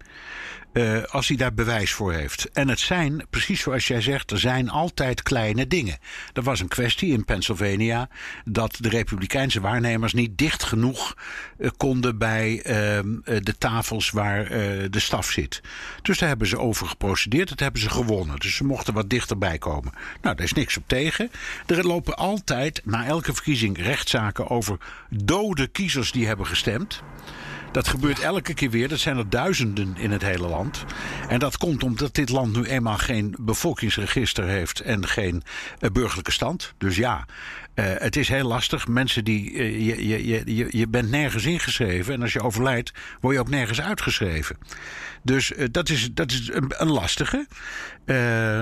Uh, 0.74 1.02
als 1.02 1.28
hij 1.28 1.36
daar 1.36 1.54
bewijs 1.54 1.92
voor 1.92 2.12
heeft. 2.12 2.50
En 2.52 2.68
het 2.68 2.80
zijn, 2.80 3.26
precies 3.30 3.60
zoals 3.60 3.86
jij 3.86 4.00
zegt, 4.00 4.30
er 4.30 4.38
zijn 4.38 4.70
altijd 4.70 5.22
kleine 5.22 5.66
dingen. 5.66 5.98
Er 6.32 6.42
was 6.42 6.60
een 6.60 6.68
kwestie 6.68 7.12
in 7.12 7.24
Pennsylvania 7.24 8.08
dat 8.44 8.76
de 8.80 8.88
Republikeinse 8.88 9.60
waarnemers 9.60 10.12
niet 10.12 10.38
dicht 10.38 10.62
genoeg 10.62 11.16
uh, 11.58 11.70
konden 11.76 12.18
bij 12.18 12.52
uh, 12.56 12.62
de 13.42 13.54
tafels 13.58 14.10
waar 14.10 14.48
de 14.90 15.00
staf 15.00 15.30
zit. 15.30 15.60
Dus 16.02 16.18
daar 16.18 16.28
hebben 16.28 16.46
ze 16.46 16.58
over 16.58 16.86
geprocedeerd, 16.86 17.48
dat 17.48 17.60
hebben 17.60 17.80
ze 17.80 17.90
gewonnen. 17.90 18.38
Dus 18.38 18.56
ze 18.56 18.64
mochten 18.64 18.94
wat 18.94 19.10
dichterbij 19.10 19.58
komen. 19.58 19.92
Nou, 20.22 20.36
daar 20.36 20.44
is 20.44 20.52
niks 20.52 20.76
op 20.76 20.82
tegen. 20.86 21.30
Er 21.66 21.86
lopen 21.86 22.16
altijd 22.16 22.80
na 22.84 23.06
elke 23.06 23.34
verkiezing 23.34 23.78
rechtszaken 23.78 24.48
over 24.50 24.78
dode 25.10 25.66
kiezers 25.66 26.12
die 26.12 26.26
hebben 26.26 26.46
gestemd. 26.46 27.02
Dat 27.74 27.88
gebeurt 27.88 28.20
elke 28.20 28.54
keer 28.54 28.70
weer. 28.70 28.88
Dat 28.88 28.98
zijn 28.98 29.16
er 29.16 29.30
duizenden 29.30 29.96
in 29.96 30.10
het 30.10 30.22
hele 30.22 30.48
land. 30.48 30.84
En 31.28 31.38
dat 31.38 31.56
komt 31.56 31.82
omdat 31.82 32.14
dit 32.14 32.28
land 32.28 32.56
nu 32.56 32.64
eenmaal 32.64 32.98
geen 32.98 33.34
bevolkingsregister 33.40 34.44
heeft 34.44 34.80
en 34.80 35.06
geen 35.06 35.42
uh, 35.80 35.90
burgerlijke 35.90 36.30
stand. 36.32 36.74
Dus 36.78 36.96
ja, 36.96 37.26
uh, 37.74 37.84
het 37.98 38.16
is 38.16 38.28
heel 38.28 38.46
lastig. 38.46 38.86
Mensen 38.88 39.24
die. 39.24 39.52
Uh, 39.52 39.86
je, 39.86 40.26
je, 40.26 40.54
je, 40.54 40.66
je 40.70 40.88
bent 40.88 41.10
nergens 41.10 41.44
ingeschreven. 41.44 42.14
En 42.14 42.22
als 42.22 42.32
je 42.32 42.42
overlijdt, 42.42 42.92
word 43.20 43.34
je 43.34 43.40
ook 43.40 43.48
nergens 43.48 43.80
uitgeschreven. 43.80 44.56
Dus 45.22 45.52
dat 45.70 45.88
is, 45.88 46.08
dat 46.12 46.32
is 46.32 46.50
een, 46.52 46.72
een 46.76 46.90
lastige. 46.90 47.46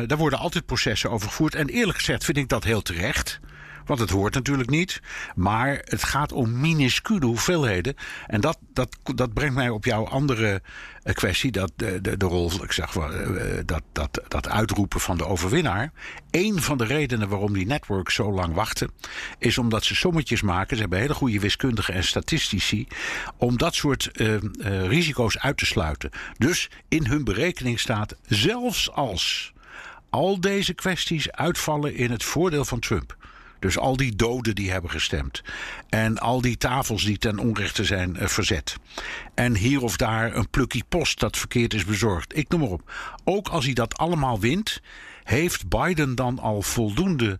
daar 0.07 0.17
worden 0.17 0.39
altijd 0.39 0.67
processen 0.67 1.11
over 1.11 1.29
gevoerd. 1.29 1.55
En 1.55 1.69
eerlijk 1.69 1.99
gezegd 1.99 2.25
vind 2.25 2.37
ik 2.37 2.49
dat 2.49 2.65
heel 2.65 2.83
terecht. 2.83 3.41
Want 3.85 4.01
het 4.01 4.11
hoort 4.11 4.35
natuurlijk 4.35 4.71
niet. 4.71 5.01
Maar 5.35 5.81
het 5.85 6.05
gaat 6.05 6.33
om 6.33 6.61
minuscule 6.61 7.27
hoeveelheden. 7.27 7.95
En 8.27 8.41
dat, 8.41 8.59
dat, 8.73 8.97
dat 9.15 9.33
brengt 9.33 9.55
mij 9.55 9.69
op 9.69 9.85
jouw 9.85 10.07
andere 10.07 10.63
eh, 11.03 11.15
kwestie. 11.15 11.53
Dat 11.53 11.73
de, 11.77 12.01
de, 12.01 12.17
de 12.17 12.27
rol, 12.27 12.65
ik 12.65 12.73
zeg 12.73 12.93
wel, 12.93 13.13
eh, 13.13 13.61
dat, 13.65 13.83
dat, 13.93 14.21
dat 14.29 14.49
uitroepen 14.49 15.01
van 15.01 15.17
de 15.17 15.27
overwinnaar. 15.27 15.93
Een 16.31 16.63
van 16.63 16.79
de 16.79 16.85
redenen 16.85 17.29
waarom 17.29 17.53
die 17.53 17.67
networks 17.67 18.15
zo 18.15 18.33
lang 18.33 18.55
wachten. 18.55 18.91
Is 19.39 19.59
omdat 19.59 19.85
ze 19.85 19.95
sommetjes 19.95 20.43
maken. 20.43 20.77
Ze 20.77 20.83
hebben 20.83 20.99
hele 20.99 21.15
goede 21.15 21.41
wiskundigen 21.41 21.95
en 21.95 22.05
statistici. 22.05 22.87
Om 23.37 23.59
dat 23.59 23.75
soort 23.75 24.11
risico's 24.63 25.39
uit 25.39 25.57
te 25.57 25.67
sluiten. 25.67 26.11
Dus 26.39 26.71
in 26.89 27.07
hun 27.07 27.25
berekening 27.25 27.81
staat 27.81 28.17
zelfs 28.27 28.91
als 28.91 29.53
al 30.13 30.41
deze 30.41 30.75
kwesties 30.75 31.33
uitvallen 31.33 31.95
in 31.95 32.11
het 32.11 32.25
voordeel 32.25 32.65
van 32.65 32.79
Trump. 32.79 33.17
Dus 33.63 33.79
al 33.79 33.97
die 33.97 34.17
doden 34.17 34.55
die 34.55 34.71
hebben 34.71 34.91
gestemd. 34.91 35.43
En 35.89 36.19
al 36.19 36.41
die 36.41 36.57
tafels 36.57 37.05
die 37.05 37.19
ten 37.19 37.39
onrechte 37.39 37.85
zijn 37.85 38.17
uh, 38.17 38.27
verzet. 38.27 38.77
En 39.35 39.57
hier 39.57 39.83
of 39.83 39.97
daar 39.97 40.37
een 40.37 40.49
plukkie 40.49 40.85
post 40.89 41.21
dat 41.21 41.37
verkeerd 41.37 41.75
is 41.75 41.85
bezorgd. 41.85 42.37
Ik 42.37 42.49
noem 42.49 42.61
maar 42.61 42.69
op. 42.69 42.93
Ook 43.25 43.49
als 43.49 43.65
hij 43.65 43.75
dat 43.75 43.97
allemaal 43.97 44.41
wint, 44.41 44.81
heeft 45.25 45.69
Biden 45.69 46.15
dan 46.15 46.39
al 46.39 46.63
voldoende 46.63 47.39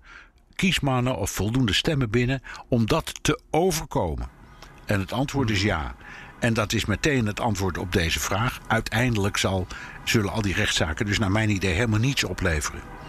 kiesmannen 0.55 1.17
of 1.17 1.31
voldoende 1.31 1.73
stemmen 1.73 2.11
binnen 2.11 2.43
om 2.69 2.87
dat 2.87 3.13
te 3.23 3.41
overkomen? 3.51 4.29
En 4.85 5.01
het 5.01 5.13
antwoord 5.13 5.51
is 5.51 5.63
ja. 5.63 5.95
En 6.39 6.55
dat 6.55 6.73
is 6.73 6.85
meteen 6.85 7.27
het 7.27 7.41
antwoord 7.41 7.79
op 7.79 7.93
deze 7.93 8.21
vraag. 8.21 8.61
Uiteindelijk 8.67 9.37
zal, 9.37 9.67
zullen 10.05 10.33
al 10.33 10.43
die 10.43 10.55
rechtszaken 10.55 11.07
dus 11.07 11.19
naar 11.19 11.33
mijn 11.33 11.51
idee 11.51 11.75
helemaal 11.75 11.99
niets 11.99 12.25
opleveren. 12.25 13.02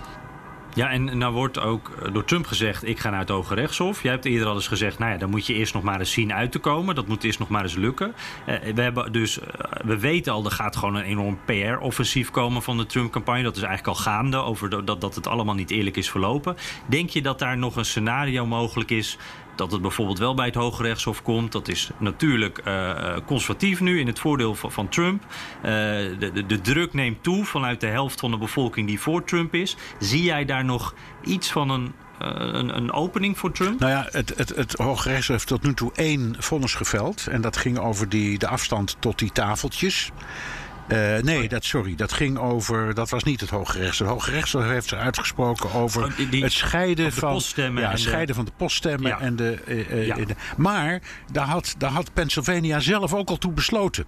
Ja, 0.76 0.90
en 0.90 1.18
nou 1.18 1.34
wordt 1.34 1.60
ook 1.60 1.90
eh, 1.90 2.14
door 2.14 2.26
Trump 2.26 2.46
gezegd: 2.46 2.88
ik 2.88 3.00
ga 3.00 3.10
naar 3.10 3.20
het 3.20 3.30
Hoge 3.30 3.56
Rechtshof. 3.56 4.04
Jij 4.04 4.12
hebt 4.12 4.26
eerder 4.26 4.48
al 4.48 4.56
eens 4.56 4.68
gezegd: 4.68 5.00
nou 5.00 5.12
ja, 5.12 5.18
dan 5.18 5.30
moet 5.30 5.46
je 5.48 5.54
eerst 5.54 5.74
nog 5.74 5.84
maar 5.84 6.00
eens 6.00 6.12
zien 6.12 6.34
uit 6.34 6.52
te 6.52 6.60
komen. 6.60 6.96
Dat 6.96 7.08
moet 7.08 7.24
eerst 7.24 7.40
nog 7.40 7.50
maar 7.50 7.64
eens 7.64 7.76
lukken. 7.76 8.14
Uh, 8.48 8.56
we, 8.74 8.82
hebben 8.82 9.12
dus, 9.12 9.40
uh, 9.40 9.46
we 9.84 10.00
weten 10.00 10.34
al, 10.34 10.46
er 10.46 10.52
gaat 10.52 10.76
gewoon 10.76 10.96
een 10.96 11.04
enorm 11.04 11.40
PR-offensief 11.46 12.32
komen 12.32 12.62
van 12.62 12.78
de 12.78 12.86
Trump-campagne. 12.86 13.44
Dat 13.44 13.56
is 13.56 13.64
eigenlijk 13.64 13.98
al 13.98 14.04
gaande 14.04 14.38
over 14.38 14.86
dat, 14.86 15.02
dat 15.02 15.16
het 15.16 15.28
allemaal 15.28 15.56
niet 15.56 15.72
eerlijk 15.72 15.98
is 15.98 16.10
verlopen. 16.10 16.58
Denk 16.86 17.10
je 17.10 17.22
dat 17.22 17.40
daar 17.40 17.58
nog 17.58 17.76
een 17.76 17.86
scenario 17.86 18.46
mogelijk 18.46 18.92
is 18.92 19.18
dat 19.56 19.72
het 19.72 19.82
bijvoorbeeld 19.82 20.20
wel 20.20 20.34
bij 20.34 20.46
het 20.46 20.56
Hoge 20.56 20.84
Rechtshof 20.84 21.22
komt. 21.22 21.52
Dat 21.52 21.68
is 21.68 21.90
natuurlijk 21.98 22.62
uh, 22.68 23.18
conservatief 23.26 23.82
nu 23.82 24.00
in 24.00 24.08
het 24.08 24.20
voordeel 24.20 24.56
van, 24.56 24.90
Trump. 24.90 25.24
Uh, 25.24 25.72
de, 25.72 26.32
de, 26.34 26.46
de, 26.46 26.62
druk 26.62 26.94
neemt 26.94 27.24
toe 27.24 27.46
vanuit 27.46 27.82
de 27.82 27.88
helft 27.88 28.20
van 28.20 28.32
de 28.32 28.38
bevolking 28.38 28.88
die 28.88 29.00
voor 29.00 29.24
Trump 29.24 29.54
is. 29.54 29.76
Zie 30.00 30.24
jij 30.24 30.46
daar 30.46 30.66
nog 30.66 30.94
iets 31.24 31.52
van 31.52 31.70
een 31.70 31.94
een, 32.18 32.78
een, 32.78 32.92
opening 32.92 33.38
voor 33.38 33.52
Trump? 33.52 33.80
Nou 33.80 33.92
ja, 33.92 34.08
het, 34.12 34.34
het, 34.38 34.50
het 34.50 34.74
Hoge 34.74 35.10
Rechtshof 35.10 35.36
heeft 35.36 35.48
tot 35.48 35.64
nu 35.64 35.74
toe 35.74 35.92
één 35.96 36.36
vonnis 36.40 36.74
geveld. 36.74 37.28
En 37.28 37.42
dat 37.42 37.58
ging 37.58 37.78
over 37.78 38.10
die, 38.10 38.38
de 38.38 38.48
afstand 38.48 38.96
tot 39.00 39.20
die 39.20 39.32
tafeltjes. 39.32 40.12
Uh, 40.88 41.18
nee, 41.18 41.48
dat, 41.48 41.64
sorry, 41.64 41.96
dat 41.96 42.14
ging 42.14 42.38
over. 42.38 42.94
Dat 42.94 43.10
was 43.10 43.24
niet 43.24 43.42
het 43.42 43.50
Hoge 43.50 43.78
Rechtshof. 43.78 44.08
Het 44.08 44.16
Hoge 44.18 44.32
Rechtshof 44.32 44.64
heeft 44.64 44.90
zich 44.90 45.00
uitgesproken 45.00 45.74
over 45.74 46.04
oh, 46.04 46.30
die, 46.30 46.44
het 46.44 46.52
scheiden 46.52 47.14
van. 47.14 47.42
Ja, 47.56 47.90
het 47.90 48.00
scheiden 48.00 48.28
de, 48.28 48.34
van 48.34 48.46
de 48.46 48.52
poststemmen 48.58 49.10
ja. 49.10 49.20
en 49.20 49.36
de. 49.36 49.60
Uh, 49.68 50.06
ja. 50.06 50.16
de 50.16 50.36
maar 50.58 51.02
daar 51.32 51.46
had, 51.48 51.76
daar 51.78 51.92
had 51.92 52.14
Pennsylvania 52.14 52.80
zelf 52.80 53.14
ook 53.14 53.30
al 53.30 53.38
toe 53.38 53.52
besloten. 53.52 54.06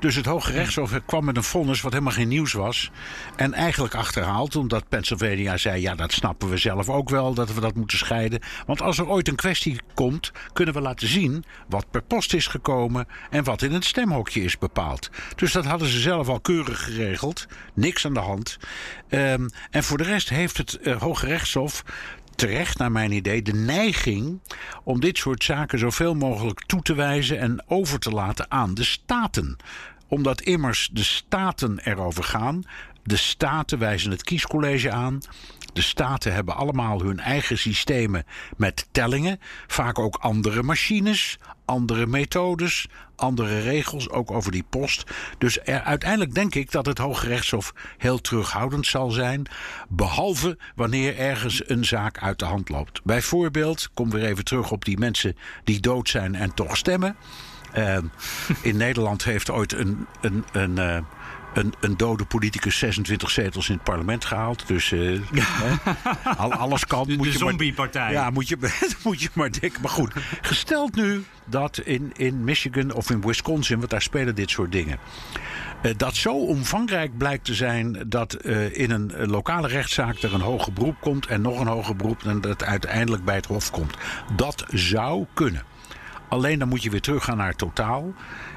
Dus 0.00 0.14
het 0.14 0.26
Hoge 0.26 0.52
Rechtshof 0.52 1.00
kwam 1.06 1.24
met 1.24 1.36
een 1.36 1.42
vonnis 1.42 1.80
wat 1.80 1.92
helemaal 1.92 2.12
geen 2.12 2.28
nieuws 2.28 2.52
was. 2.52 2.90
En 3.36 3.54
eigenlijk 3.54 3.94
achterhaald, 3.94 4.56
omdat 4.56 4.88
Pennsylvania 4.88 5.56
zei: 5.56 5.80
ja, 5.80 5.94
dat 5.94 6.12
snappen 6.12 6.48
we 6.48 6.56
zelf 6.56 6.88
ook 6.88 7.08
wel, 7.08 7.34
dat 7.34 7.54
we 7.54 7.60
dat 7.60 7.74
moeten 7.74 7.98
scheiden. 7.98 8.40
Want 8.66 8.82
als 8.82 8.98
er 8.98 9.08
ooit 9.08 9.28
een 9.28 9.36
kwestie 9.36 9.80
komt, 9.94 10.32
kunnen 10.52 10.74
we 10.74 10.80
laten 10.80 11.08
zien 11.08 11.44
wat 11.68 11.90
per 11.90 12.02
post 12.02 12.34
is 12.34 12.46
gekomen 12.46 13.06
en 13.30 13.44
wat 13.44 13.62
in 13.62 13.72
het 13.72 13.84
stemhokje 13.84 14.42
is 14.42 14.58
bepaald. 14.58 15.10
Dus 15.36 15.52
dat 15.52 15.64
hadden 15.64 15.88
ze 15.88 16.00
zelf 16.00 16.28
al 16.28 16.40
keurig 16.40 16.84
geregeld. 16.84 17.46
Niks 17.74 18.06
aan 18.06 18.14
de 18.14 18.20
hand. 18.20 18.56
Um, 19.10 19.48
en 19.70 19.84
voor 19.84 19.98
de 19.98 20.04
rest 20.04 20.28
heeft 20.28 20.56
het 20.56 20.78
uh, 20.82 21.00
Hoge 21.00 21.26
Rechtshof 21.26 21.84
terecht, 22.38 22.78
naar 22.78 22.92
mijn 22.92 23.12
idee, 23.12 23.42
de 23.42 23.54
neiging 23.54 24.40
om 24.84 25.00
dit 25.00 25.18
soort 25.18 25.44
zaken 25.44 25.78
zoveel 25.78 26.14
mogelijk 26.14 26.64
toe 26.66 26.82
te 26.82 26.94
wijzen 26.94 27.38
en 27.38 27.64
over 27.66 27.98
te 27.98 28.10
laten 28.10 28.50
aan 28.50 28.74
de 28.74 28.84
staten 28.84 29.56
omdat 30.08 30.40
immers 30.40 30.88
de 30.92 31.02
staten 31.02 31.78
erover 31.78 32.24
gaan. 32.24 32.62
De 33.02 33.16
staten 33.16 33.78
wijzen 33.78 34.10
het 34.10 34.22
kiescollege 34.22 34.90
aan. 34.90 35.18
De 35.72 35.82
staten 35.82 36.32
hebben 36.32 36.56
allemaal 36.56 37.02
hun 37.02 37.20
eigen 37.20 37.58
systemen 37.58 38.24
met 38.56 38.88
tellingen. 38.92 39.40
Vaak 39.66 39.98
ook 39.98 40.16
andere 40.16 40.62
machines, 40.62 41.38
andere 41.68 42.06
methodes, 42.06 42.88
andere 43.16 43.60
regels, 43.60 44.10
ook 44.10 44.30
over 44.30 44.52
die 44.52 44.64
post. 44.70 45.04
Dus 45.38 45.58
er, 45.64 45.80
uiteindelijk 45.80 46.34
denk 46.34 46.54
ik 46.54 46.70
dat 46.70 46.86
het 46.86 46.98
Hoge 46.98 47.26
Rechtshof 47.26 47.72
heel 47.98 48.20
terughoudend 48.20 48.86
zal 48.86 49.10
zijn. 49.10 49.46
Behalve 49.88 50.58
wanneer 50.74 51.18
ergens 51.18 51.68
een 51.68 51.84
zaak 51.84 52.18
uit 52.18 52.38
de 52.38 52.44
hand 52.44 52.68
loopt. 52.68 53.00
Bijvoorbeeld, 53.04 53.88
kom 53.94 54.10
weer 54.10 54.24
even 54.24 54.44
terug 54.44 54.70
op 54.70 54.84
die 54.84 54.98
mensen 54.98 55.36
die 55.64 55.80
dood 55.80 56.08
zijn 56.08 56.34
en 56.34 56.54
toch 56.54 56.76
stemmen. 56.76 57.16
Uh, 57.76 57.98
in 58.62 58.76
Nederland 58.76 59.24
heeft 59.24 59.50
ooit 59.50 59.72
een, 59.72 60.06
een, 60.20 60.44
een, 60.52 60.76
uh, 60.78 60.98
een, 61.54 61.74
een, 61.80 61.96
dode 61.96 62.24
politicus 62.24 62.78
26 62.78 63.30
zetels 63.30 63.68
in 63.68 63.74
het 63.74 63.84
parlement 63.84 64.24
gehaald. 64.24 64.66
Dus 64.66 64.90
uh, 64.90 65.20
hè, 65.32 66.36
alles 66.36 66.86
kan. 66.86 67.06
De, 67.06 67.16
moet 67.16 67.26
de 67.26 67.32
je 67.32 67.38
zombiepartij. 67.38 68.12
Ja, 68.12 68.30
moet 68.30 68.48
je, 68.48 68.56
moet 69.04 69.22
je 69.22 69.28
maar 69.32 69.60
denken. 69.60 69.80
Maar 69.80 69.90
goed, 69.90 70.12
gesteld 70.40 70.94
nu 70.94 71.24
dat 71.44 71.78
in, 71.78 72.12
in 72.16 72.44
Michigan 72.44 72.92
of 72.92 73.10
in 73.10 73.20
Wisconsin, 73.20 73.78
want 73.78 73.90
daar 73.90 74.02
spelen 74.02 74.34
dit 74.34 74.50
soort 74.50 74.72
dingen. 74.72 74.98
Uh, 75.82 75.92
dat 75.96 76.16
zo 76.16 76.34
omvangrijk 76.34 77.18
blijkt 77.18 77.44
te 77.44 77.54
zijn 77.54 78.04
dat 78.06 78.36
uh, 78.44 78.76
in 78.76 78.90
een 78.90 79.12
lokale 79.26 79.68
rechtszaak 79.68 80.22
er 80.22 80.34
een 80.34 80.40
hoger 80.40 80.72
beroep 80.72 81.00
komt 81.00 81.26
en 81.26 81.40
nog 81.40 81.60
een 81.60 81.66
hoger 81.66 81.96
beroep 81.96 82.22
en 82.24 82.40
dat 82.40 82.64
uiteindelijk 82.64 83.24
bij 83.24 83.34
het 83.34 83.46
Hof 83.46 83.70
komt. 83.70 83.94
Dat 84.36 84.64
zou 84.68 85.26
kunnen. 85.34 85.62
Alleen 86.28 86.58
dan 86.58 86.68
moet 86.68 86.82
je 86.82 86.90
weer 86.90 87.00
teruggaan 87.00 87.36
naar 87.36 87.54
totaal. 87.54 88.14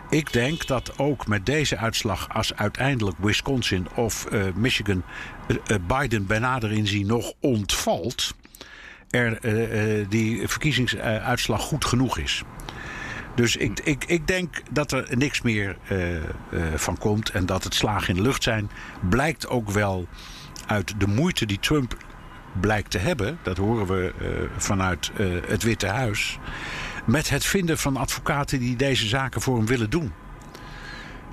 Ik 0.10 0.34
denk 0.34 0.68
dat 0.68 0.98
ook 0.98 1.28
met 1.28 1.46
deze 1.46 1.78
uitslag, 1.78 2.30
als 2.34 2.56
uiteindelijk 2.56 3.18
Wisconsin 3.20 3.88
of 3.96 4.28
uh, 4.32 4.44
Michigan 4.56 5.04
uh, 5.48 5.78
Biden 5.88 6.26
bij 6.26 6.40
nader 6.40 6.72
inzien 6.72 7.08
nog 7.08 7.34
ontvalt, 7.40 8.36
er 9.10 9.40
die 10.10 10.48
verkiezingsuitslag 10.48 11.62
goed 11.62 11.86
genoeg 11.86 12.18
is. 12.18 12.44
Dus 13.36 13.56
ik, 13.56 13.80
ik, 13.80 14.06
ik 14.06 14.28
denk 14.28 14.62
dat 14.72 14.92
er 14.92 15.08
niks 15.18 15.42
meer 15.42 15.78
van 16.76 16.98
komt 16.98 17.30
en 17.30 17.46
dat 17.46 17.64
het 17.64 17.74
slagen 17.74 18.10
in 18.10 18.16
de 18.16 18.22
lucht 18.22 18.44
zijn. 18.44 18.70
Blijkt 19.10 19.48
ook 19.48 19.70
wel 19.72 20.08
uit 20.68 21.00
de 21.00 21.08
moeite 21.08 21.46
die 21.46 21.60
Trump 21.60 21.98
blijkt 22.60 22.92
te 22.92 22.98
hebben. 22.98 23.40
Dat 23.44 23.58
horen 23.58 23.88
we 23.88 24.14
vanuit 24.58 25.12
het 25.48 25.64
Witte 25.64 25.88
Huis 25.88 26.40
met 27.12 27.30
het 27.30 27.46
vinden 27.46 27.78
van 27.78 27.98
advocaten 27.98 28.60
die 28.60 28.76
deze 28.76 29.08
zaken 29.08 29.42
voor 29.42 29.58
hem 29.58 29.66
willen 29.66 29.90
doen. 29.90 30.14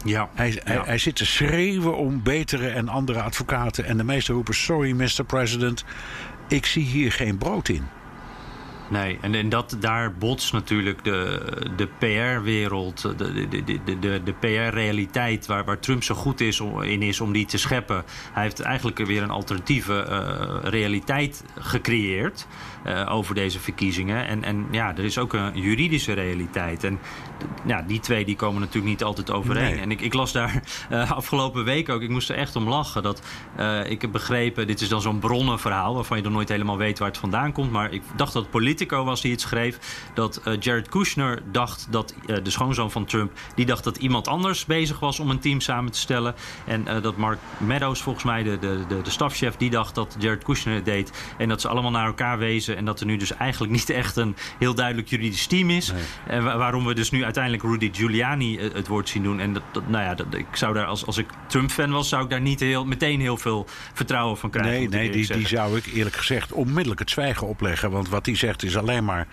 Ja, 0.05 0.29
hij, 0.35 0.53
ja. 0.53 0.61
Hij, 0.64 0.81
hij, 0.85 0.99
zit 0.99 1.17
te 1.17 1.27
schreeuwen 1.27 1.97
om 1.97 2.23
betere 2.23 2.69
en 2.69 2.88
andere 2.88 3.23
advocaten. 3.23 3.85
En 3.85 3.97
de 3.97 4.05
meesten 4.05 4.35
roepen: 4.35 4.55
Sorry, 4.55 4.93
Mr. 4.93 5.25
President, 5.27 5.85
ik 6.49 6.67
zie 6.67 6.85
hier 6.85 7.12
geen 7.12 7.38
brood 7.38 7.69
in. 7.69 7.87
Nee, 8.88 9.18
en, 9.20 9.35
en 9.35 9.48
dat, 9.48 9.77
daar 9.81 10.14
botst 10.14 10.53
natuurlijk 10.53 11.05
de, 11.05 11.42
de 11.77 11.87
PR-wereld, 11.98 13.03
de, 13.18 13.48
de, 13.48 13.64
de, 13.85 13.98
de, 13.98 14.20
de 14.24 14.33
PR-realiteit 14.33 15.46
waar, 15.46 15.64
waar 15.64 15.79
Trump 15.79 16.03
zo 16.03 16.14
goed 16.14 16.40
is 16.40 16.61
om, 16.61 16.83
in 16.83 17.03
is 17.03 17.20
om 17.20 17.33
die 17.33 17.46
te 17.46 17.59
scheppen. 17.59 18.05
Hij 18.33 18.42
heeft 18.42 18.61
eigenlijk 18.61 18.98
weer 18.98 19.22
een 19.22 19.31
alternatieve 19.31 20.07
uh, 20.09 20.70
realiteit 20.70 21.44
gecreëerd. 21.59 22.46
over 23.09 23.35
deze 23.35 23.61
verkiezingen. 23.61 24.27
En, 24.27 24.44
en 24.44 24.66
ja, 24.70 24.96
er 24.96 25.05
is 25.05 25.18
ook 25.18 25.33
een 25.33 25.61
juridische 25.61 26.12
realiteit. 26.12 26.85
En 26.85 26.98
ja, 27.64 27.83
die 27.83 28.01
twee 28.01 28.24
die 28.24 28.37
komen 28.37 28.61
natuurlijk 28.61 28.92
niet 28.92 29.03
altijd 29.03 29.31
overeen. 29.31 29.79
En 29.79 29.90
ik, 29.90 30.01
ik 30.01 30.14
las 30.14 30.33
daar 30.33 30.62
afgelopen 31.09 31.64
week 31.64 31.88
ook, 31.88 32.03
ik 32.03 32.09
moest 32.09 32.31
er 32.31 32.37
echt 32.37 32.57
om 32.57 32.68
lachen. 32.68 33.03
Dat 33.03 33.22
ik 33.87 34.01
heb 34.01 34.12
begrepen, 34.12 34.66
dit 34.66 34.81
is 34.81 34.88
dan 34.88 35.01
zo'n 35.01 35.18
bronnenverhaal 35.18 35.94
waarvan 35.94 36.16
je 36.16 36.22
dan 36.22 36.33
nooit 36.33 36.48
helemaal 36.48 36.77
weet 36.77 36.98
waar 36.98 37.09
het 37.09 37.18
vandaan 37.18 37.53
komt. 37.53 37.70
Maar 37.70 37.92
ik 37.92 38.03
dacht 38.16 38.33
dat 38.33 38.51
Politico 38.79 39.05
was 39.05 39.21
die 39.21 39.31
het 39.31 39.41
schreef. 39.41 39.79
Dat 40.14 40.41
Jared 40.61 40.88
Kushner 40.88 41.43
dacht 41.53 41.87
dat 41.91 42.14
de 42.43 42.51
schoonzoon 42.51 42.91
van 42.91 43.05
Trump, 43.05 43.33
die 43.55 43.67
dacht 43.67 43.85
dat 43.85 43.97
iemand 43.97 44.29
anders 44.29 44.64
bezig 44.64 44.99
was 44.99 45.21
om 45.21 45.31
een 45.31 45.38
team 45.38 45.61
samen 45.61 45.93
te 45.93 45.99
stellen. 45.99 46.35
En 46.67 46.85
dat 47.03 47.17
Mark 47.17 47.38
Meadows, 47.57 48.03
volgens 48.03 48.25
mij, 48.25 48.43
de, 48.43 48.59
de, 48.59 48.85
de, 48.88 49.03
de 49.03 49.11
stafchef, 49.11 49.57
die 49.57 49.71
dacht 49.71 49.95
dat 49.95 50.17
Jared 50.19 50.45
Kushner 50.45 50.75
het 50.75 50.85
deed. 50.85 51.12
En 51.38 51.49
dat 51.49 51.61
ze 51.61 51.69
allemaal 51.69 51.91
naar 51.91 52.07
elkaar 52.07 52.38
wezen. 52.38 52.77
En 52.77 52.85
dat 52.85 53.01
er 53.01 53.07
nu 53.07 53.17
dus 53.17 53.37
eigenlijk 53.37 53.73
niet 53.73 53.91
echt 53.91 54.17
een 54.17 54.37
heel 54.59 54.75
duidelijk 54.75 55.09
juridisch 55.09 55.47
team 55.47 55.71
is. 55.71 55.93
En 56.27 56.45
waarom 56.45 56.85
we 56.85 56.95
dus 56.95 57.11
nu 57.11 57.25
uiteindelijk 57.25 57.62
Rudy 57.62 57.91
Giuliani 57.93 58.59
het 58.59 58.87
woord 58.87 59.09
zien 59.09 59.23
doen. 59.23 59.41
En 59.41 59.53
dat, 59.53 59.62
nou 59.87 60.05
ja, 60.05 60.14
dat, 60.14 60.27
ik 60.35 60.47
zou 60.53 60.75
daar, 60.75 60.87
als, 60.87 61.07
als 61.07 61.19
ik 61.19 61.27
Trump-fan 61.47 61.91
was, 61.91 62.09
zou 62.09 62.25
ik 62.25 62.31
daar 62.31 62.41
niet 62.41 62.61
heel, 62.61 62.85
meteen 62.85 63.21
heel 63.21 63.37
veel 63.37 63.67
vertrouwen 63.93 64.37
van 64.38 64.51
krijgen. 64.51 64.73
Nee, 64.73 64.88
nee 64.88 65.11
die, 65.11 65.33
die 65.33 65.47
zou 65.47 65.77
ik 65.77 65.87
eerlijk 65.87 66.17
gezegd 66.17 66.53
onmiddellijk 66.53 67.01
het 67.01 67.11
zwijgen 67.11 67.47
opleggen. 67.47 67.91
Want 67.91 68.09
wat 68.09 68.27
hij 68.27 68.37
zegt 68.37 68.62
is 68.62 68.68
alleen 68.77 69.05
maar 69.05 69.27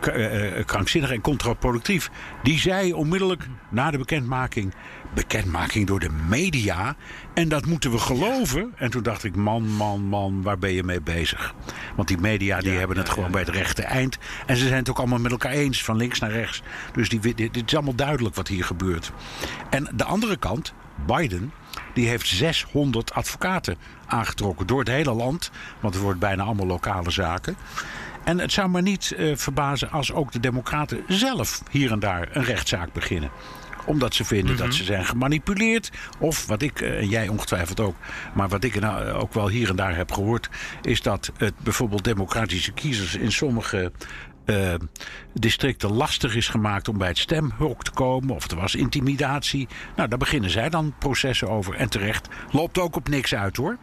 eh, 0.00 0.58
eh, 0.58 0.66
krankzinnig 0.66 1.10
en 1.10 1.20
contraproductief. 1.20 2.10
Die 2.42 2.58
zei 2.58 2.92
onmiddellijk 2.92 3.46
na 3.68 3.90
de 3.90 3.98
bekendmaking 3.98 4.74
bekendmaking 5.14 5.86
door 5.86 6.00
de 6.00 6.10
media. 6.28 6.96
En 7.34 7.48
dat 7.48 7.66
moeten 7.66 7.90
we 7.90 7.98
geloven. 7.98 8.72
En 8.76 8.90
toen 8.90 9.02
dacht 9.02 9.24
ik, 9.24 9.36
man, 9.36 9.68
man, 9.68 10.00
man, 10.00 10.42
waar 10.42 10.58
ben 10.58 10.72
je 10.72 10.82
mee 10.82 11.00
bezig? 11.00 11.54
Want 11.96 12.08
die 12.08 12.18
media 12.18 12.60
die 12.60 12.72
hebben 12.72 12.96
het 12.96 13.08
gewoon 13.08 13.30
bij 13.30 13.40
het 13.40 13.50
rechte 13.50 13.82
eind. 13.82 14.18
En 14.46 14.56
ze 14.56 14.66
zijn 14.66 14.78
het 14.78 14.90
ook 14.90 14.98
allemaal 14.98 15.18
met 15.18 15.32
elkaar 15.32 15.52
eens, 15.52 15.84
van 15.84 15.96
links 15.96 16.18
naar 16.18 16.30
rechts. 16.30 16.62
Dus 16.92 17.08
die, 17.08 17.20
dit, 17.20 17.36
dit 17.36 17.62
is 17.66 17.74
allemaal 17.74 17.94
duidelijk 17.94 18.34
wat 18.34 18.48
hier 18.48 18.64
gebeurt. 18.64 19.12
En 19.70 19.88
de 19.94 20.04
andere 20.04 20.36
kant, 20.36 20.74
Biden, 21.06 21.52
die 21.94 22.08
heeft 22.08 22.26
600 22.26 23.12
advocaten 23.12 23.76
aangetrokken 24.06 24.66
door 24.66 24.78
het 24.78 24.88
hele 24.88 25.12
land. 25.12 25.50
Want 25.80 25.94
het 25.94 26.02
wordt 26.02 26.18
bijna 26.18 26.42
allemaal 26.42 26.66
lokale 26.66 27.10
zaken. 27.10 27.56
En 28.24 28.38
het 28.38 28.52
zou 28.52 28.70
me 28.70 28.82
niet 28.82 29.14
uh, 29.16 29.36
verbazen 29.36 29.90
als 29.90 30.12
ook 30.12 30.32
de 30.32 30.40
Democraten 30.40 31.04
zelf 31.08 31.62
hier 31.70 31.90
en 31.92 31.98
daar 31.98 32.28
een 32.32 32.44
rechtszaak 32.44 32.92
beginnen 32.92 33.30
omdat 33.84 34.14
ze 34.14 34.24
vinden 34.24 34.56
dat 34.56 34.66
mhm. 34.66 34.76
ze 34.76 34.84
zijn 34.84 35.04
gemanipuleerd. 35.04 35.90
Of 36.18 36.46
wat 36.46 36.62
ik, 36.62 36.80
eh, 36.80 36.98
en 36.98 37.08
jij 37.08 37.28
ongetwijfeld 37.28 37.80
ook, 37.80 37.96
maar 38.34 38.48
wat 38.48 38.64
ik 38.64 38.80
nou 38.80 39.10
ook 39.10 39.34
wel 39.34 39.48
hier 39.48 39.68
en 39.68 39.76
daar 39.76 39.96
heb 39.96 40.12
gehoord, 40.12 40.48
is 40.82 41.02
dat 41.02 41.32
het 41.36 41.54
bijvoorbeeld 41.58 42.04
democratische 42.04 42.72
kiezers 42.72 43.14
in 43.16 43.32
sommige 43.32 43.92
uh, 44.44 44.74
districten 45.34 45.92
lastig 45.92 46.36
is 46.36 46.48
gemaakt 46.48 46.88
om 46.88 46.98
bij 46.98 47.08
het 47.08 47.18
stemhok 47.18 47.84
te 47.84 47.90
komen. 47.90 48.34
Of 48.34 48.50
er 48.50 48.56
was 48.56 48.74
intimidatie. 48.74 49.68
Nou, 49.96 50.08
daar 50.08 50.18
beginnen 50.18 50.50
zij 50.50 50.68
dan 50.68 50.94
processen 50.98 51.48
over. 51.48 51.74
En 51.74 51.88
terecht. 51.90 52.28
Loopt 52.50 52.78
ook 52.78 52.96
op 52.96 53.08
niks 53.08 53.34
uit 53.34 53.56
hoor. 53.56 53.76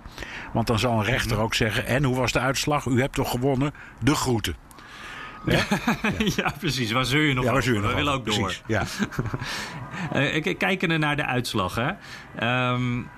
Want 0.53 0.67
dan 0.67 0.79
zal 0.79 0.99
een 0.99 1.05
rechter 1.05 1.37
ook 1.37 1.53
zeggen: 1.53 1.85
En 1.85 2.03
hoe 2.03 2.15
was 2.15 2.31
de 2.31 2.39
uitslag? 2.39 2.85
U 2.85 3.01
hebt 3.01 3.15
toch 3.15 3.31
gewonnen? 3.31 3.73
De 4.03 4.15
groeten. 4.15 4.55
Ja, 5.45 5.63
ja. 6.35 6.53
precies. 6.59 6.91
Waar 6.91 7.05
zul 7.05 7.19
je 7.19 7.33
nog 7.33 7.43
ja, 7.43 7.51
waar 7.51 7.61
We 7.61 7.93
willen 7.95 8.13
ook 8.13 8.25
door. 8.25 8.55
ja. 8.67 8.83
uh, 10.15 10.57
kijken 10.57 10.99
naar 10.99 11.15
de 11.15 11.25
uitslag. 11.25 11.75
Hè. 11.75 11.91
Um, 12.73 13.09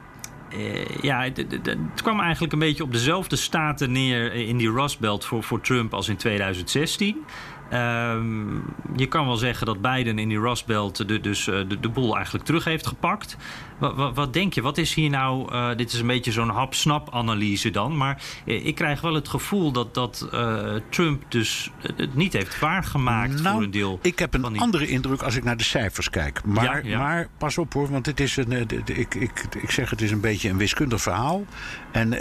ja, 1.01 1.23
het, 1.23 2.01
kwam 2.01 2.19
eigenlijk 2.19 2.53
een 2.53 2.59
beetje 2.59 2.83
op 2.83 2.91
dezelfde 2.91 3.35
staten 3.35 3.91
neer 3.91 4.33
in 4.33 4.57
die 4.57 4.71
Rust 4.71 4.99
Belt 4.99 5.25
voor, 5.25 5.43
voor 5.43 5.61
Trump 5.61 5.93
als 5.93 6.09
in 6.09 6.17
2016. 6.17 7.25
Ehm, 7.69 8.55
je 8.95 9.07
kan 9.09 9.25
wel 9.25 9.35
zeggen 9.35 9.65
dat 9.65 9.81
Biden 9.81 10.19
in 10.19 10.29
die 10.29 10.39
Rust 10.39 10.65
Belt 10.65 11.07
de, 11.07 11.19
dus 11.19 11.47
eh, 11.47 11.59
de 11.79 11.89
boel 11.89 12.15
eigenlijk 12.15 12.45
terug 12.45 12.63
heeft 12.63 12.87
gepakt. 12.87 13.37
Wat, 13.82 13.96
wat, 13.96 14.15
wat 14.15 14.34
denk 14.34 14.54
je? 14.54 14.62
Wat 14.62 14.78
is 14.78 14.94
hier 14.94 15.10
nou... 15.10 15.54
Uh, 15.54 15.76
dit 15.76 15.94
is 15.94 16.00
een 16.00 16.08
beetje 16.08 16.32
zo'n 16.32 16.50
hap-snap-analyse 16.50 17.70
dan. 17.70 17.98
Maar 17.98 18.24
uh, 18.46 18.65
ik 18.65 18.76
krijg 18.76 19.02
wel 19.02 19.13
het 19.13 19.28
gevoel 19.28 19.72
dat, 19.72 19.94
dat 19.94 20.30
uh, 20.34 20.76
Trump 20.89 21.24
dus 21.30 21.72
het 21.82 22.15
niet 22.15 22.34
heeft 22.34 22.60
waargemaakt 22.60 23.41
nou, 23.41 23.56
voor 23.56 23.63
een 23.63 23.72
deel. 23.72 24.00
Ik 24.02 24.20
heb 24.20 24.34
een 24.34 24.60
andere 24.60 24.88
indruk 24.88 25.22
als 25.22 25.36
ik 25.36 25.44
naar 25.44 25.58
de 25.58 25.63
cijfers 25.63 26.10
kijk. 26.10 26.46
Maar, 26.46 26.63
ja, 26.63 26.89
ja. 26.89 26.98
maar 26.98 27.28
pas 27.38 27.58
op 27.58 27.74
hoor, 27.74 27.91
want 27.91 28.06
het 28.06 28.20
is 28.20 28.38
een, 28.38 28.52
ik, 28.86 29.15
ik, 29.15 29.46
ik 29.62 29.72
zeg 29.72 29.89
het 29.89 30.02
is 30.02 30.12
een 30.12 30.22
beetje 30.22 30.50
een 30.50 30.58
wiskundig 30.58 31.02
verhaal. 31.02 31.46
En 31.91 32.13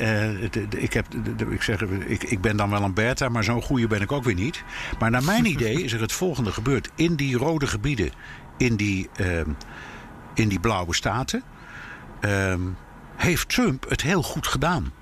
ik, 0.79 0.93
heb, 0.93 1.07
ik, 1.51 1.63
zeg, 1.63 1.81
ik, 1.81 2.23
ik 2.23 2.41
ben 2.41 2.57
dan 2.57 2.71
wel 2.71 2.83
een 2.83 2.95
beta, 2.95 3.29
maar 3.29 3.45
zo'n 3.45 3.63
goede 3.63 3.87
ben 3.87 4.01
ik 4.01 4.13
ook 4.13 4.25
weer 4.25 4.35
niet. 4.35 4.63
Maar 4.99 5.11
naar 5.11 5.25
mijn 5.25 5.45
idee 5.55 5.83
is 5.83 5.93
er 5.93 6.01
het 6.01 6.13
volgende 6.13 6.53
gebeurd. 6.53 6.91
In 6.95 7.15
die 7.15 7.37
rode 7.37 7.67
gebieden, 7.67 8.11
in 8.57 8.77
die, 8.77 9.09
uh, 9.21 9.41
in 10.41 10.49
die 10.49 10.61
blauwe 10.61 10.95
staten, 10.95 11.43
uh, 12.21 12.55
heeft 13.17 13.49
Trump 13.49 13.89
het 13.89 14.01
heel 14.03 14.23
goed 14.23 14.47
gedaan. 14.47 14.93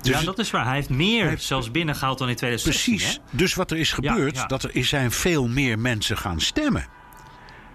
Dus 0.00 0.18
ja, 0.18 0.24
dat 0.24 0.38
is 0.38 0.50
waar. 0.50 0.64
Hij 0.64 0.74
heeft 0.74 0.88
meer 0.88 1.20
hij 1.20 1.28
heeft, 1.28 1.44
zelfs 1.44 1.70
binnengehaald 1.70 2.18
dan 2.18 2.28
in 2.28 2.36
2016. 2.36 2.96
Precies. 2.96 3.14
Hè? 3.30 3.36
Dus 3.36 3.54
wat 3.54 3.70
er 3.70 3.76
is 3.76 3.92
gebeurd, 3.92 4.34
ja, 4.34 4.40
ja. 4.40 4.46
dat 4.46 4.62
er 4.62 4.84
zijn 4.84 5.10
veel 5.10 5.48
meer 5.48 5.78
mensen 5.78 6.16
gaan 6.16 6.40
stemmen. 6.40 6.86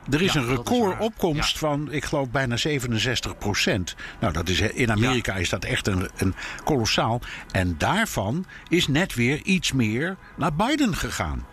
Er 0.10 0.22
is 0.22 0.34
een 0.34 0.46
recordopkomst 0.46 1.58
van, 1.58 1.92
ik 1.92 2.06
geloof, 2.06 2.30
bijna 2.30 2.58
67 2.58 3.38
procent. 3.38 3.96
Nou, 4.20 4.34
dat 4.34 4.50
is, 4.50 4.60
in 4.60 4.92
Amerika 4.92 5.36
is 5.36 5.50
dat 5.50 5.64
echt 5.64 5.88
een, 5.88 6.10
een 6.18 6.36
kolossaal. 6.64 7.22
En 7.52 7.76
daarvan 7.78 8.46
is 8.70 8.88
net 8.88 9.14
weer 9.14 9.42
iets 9.44 9.72
meer 9.72 10.18
naar 10.38 10.54
Biden 10.54 10.96
gegaan. 10.96 11.46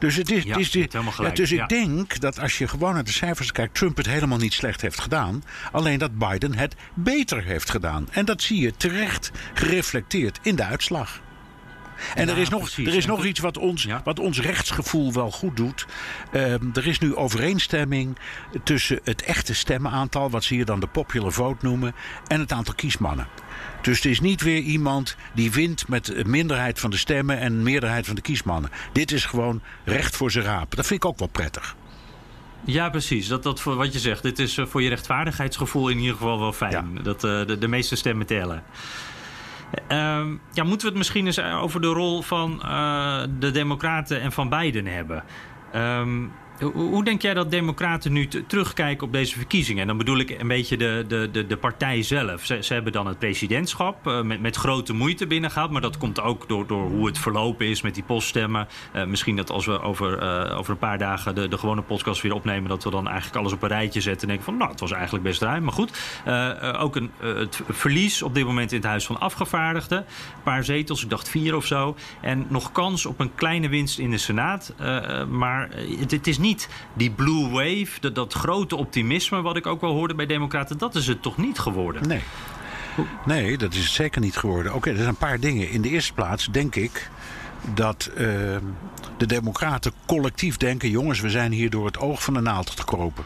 Dus, 0.00 0.16
het 0.16 0.30
is, 0.30 0.42
ja, 0.42 0.50
het 0.50 0.60
is 0.60 0.72
ja, 1.18 1.30
dus 1.30 1.52
ik 1.52 1.68
denk 1.68 2.20
dat 2.20 2.38
als 2.38 2.58
je 2.58 2.68
gewoon 2.68 2.94
naar 2.94 3.04
de 3.04 3.12
cijfers 3.12 3.52
kijkt, 3.52 3.74
Trump 3.74 3.96
het 3.96 4.06
helemaal 4.06 4.38
niet 4.38 4.52
slecht 4.52 4.80
heeft 4.80 5.00
gedaan. 5.00 5.42
Alleen 5.72 5.98
dat 5.98 6.18
Biden 6.18 6.54
het 6.54 6.74
beter 6.94 7.44
heeft 7.44 7.70
gedaan. 7.70 8.08
En 8.10 8.24
dat 8.24 8.42
zie 8.42 8.60
je 8.60 8.76
terecht 8.76 9.30
gereflecteerd 9.54 10.38
in 10.42 10.56
de 10.56 10.64
uitslag. 10.64 11.20
En 12.14 12.26
ja, 12.26 12.32
er 12.32 12.38
is 12.38 12.48
nog, 12.48 12.60
precies. 12.60 12.86
er 12.86 12.94
is 12.94 13.06
nog 13.06 13.24
iets 13.24 13.40
wat 13.40 13.58
ons, 13.58 13.82
ja. 13.82 14.00
wat 14.04 14.18
ons 14.18 14.40
rechtsgevoel 14.40 15.12
wel 15.12 15.30
goed 15.30 15.56
doet. 15.56 15.86
Um, 16.32 16.70
er 16.74 16.86
is 16.86 16.98
nu 16.98 17.14
overeenstemming 17.14 18.16
tussen 18.64 19.00
het 19.04 19.22
echte 19.22 19.54
stemmenaantal, 19.54 20.30
wat 20.30 20.44
ze 20.44 20.54
hier 20.54 20.64
dan 20.64 20.80
de 20.80 20.86
popular 20.86 21.32
vote 21.32 21.66
noemen, 21.66 21.94
en 22.26 22.40
het 22.40 22.52
aantal 22.52 22.74
kiesmannen. 22.74 23.26
Dus 23.82 23.96
het 23.96 24.06
is 24.06 24.20
niet 24.20 24.42
weer 24.42 24.60
iemand 24.60 25.16
die 25.34 25.50
wint 25.50 25.88
met 25.88 26.14
een 26.14 26.30
minderheid 26.30 26.80
van 26.80 26.90
de 26.90 26.96
stemmen 26.96 27.38
en 27.38 27.62
meerderheid 27.62 28.06
van 28.06 28.14
de 28.14 28.20
kiesmannen. 28.20 28.70
Dit 28.92 29.12
is 29.12 29.24
gewoon 29.24 29.62
recht 29.84 30.16
voor 30.16 30.30
zijn 30.30 30.44
raap. 30.44 30.76
Dat 30.76 30.86
vind 30.86 31.04
ik 31.04 31.08
ook 31.08 31.18
wel 31.18 31.28
prettig. 31.28 31.76
Ja, 32.64 32.90
precies. 32.90 33.28
Dat, 33.28 33.42
dat 33.42 33.60
voor 33.60 33.76
wat 33.76 33.92
je 33.92 33.98
zegt. 33.98 34.22
Dit 34.22 34.38
is 34.38 34.58
eh, 34.58 34.66
voor 34.66 34.82
je 34.82 34.88
rechtvaardigheidsgevoel 34.88 35.88
in 35.88 35.98
ieder 35.98 36.16
geval 36.16 36.38
wel 36.38 36.52
fijn. 36.52 36.72
Ja. 36.94 37.02
Dat 37.02 37.24
uh, 37.24 37.46
de, 37.46 37.58
de 37.58 37.68
meeste 37.68 37.96
stemmen 37.96 38.26
tellen. 38.26 38.62
Um, 39.88 40.40
ja, 40.52 40.64
moeten 40.64 40.80
we 40.80 40.86
het 40.86 40.96
misschien 40.96 41.26
eens 41.26 41.40
over 41.40 41.80
de 41.80 41.86
rol 41.86 42.22
van 42.22 42.62
uh, 42.64 43.22
de 43.38 43.50
Democraten 43.50 44.20
en 44.20 44.32
van 44.32 44.48
Biden 44.48 44.86
hebben? 44.86 45.24
Um, 45.74 46.32
hoe 46.60 47.04
denk 47.04 47.22
jij 47.22 47.34
dat 47.34 47.50
democraten 47.50 48.12
nu 48.12 48.28
terugkijken 48.46 49.06
op 49.06 49.12
deze 49.12 49.36
verkiezingen? 49.36 49.80
En 49.80 49.86
dan 49.86 49.96
bedoel 49.96 50.18
ik 50.18 50.30
een 50.30 50.48
beetje 50.48 50.76
de, 50.76 51.04
de, 51.08 51.28
de, 51.32 51.46
de 51.46 51.56
partij 51.56 52.02
zelf. 52.02 52.44
Ze, 52.44 52.62
ze, 52.62 52.72
hebben 52.72 52.92
dan 52.92 53.06
het 53.06 53.18
presidentschap 53.18 54.06
uh, 54.06 54.22
met, 54.22 54.40
met 54.40 54.56
grote 54.56 54.92
moeite 54.92 55.26
binnengehaald. 55.26 55.70
Maar 55.70 55.80
dat 55.80 55.98
komt 55.98 56.20
ook 56.20 56.48
door, 56.48 56.66
door 56.66 56.88
hoe 56.88 57.06
het 57.06 57.18
verlopen 57.18 57.66
is 57.66 57.82
met 57.82 57.94
die 57.94 58.02
poststemmen. 58.02 58.68
Uh, 58.96 59.04
misschien 59.04 59.36
dat 59.36 59.50
als 59.50 59.66
we 59.66 59.80
over, 59.80 60.22
uh, 60.22 60.58
over 60.58 60.72
een 60.72 60.78
paar 60.78 60.98
dagen 60.98 61.34
de, 61.34 61.48
de 61.48 61.58
gewone 61.58 61.82
podcast 61.82 62.22
weer 62.22 62.34
opnemen... 62.34 62.68
dat 62.68 62.84
we 62.84 62.90
dan 62.90 63.08
eigenlijk 63.08 63.36
alles 63.36 63.52
op 63.52 63.62
een 63.62 63.68
rijtje 63.68 64.00
zetten 64.00 64.22
en 64.22 64.28
denken 64.28 64.44
van... 64.44 64.56
nou, 64.56 64.70
het 64.70 64.80
was 64.80 64.92
eigenlijk 64.92 65.24
best 65.24 65.42
ruim. 65.42 65.62
Maar 65.62 65.72
goed, 65.72 65.98
ook 66.78 66.96
een, 66.96 67.10
het 67.20 67.60
verlies 67.68 68.22
op 68.22 68.34
dit 68.34 68.44
moment 68.44 68.72
in 68.72 68.78
het 68.78 68.86
Huis 68.86 69.06
van 69.06 69.20
Afgevaardigden. 69.20 69.98
Een 69.98 70.42
paar 70.42 70.64
zetels, 70.64 71.02
ik 71.02 71.10
dacht 71.10 71.28
vier 71.28 71.56
of 71.56 71.66
zo. 71.66 71.96
En 72.20 72.46
nog 72.48 72.72
kans 72.72 73.06
op 73.06 73.20
een 73.20 73.34
kleine 73.34 73.68
winst 73.68 73.98
in 73.98 74.10
de 74.10 74.18
Senaat. 74.18 74.74
maar 75.28 75.68
het, 75.98 76.10
het 76.10 76.26
is 76.26 76.38
niet 76.38 76.49
niet 76.50 76.68
die 76.92 77.10
blue 77.10 77.48
wave, 77.48 78.00
dat, 78.00 78.14
dat 78.14 78.32
grote 78.32 78.76
optimisme 78.76 79.42
wat 79.42 79.56
ik 79.56 79.66
ook 79.66 79.80
wel 79.80 79.92
hoorde 79.92 80.14
bij 80.14 80.26
Democraten, 80.26 80.78
dat 80.78 80.94
is 80.94 81.06
het 81.06 81.22
toch 81.22 81.36
niet 81.36 81.58
geworden? 81.58 82.08
Nee. 82.08 82.22
Nee, 83.24 83.58
dat 83.58 83.74
is 83.74 83.82
het 83.82 83.92
zeker 83.92 84.20
niet 84.20 84.36
geworden. 84.36 84.74
Oké, 84.74 84.90
er 84.90 84.96
zijn 84.96 85.08
een 85.08 85.16
paar 85.16 85.40
dingen. 85.40 85.70
In 85.70 85.82
de 85.82 85.88
eerste 85.88 86.12
plaats 86.12 86.48
denk 86.50 86.74
ik 86.74 87.10
dat 87.74 88.10
uh, 88.12 88.16
de 89.16 89.26
Democraten 89.26 89.92
collectief 90.06 90.56
denken: 90.56 90.90
jongens, 90.90 91.20
we 91.20 91.30
zijn 91.30 91.52
hier 91.52 91.70
door 91.70 91.86
het 91.86 91.98
oog 91.98 92.22
van 92.22 92.34
de 92.34 92.40
naald 92.40 92.70
gekropen. 92.70 93.24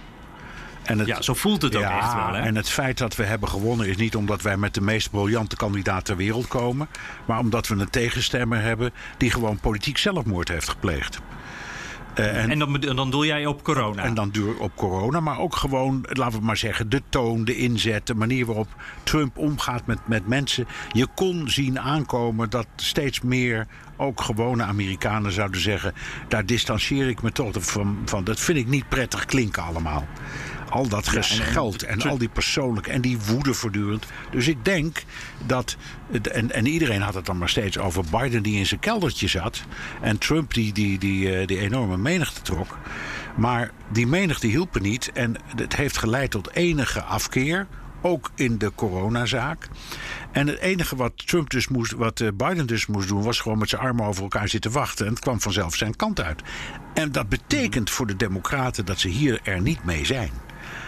En 0.82 0.98
het, 0.98 1.08
ja, 1.08 1.22
zo 1.22 1.34
voelt 1.34 1.62
het 1.62 1.76
ook 1.76 1.82
ja, 1.82 1.98
echt 1.98 2.14
wel. 2.14 2.34
Hè? 2.34 2.42
En 2.42 2.56
het 2.56 2.70
feit 2.70 2.98
dat 2.98 3.16
we 3.16 3.24
hebben 3.24 3.48
gewonnen 3.48 3.88
is 3.88 3.96
niet 3.96 4.16
omdat 4.16 4.42
wij 4.42 4.56
met 4.56 4.74
de 4.74 4.80
meest 4.80 5.10
briljante 5.10 5.56
kandidaat 5.56 6.04
ter 6.04 6.16
wereld 6.16 6.48
komen. 6.48 6.88
Maar 7.24 7.38
omdat 7.38 7.66
we 7.66 7.74
een 7.74 7.90
tegenstemmer 7.90 8.60
hebben 8.60 8.92
die 9.16 9.30
gewoon 9.30 9.60
politiek 9.60 9.98
zelfmoord 9.98 10.48
heeft 10.48 10.68
gepleegd. 10.68 11.20
Uh, 12.18 12.42
en, 12.42 12.50
en 12.50 12.59
dan, 12.59 12.81
dan 12.81 13.11
doe 13.11 13.27
jij 13.27 13.46
op 13.46 13.62
corona? 13.62 14.03
En 14.03 14.14
dan 14.14 14.31
duur 14.31 14.59
op 14.59 14.77
corona, 14.77 15.20
maar 15.20 15.38
ook 15.38 15.57
gewoon, 15.57 16.05
laten 16.09 16.38
we 16.38 16.44
maar 16.44 16.57
zeggen, 16.57 16.88
de 16.88 17.03
toon, 17.09 17.44
de 17.44 17.57
inzet, 17.57 18.07
de 18.07 18.14
manier 18.14 18.46
waarop 18.46 18.68
Trump 19.03 19.38
omgaat 19.38 19.87
met, 19.87 19.98
met 20.07 20.27
mensen. 20.27 20.66
Je 20.92 21.07
kon 21.14 21.48
zien 21.48 21.81
aankomen 21.81 22.50
dat 22.50 22.66
steeds 22.77 23.20
meer 23.20 23.66
ook 23.96 24.20
gewone 24.20 24.62
Amerikanen 24.62 25.33
zouden 25.33 25.61
zeggen: 25.61 25.94
daar 26.29 26.46
distancieer 26.46 27.09
ik 27.09 27.22
me 27.22 27.33
toch 27.33 27.53
van. 27.59 27.98
van 28.05 28.24
dat 28.24 28.40
vind 28.40 28.59
ik 28.59 28.66
niet 28.66 28.88
prettig 28.88 29.24
klinken 29.24 29.62
allemaal. 29.62 30.07
Al 30.74 30.88
dat 30.88 31.08
gescheld 31.08 31.82
en, 31.82 32.02
al 32.02 32.18
die 32.18 32.28
persoonlijke 32.28 32.90
en 32.90 33.00
die 33.00 33.18
woede 33.18 33.54
voortdurend. 33.54 34.06
Dus 34.30 34.48
ik 34.48 34.64
denk 34.64 35.04
dat. 35.46 35.76
En, 36.32 36.52
en 36.52 36.66
iedereen 36.66 37.00
had 37.00 37.14
het 37.14 37.26
dan 37.26 37.38
maar 37.38 37.48
steeds 37.48 37.78
over 37.78 38.04
Biden 38.10 38.42
die 38.42 38.58
in 38.58 38.66
zijn 38.66 38.80
keldertje 38.80 39.28
zat. 39.28 39.62
En 40.00 40.18
Trump 40.18 40.54
die, 40.54 40.72
die, 40.72 40.98
die, 40.98 41.37
eh, 41.37 41.46
die 41.46 41.58
enorme 41.58 41.96
menigte 41.96 42.42
trok. 42.42 42.78
Maar 43.37 43.70
die 43.88 44.06
menigte 44.06 44.46
hielp 44.46 44.80
niet. 44.80 45.10
En 45.12 45.37
het 45.56 45.76
heeft 45.76 45.98
geleid 45.98 46.30
tot 46.30 46.54
enige 46.54 47.02
afkeer 47.02 47.66
ook 48.00 48.30
in 48.34 48.58
de 48.58 48.72
coronazaak. 48.74 49.68
En 50.32 50.46
het 50.46 50.58
enige 50.58 50.96
wat 50.96 51.26
Trump 51.26 51.50
dus 51.50 51.68
moest, 51.68 51.92
wat 51.92 52.20
eh, 52.20 52.28
Biden 52.34 52.66
dus 52.66 52.87
moest 52.87 53.08
doen, 53.08 53.22
was 53.22 53.40
gewoon 53.40 53.58
met 53.58 53.68
zijn 53.68 53.82
armen 53.82 54.06
over 54.06 54.22
elkaar 54.22 54.48
zitten 54.48 54.70
wachten. 54.70 55.06
En 55.06 55.12
het 55.12 55.22
kwam 55.22 55.40
vanzelf 55.40 55.74
zijn 55.74 55.96
kant 55.96 56.20
uit. 56.20 56.42
En 56.94 57.12
dat 57.12 57.28
betekent 57.28 57.90
voor 57.90 58.06
de 58.06 58.16
Democraten 58.16 58.84
dat 58.84 59.00
ze 59.00 59.08
hier 59.08 59.40
er 59.42 59.60
niet 59.60 59.84
mee 59.84 60.04
zijn. 60.04 60.30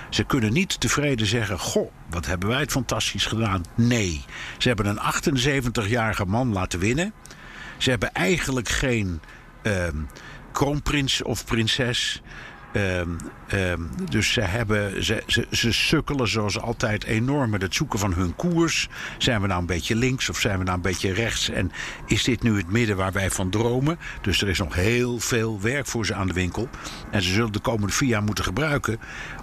Ze 0.09 0.25
kunnen 0.25 0.53
niet 0.53 0.81
tevreden 0.81 1.27
zeggen: 1.27 1.59
Goh, 1.59 1.91
wat 2.11 2.27
hebben 2.27 2.49
wij 2.49 2.61
het 2.61 2.71
fantastisch 2.71 3.27
gedaan. 3.27 3.65
Nee, 3.75 4.25
ze 4.59 4.69
hebben 4.69 4.87
een 4.87 5.01
78-jarige 5.85 6.25
man 6.25 6.53
laten 6.53 6.79
winnen. 6.79 7.13
Ze 7.79 7.91
hebben 7.91 8.13
eigenlijk 8.13 8.69
geen 8.69 9.21
uh, 9.63 9.89
kroonprins 10.53 11.23
of 11.23 11.45
prinses. 11.45 12.23
Um, 12.77 13.17
um, 13.53 13.91
dus 14.11 14.33
ze, 14.33 14.41
hebben, 14.41 15.05
ze, 15.05 15.23
ze, 15.27 15.47
ze 15.51 15.73
sukkelen 15.73 16.29
zoals 16.29 16.61
altijd 16.61 17.05
enorm 17.05 17.51
met 17.51 17.63
het 17.63 17.75
zoeken 17.75 17.99
van 17.99 18.13
hun 18.13 18.35
koers. 18.35 18.89
Zijn 19.19 19.41
we 19.41 19.47
nou 19.47 19.61
een 19.61 19.67
beetje 19.67 19.95
links 19.95 20.29
of 20.29 20.39
zijn 20.39 20.59
we 20.59 20.65
nou 20.65 20.77
een 20.77 20.83
beetje 20.83 21.13
rechts? 21.13 21.49
En 21.51 21.73
is 22.07 22.25
dit 22.25 22.43
nu 22.43 22.57
het 22.57 22.71
midden 22.71 22.97
waar 22.97 23.13
wij 23.13 23.31
van 23.31 23.51
dromen? 23.51 23.99
Dus 24.21 24.43
er 24.43 24.49
is 24.49 24.59
nog 24.59 24.75
heel 24.75 25.19
veel 25.19 25.61
werk 25.61 25.87
voor 25.87 26.07
ze 26.07 26.15
aan 26.15 26.27
de 26.27 26.33
winkel. 26.33 26.69
En 27.11 27.23
ze 27.23 27.33
zullen 27.33 27.53
de 27.53 27.59
komende 27.59 27.93
vier 27.93 28.09
jaar 28.09 28.23
moeten 28.23 28.45
gebruiken 28.45 28.99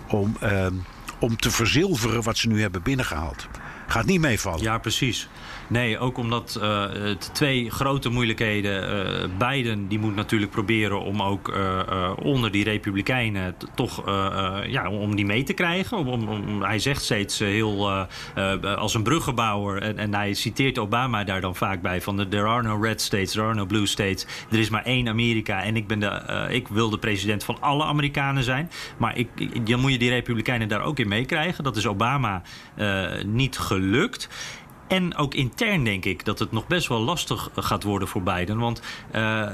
om, 0.07 0.37
um, 0.43 0.83
om 1.19 1.37
te 1.37 1.51
verzilveren 1.51 2.23
wat 2.23 2.37
ze 2.37 2.47
nu 2.47 2.61
hebben 2.61 2.81
binnengehaald. 2.81 3.47
Gaat 3.87 4.05
niet 4.05 4.19
meevallen. 4.19 4.61
Ja, 4.61 4.77
precies. 4.77 5.29
Nee, 5.67 5.99
ook 5.99 6.17
omdat 6.17 6.59
uh, 6.61 6.85
twee 7.33 7.69
grote 7.69 8.09
moeilijkheden. 8.09 9.05
Uh, 9.21 9.37
Biden 9.37 9.87
die 9.87 9.99
moet 9.99 10.15
natuurlijk 10.15 10.51
proberen 10.51 11.01
om 11.01 11.21
ook 11.21 11.49
uh, 11.49 12.11
onder 12.23 12.51
die 12.51 12.63
Republikeinen 12.63 13.55
toch 13.75 14.03
ja, 14.67 14.89
om 14.89 15.15
die 15.15 15.25
mee 15.25 15.43
te 15.43 15.53
krijgen. 15.53 15.97
Om, 15.97 16.27
om, 16.27 16.61
hij 16.61 16.79
zegt 16.79 17.01
steeds 17.01 17.39
heel 17.39 18.07
als 18.77 18.93
een 18.93 19.03
bruggenbouwer. 19.03 19.81
En, 19.81 19.97
en, 19.97 20.13
hij 20.13 20.33
citeert 20.33 20.77
Obama 20.77 21.23
daar 21.23 21.41
dan 21.41 21.55
vaak 21.55 21.81
bij: 21.81 22.01
van 22.01 22.29
there 22.29 22.47
are 22.47 22.61
no 22.61 22.81
red 22.81 23.01
states, 23.01 23.31
there 23.31 23.45
are 23.45 23.55
no 23.55 23.65
blue 23.65 23.85
states. 23.85 24.25
Er 24.51 24.59
is 24.59 24.69
maar 24.69 24.83
één 24.83 25.07
Amerika 25.07 25.63
en 25.63 25.75
ik, 25.75 25.87
ben 25.87 25.99
de, 25.99 26.47
ik 26.49 26.67
wil 26.67 26.89
de 26.89 26.99
president 26.99 27.43
van 27.43 27.61
alle 27.61 27.83
Amerikanen 27.83 28.43
zijn. 28.43 28.69
Maar 28.97 29.17
ik, 29.17 29.27
dan 29.67 29.79
moet 29.79 29.91
je 29.91 29.97
die 29.97 30.09
Republikeinen 30.09 30.67
daar 30.67 30.81
ook 30.81 30.99
in 30.99 31.07
meekrijgen. 31.07 31.63
Dat 31.63 31.75
is 31.75 31.87
Obama 31.87 32.41
niet 33.25 33.57
gelukt. 33.57 34.29
En 34.87 35.15
ook 35.15 35.33
intern 35.33 35.83
denk 35.83 36.05
ik 36.05 36.25
dat 36.25 36.39
het 36.39 36.51
nog 36.51 36.67
best 36.67 36.87
wel 36.87 36.99
lastig 36.99 37.49
gaat 37.55 37.83
worden 37.83 38.07
voor 38.07 38.21
Biden. 38.21 38.57
Want 38.57 38.81
uh, 39.15 39.45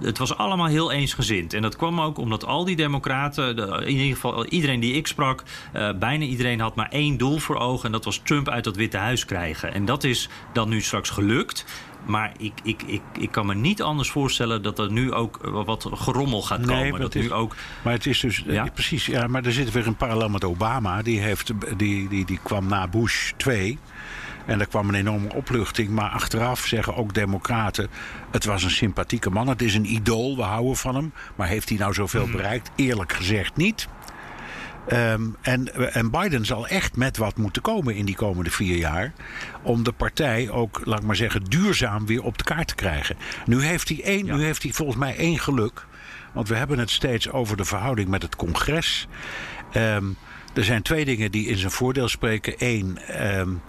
het 0.00 0.18
was 0.18 0.36
allemaal 0.36 0.66
heel 0.66 0.92
eensgezind. 0.92 1.54
En 1.54 1.62
dat 1.62 1.76
kwam 1.76 2.00
ook 2.00 2.18
omdat 2.18 2.44
al 2.44 2.64
die 2.64 2.76
democraten, 2.76 3.56
de, 3.56 3.82
in 3.84 3.96
ieder 3.96 4.14
geval 4.14 4.46
iedereen 4.46 4.80
die 4.80 4.94
ik 4.94 5.06
sprak, 5.06 5.42
uh, 5.76 5.90
bijna 5.98 6.24
iedereen 6.24 6.60
had 6.60 6.74
maar 6.74 6.88
één 6.90 7.16
doel 7.16 7.38
voor 7.38 7.56
ogen. 7.56 7.84
En 7.84 7.92
dat 7.92 8.04
was 8.04 8.20
Trump 8.24 8.48
uit 8.48 8.64
dat 8.64 8.76
Witte 8.76 8.96
Huis 8.96 9.24
krijgen. 9.24 9.74
En 9.74 9.84
dat 9.84 10.04
is 10.04 10.28
dan 10.52 10.68
nu 10.68 10.80
straks 10.80 11.10
gelukt. 11.10 11.64
Maar 12.06 12.32
ik, 12.38 12.52
ik, 12.62 12.82
ik, 12.82 13.02
ik 13.18 13.30
kan 13.30 13.46
me 13.46 13.54
niet 13.54 13.82
anders 13.82 14.10
voorstellen 14.10 14.62
dat 14.62 14.78
er 14.78 14.92
nu 14.92 15.12
ook 15.12 15.38
wat 15.42 15.88
gerommel 15.92 16.42
gaat 16.42 16.66
komen. 16.66 16.90
Nee, 16.90 16.98
dat 16.98 17.14
is, 17.14 17.22
nu 17.22 17.32
ook... 17.32 17.56
Maar 17.82 17.92
het 17.92 18.06
is 18.06 18.20
dus. 18.20 18.42
Ja? 18.46 18.66
Precies, 18.74 19.06
ja, 19.06 19.26
maar 19.26 19.44
er 19.44 19.52
zit 19.52 19.72
weer 19.72 19.86
een 19.86 19.96
parallel 19.96 20.28
met 20.28 20.44
Obama. 20.44 21.02
Die, 21.02 21.20
heeft, 21.20 21.52
die, 21.76 22.08
die, 22.08 22.24
die 22.24 22.38
kwam 22.42 22.66
na 22.66 22.88
Bush 22.88 23.32
2. 23.36 23.78
En 24.46 24.60
er 24.60 24.68
kwam 24.68 24.88
een 24.88 24.94
enorme 24.94 25.34
opluchting. 25.34 25.90
Maar 25.90 26.10
achteraf 26.10 26.66
zeggen 26.66 26.96
ook 26.96 27.14
democraten... 27.14 27.88
het 28.30 28.44
was 28.44 28.62
een 28.62 28.70
sympathieke 28.70 29.30
man, 29.30 29.48
het 29.48 29.62
is 29.62 29.74
een 29.74 29.92
idool, 29.92 30.36
we 30.36 30.42
houden 30.42 30.76
van 30.76 30.94
hem. 30.94 31.12
Maar 31.36 31.48
heeft 31.48 31.68
hij 31.68 31.78
nou 31.78 31.94
zoveel 31.94 32.26
mhm. 32.26 32.36
bereikt? 32.36 32.70
Eerlijk 32.76 33.12
gezegd 33.12 33.56
niet. 33.56 33.88
Um, 34.92 35.36
en, 35.40 35.92
en, 35.94 36.10
Biden 36.10 36.46
zal 36.46 36.66
echt 36.66 36.96
met 36.96 37.16
wat 37.16 37.36
moeten 37.36 37.62
komen 37.62 37.94
in 37.94 38.04
die 38.04 38.14
komende 38.14 38.50
vier 38.50 38.76
jaar. 38.76 39.12
Om 39.62 39.82
de 39.82 39.92
partij 39.92 40.50
ook, 40.50 40.80
laat 40.84 40.98
ik 40.98 41.06
maar 41.06 41.16
zeggen, 41.16 41.44
duurzaam 41.44 42.06
weer 42.06 42.22
op 42.22 42.38
de 42.38 42.44
kaart 42.44 42.68
te 42.68 42.74
krijgen. 42.74 43.16
Nu 43.46 43.62
heeft 43.62 43.88
hij, 43.88 44.02
één, 44.02 44.24
nu 44.24 44.42
heeft 44.42 44.62
hij 44.62 44.72
volgens 44.72 44.98
mij 44.98 45.16
één 45.16 45.38
geluk. 45.38 45.86
Want 46.32 46.48
we 46.48 46.54
hebben 46.54 46.78
het 46.78 46.90
steeds 46.90 47.30
over 47.30 47.56
de 47.56 47.64
verhouding 47.64 48.08
met 48.08 48.22
het 48.22 48.36
congres. 48.36 49.08
Um, 49.76 50.16
er 50.54 50.64
zijn 50.64 50.82
twee 50.82 51.04
dingen 51.04 51.30
die 51.30 51.46
in 51.46 51.56
zijn 51.56 51.72
voordeel 51.72 52.08
spreken. 52.08 52.54
Eén, 52.58 52.98
um, 53.38 53.60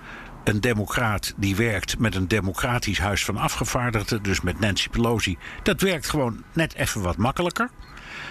een 0.43 0.61
democraat 0.61 1.33
die 1.37 1.55
werkt 1.55 1.99
met 1.99 2.15
een 2.15 2.27
democratisch 2.27 2.99
huis 2.99 3.25
van 3.25 3.37
afgevaardigden, 3.37 4.23
dus 4.23 4.41
met 4.41 4.59
Nancy 4.59 4.89
Pelosi, 4.89 5.37
dat 5.63 5.81
werkt 5.81 6.09
gewoon 6.09 6.43
net 6.53 6.73
even 6.73 7.01
wat 7.01 7.17
makkelijker. 7.17 7.69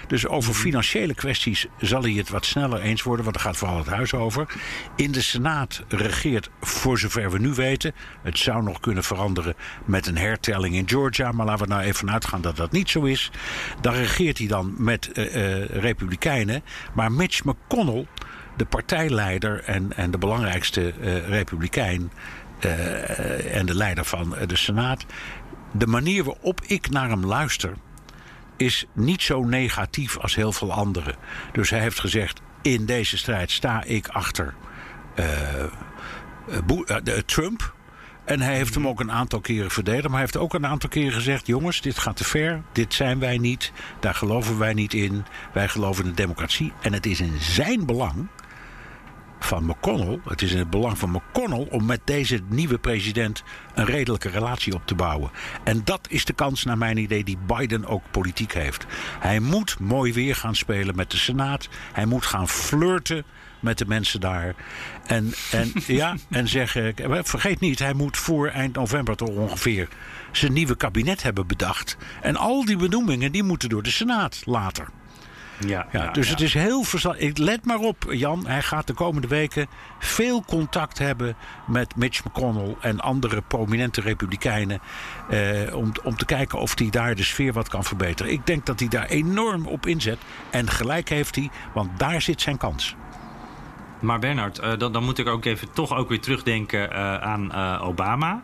Dus 0.07 0.27
over 0.27 0.53
mhm. 0.53 0.61
financiële 0.61 1.15
kwesties 1.15 1.67
zal 1.79 2.03
hij 2.03 2.13
het 2.13 2.29
wat 2.29 2.47
sneller 2.47 2.81
eens 2.81 3.03
worden, 3.03 3.25
want 3.25 3.37
er 3.37 3.43
gaat 3.43 3.57
vooral 3.57 3.79
het 3.79 3.87
huis 3.87 4.15
over. 4.15 4.47
In 4.97 5.13
de 5.13 5.23
Senaat 5.23 5.83
regeert, 5.89 6.51
voor 6.61 6.99
zover 6.99 7.31
we 7.31 7.39
nu 7.39 7.55
weten, 7.55 7.93
het 8.23 8.39
zou 8.39 8.63
nog 8.63 8.81
kunnen 8.81 9.05
veranderen 9.05 9.55
met 9.85 10.07
een 10.07 10.19
hertelling 10.19 10.75
in 10.75 10.89
Georgia, 10.89 11.33
maar 11.33 11.47
laten 11.47 11.67
we 11.67 11.73
nou 11.73 11.83
even 11.83 12.11
uitgaan 12.11 12.41
dat 12.41 12.57
dat 12.57 12.73
niet 12.73 12.91
zo 12.91 13.03
is. 13.03 13.31
Dan 13.81 13.95
regeert 13.95 14.39
hij 14.39 14.47
dan 14.47 14.75
met 14.77 15.11
uh, 15.13 15.37
uh, 15.37 15.65
Republikeinen, 15.65 16.63
maar 16.95 17.13
Mitch 17.13 17.45
McConnell 17.45 18.07
de 18.57 18.65
partijleider 18.65 19.65
en, 19.65 19.93
en 19.97 20.11
de 20.11 20.19
belangrijkste 20.19 20.93
uh, 21.01 21.29
republikein 21.29 22.13
uh, 22.65 23.57
en 23.57 23.67
de 23.67 23.75
leider 23.75 24.05
van 24.05 24.37
de 24.47 24.57
Senaat. 24.57 25.05
De 25.73 25.87
manier 25.87 26.25
waarop 26.25 26.61
ik 26.67 26.91
naar 26.91 27.09
hem 27.09 27.25
luister 27.25 27.73
is 28.57 28.87
niet 28.93 29.23
zo 29.23 29.43
negatief 29.45 30.19
als 30.19 30.35
heel 30.35 30.53
veel 30.53 30.73
anderen. 30.73 31.15
Dus 31.53 31.71
hij 31.71 31.81
heeft 31.81 32.01
gezegd: 32.01 32.41
in 32.63 32.87
deze 32.87 33.19
strijd 33.19 33.51
sta 33.51 33.85
ik 33.85 34.09
achter 34.09 34.55
Trump. 37.27 37.75
En 38.25 38.41
hij 38.41 38.55
heeft 38.55 38.75
hem 38.75 38.89
ook 38.89 39.01
een 39.01 39.13
aantal 39.13 39.41
keren 39.41 39.71
verdedigd. 39.71 40.03
Maar 40.03 40.13
hij 40.13 40.21
heeft 40.21 40.37
ook 40.37 40.55
een 40.55 40.67
aantal 40.67 40.89
keren 40.89 41.13
gezegd: 41.13 41.47
jongens, 41.47 41.81
dit 41.81 41.99
gaat 41.99 42.17
te 42.17 42.25
ver. 42.25 42.63
Dit 42.73 42.95
zijn 42.95 43.19
wij 43.19 43.39
niet. 43.39 43.73
Daar 44.01 44.15
geloven 44.15 44.59
wij 44.59 44.73
niet 44.73 44.95
in. 44.95 45.25
Wij 45.53 45.69
geloven 45.69 46.05
in 46.05 46.11
de 46.11 46.17
democratie. 46.17 46.73
En 46.81 46.93
het 46.93 47.07
is 47.07 47.21
in 47.21 47.37
zijn 47.41 47.87
belang 47.87 48.29
van 49.45 49.65
McConnell. 49.65 50.19
Het 50.25 50.43
is 50.43 50.53
in 50.53 50.59
het 50.59 50.71
belang 50.71 50.99
van 50.99 51.11
McConnell 51.11 51.67
om 51.71 51.85
met 51.85 52.01
deze 52.05 52.41
nieuwe 52.49 52.79
president 52.79 53.43
een 53.75 53.85
redelijke 53.85 54.29
relatie 54.29 54.75
op 54.75 54.87
te 54.87 54.95
bouwen. 54.95 55.31
En 55.65 55.81
dat 55.85 56.07
is 56.09 56.25
de 56.25 56.33
kans, 56.33 56.65
naar 56.65 56.79
mijn 56.79 56.97
idee, 56.97 57.25
die 57.25 57.39
Biden 57.47 57.87
ook 57.87 58.03
politiek 58.11 58.53
heeft. 58.53 58.87
Hij 59.21 59.41
moet 59.41 59.79
mooi 59.79 60.13
weer 60.13 60.37
gaan 60.37 60.55
spelen 60.55 60.97
met 60.97 61.11
de 61.11 61.17
Senaat. 61.17 61.69
Hij 61.93 62.07
moet 62.07 62.27
gaan 62.27 62.49
flirten 62.49 63.25
met 63.61 63.79
de 63.79 63.87
mensen 63.87 64.21
daar. 64.21 64.55
En, 65.07 65.33
en, 65.51 65.73
ja, 65.87 66.17
en 66.31 66.49
zeggen, 66.49 66.95
vergeet 67.25 67.61
niet, 67.61 67.79
hij 67.79 67.95
moet 67.95 68.17
voor 68.17 68.49
eind 68.49 68.75
november 68.75 69.17
toch 69.17 69.29
ongeveer 69.29 69.89
zijn 70.33 70.53
nieuwe 70.53 70.77
kabinet 70.77 71.23
hebben 71.23 71.47
bedacht. 71.47 71.97
En 72.21 72.37
al 72.37 72.65
die 72.65 72.77
benoemingen 72.77 73.33
die 73.33 73.43
moeten 73.43 73.69
door 73.69 73.83
de 73.83 73.91
Senaat 73.91 74.43
later. 74.45 74.89
Ja, 75.59 75.87
ja, 75.93 76.11
dus 76.11 76.29
het 76.29 76.41
is 76.41 76.55
heel 76.55 76.83
verstandig. 76.83 77.37
Let 77.37 77.65
maar 77.65 77.79
op, 77.79 78.05
Jan. 78.09 78.47
Hij 78.47 78.63
gaat 78.63 78.87
de 78.87 78.93
komende 78.93 79.29
weken 79.29 79.67
veel 79.99 80.45
contact 80.45 80.99
hebben 80.99 81.37
met 81.67 81.97
Mitch 81.97 82.25
McConnell 82.25 82.77
en 82.81 83.01
andere 83.01 83.43
prominente 83.43 84.01
republikeinen. 84.01 84.81
Eh, 85.31 85.75
om, 85.75 85.93
om 86.03 86.17
te 86.17 86.25
kijken 86.25 86.59
of 86.59 86.79
hij 86.79 86.91
daar 86.91 87.15
de 87.15 87.25
sfeer 87.25 87.53
wat 87.53 87.69
kan 87.69 87.85
verbeteren. 87.85 88.33
Ik 88.33 88.47
denk 88.47 88.67
dat 88.67 88.79
hij 88.81 88.89
daar 88.89 89.07
enorm 89.07 89.67
op 89.67 89.87
inzet. 89.87 90.19
En 90.51 90.71
gelijk 90.71 91.09
heeft 91.09 91.35
hij, 91.35 91.51
want 91.75 91.99
daar 91.99 92.23
zit 92.23 92.41
zijn 92.41 92.57
kans. 92.57 92.97
Maar 94.03 94.19
Bernard, 94.19 94.61
uh, 94.61 94.71
dan, 94.79 94.93
dan, 94.93 95.05
moet 95.05 95.19
ik 95.19 95.29
ook 95.29 95.45
even 95.45 95.73
toch 95.73 95.97
ook 95.97 96.09
weer 96.09 96.21
terugdenken 96.21 96.89
uh, 96.93 97.17
aan 97.17 97.51
uh, 97.55 97.83
Obama. 97.85 98.43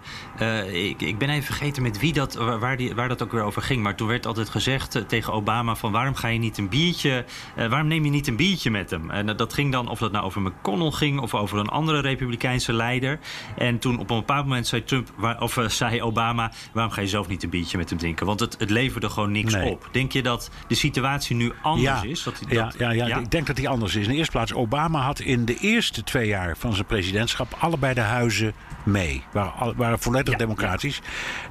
Ik, 0.73 1.03
ik, 1.03 1.19
ben 1.19 1.29
even 1.29 1.45
vergeten 1.45 1.83
met 1.83 1.99
wie 1.99 2.13
dat, 2.13 2.35
waar, 2.35 2.77
die, 2.77 2.95
waar 2.95 3.09
dat 3.09 3.23
ook 3.23 3.33
weer 3.33 3.43
over 3.43 3.63
ging. 3.63 3.83
Maar 3.83 3.95
toen 3.95 4.09
werd 4.09 4.27
altijd 4.27 4.49
gezegd 4.49 5.09
tegen 5.09 5.33
Obama 5.33 5.75
van 5.75 5.93
waarom 5.93 6.15
ga 6.15 6.29
je 6.29 6.39
niet 6.39 6.59
een 6.59 6.69
biertje, 6.69 7.25
waarom 7.57 7.87
neem 7.87 8.05
je 8.05 8.11
niet 8.11 8.27
een 8.27 8.37
biertje 8.37 8.71
met 8.71 8.91
hem? 8.91 9.11
En 9.11 9.37
dat 9.37 9.53
ging 9.53 9.73
dan, 9.73 9.89
of 9.89 9.99
dat 9.99 10.13
nou 10.13 10.25
over 10.25 10.43
McConnell 10.43 10.91
ging 10.91 11.21
of 11.21 11.35
over 11.35 11.59
een 11.59 11.69
andere 11.69 12.01
republikeinse 12.01 12.73
leider. 12.73 13.19
En 13.57 13.79
toen 13.79 13.99
op 13.99 14.11
een 14.11 14.17
bepaald 14.17 14.45
moment 14.45 14.67
zei 14.67 14.85
Trump, 14.85 15.09
waar, 15.17 15.41
of 15.41 15.59
zei 15.67 16.03
Obama, 16.03 16.53
waarom 16.73 16.93
ga 16.93 17.01
je 17.01 17.09
zelf 17.09 17.29
niet 17.29 17.43
een 17.43 17.51
biertje 17.51 17.79
met 17.79 17.91
hem 17.91 17.99
drinken? 17.99 18.27
Want 18.27 18.41
het, 18.41 18.57
het 18.59 18.71
leverde 18.71 19.09
gewoon 19.09 19.33
niks 19.33 19.55
nee. 19.55 19.71
op. 19.71 19.89
Denk 19.93 20.13
je 20.13 20.23
dat 20.23 20.51
de 20.69 20.75
situatie 20.75 21.37
nu 21.37 21.53
anders 21.63 22.01
ja, 22.03 22.09
is? 22.09 22.23
Dat, 22.23 22.39
dat, 22.41 22.51
ja, 22.51 22.73
ja, 22.79 22.91
ja, 22.91 23.07
ja, 23.07 23.19
ik 23.19 23.31
denk 23.31 23.47
dat 23.47 23.57
die 23.57 23.69
anders 23.69 23.95
is. 23.95 24.05
In 24.05 24.11
de 24.11 24.17
eerste 24.17 24.33
plaats, 24.33 24.55
Obama 24.55 25.01
had 25.01 25.21
in 25.21 25.48
de 25.49 25.59
eerste 25.61 26.05
twee 26.05 26.27
jaar 26.27 26.57
van 26.57 26.75
zijn 26.75 26.87
presidentschap 26.87 27.57
allebei 27.59 27.95
de 27.95 28.01
huizen 28.01 28.53
mee. 28.83 29.23
Waren, 29.33 29.77
waren 29.77 29.99
volledig 29.99 30.33
ja, 30.33 30.39
democratisch. 30.39 31.01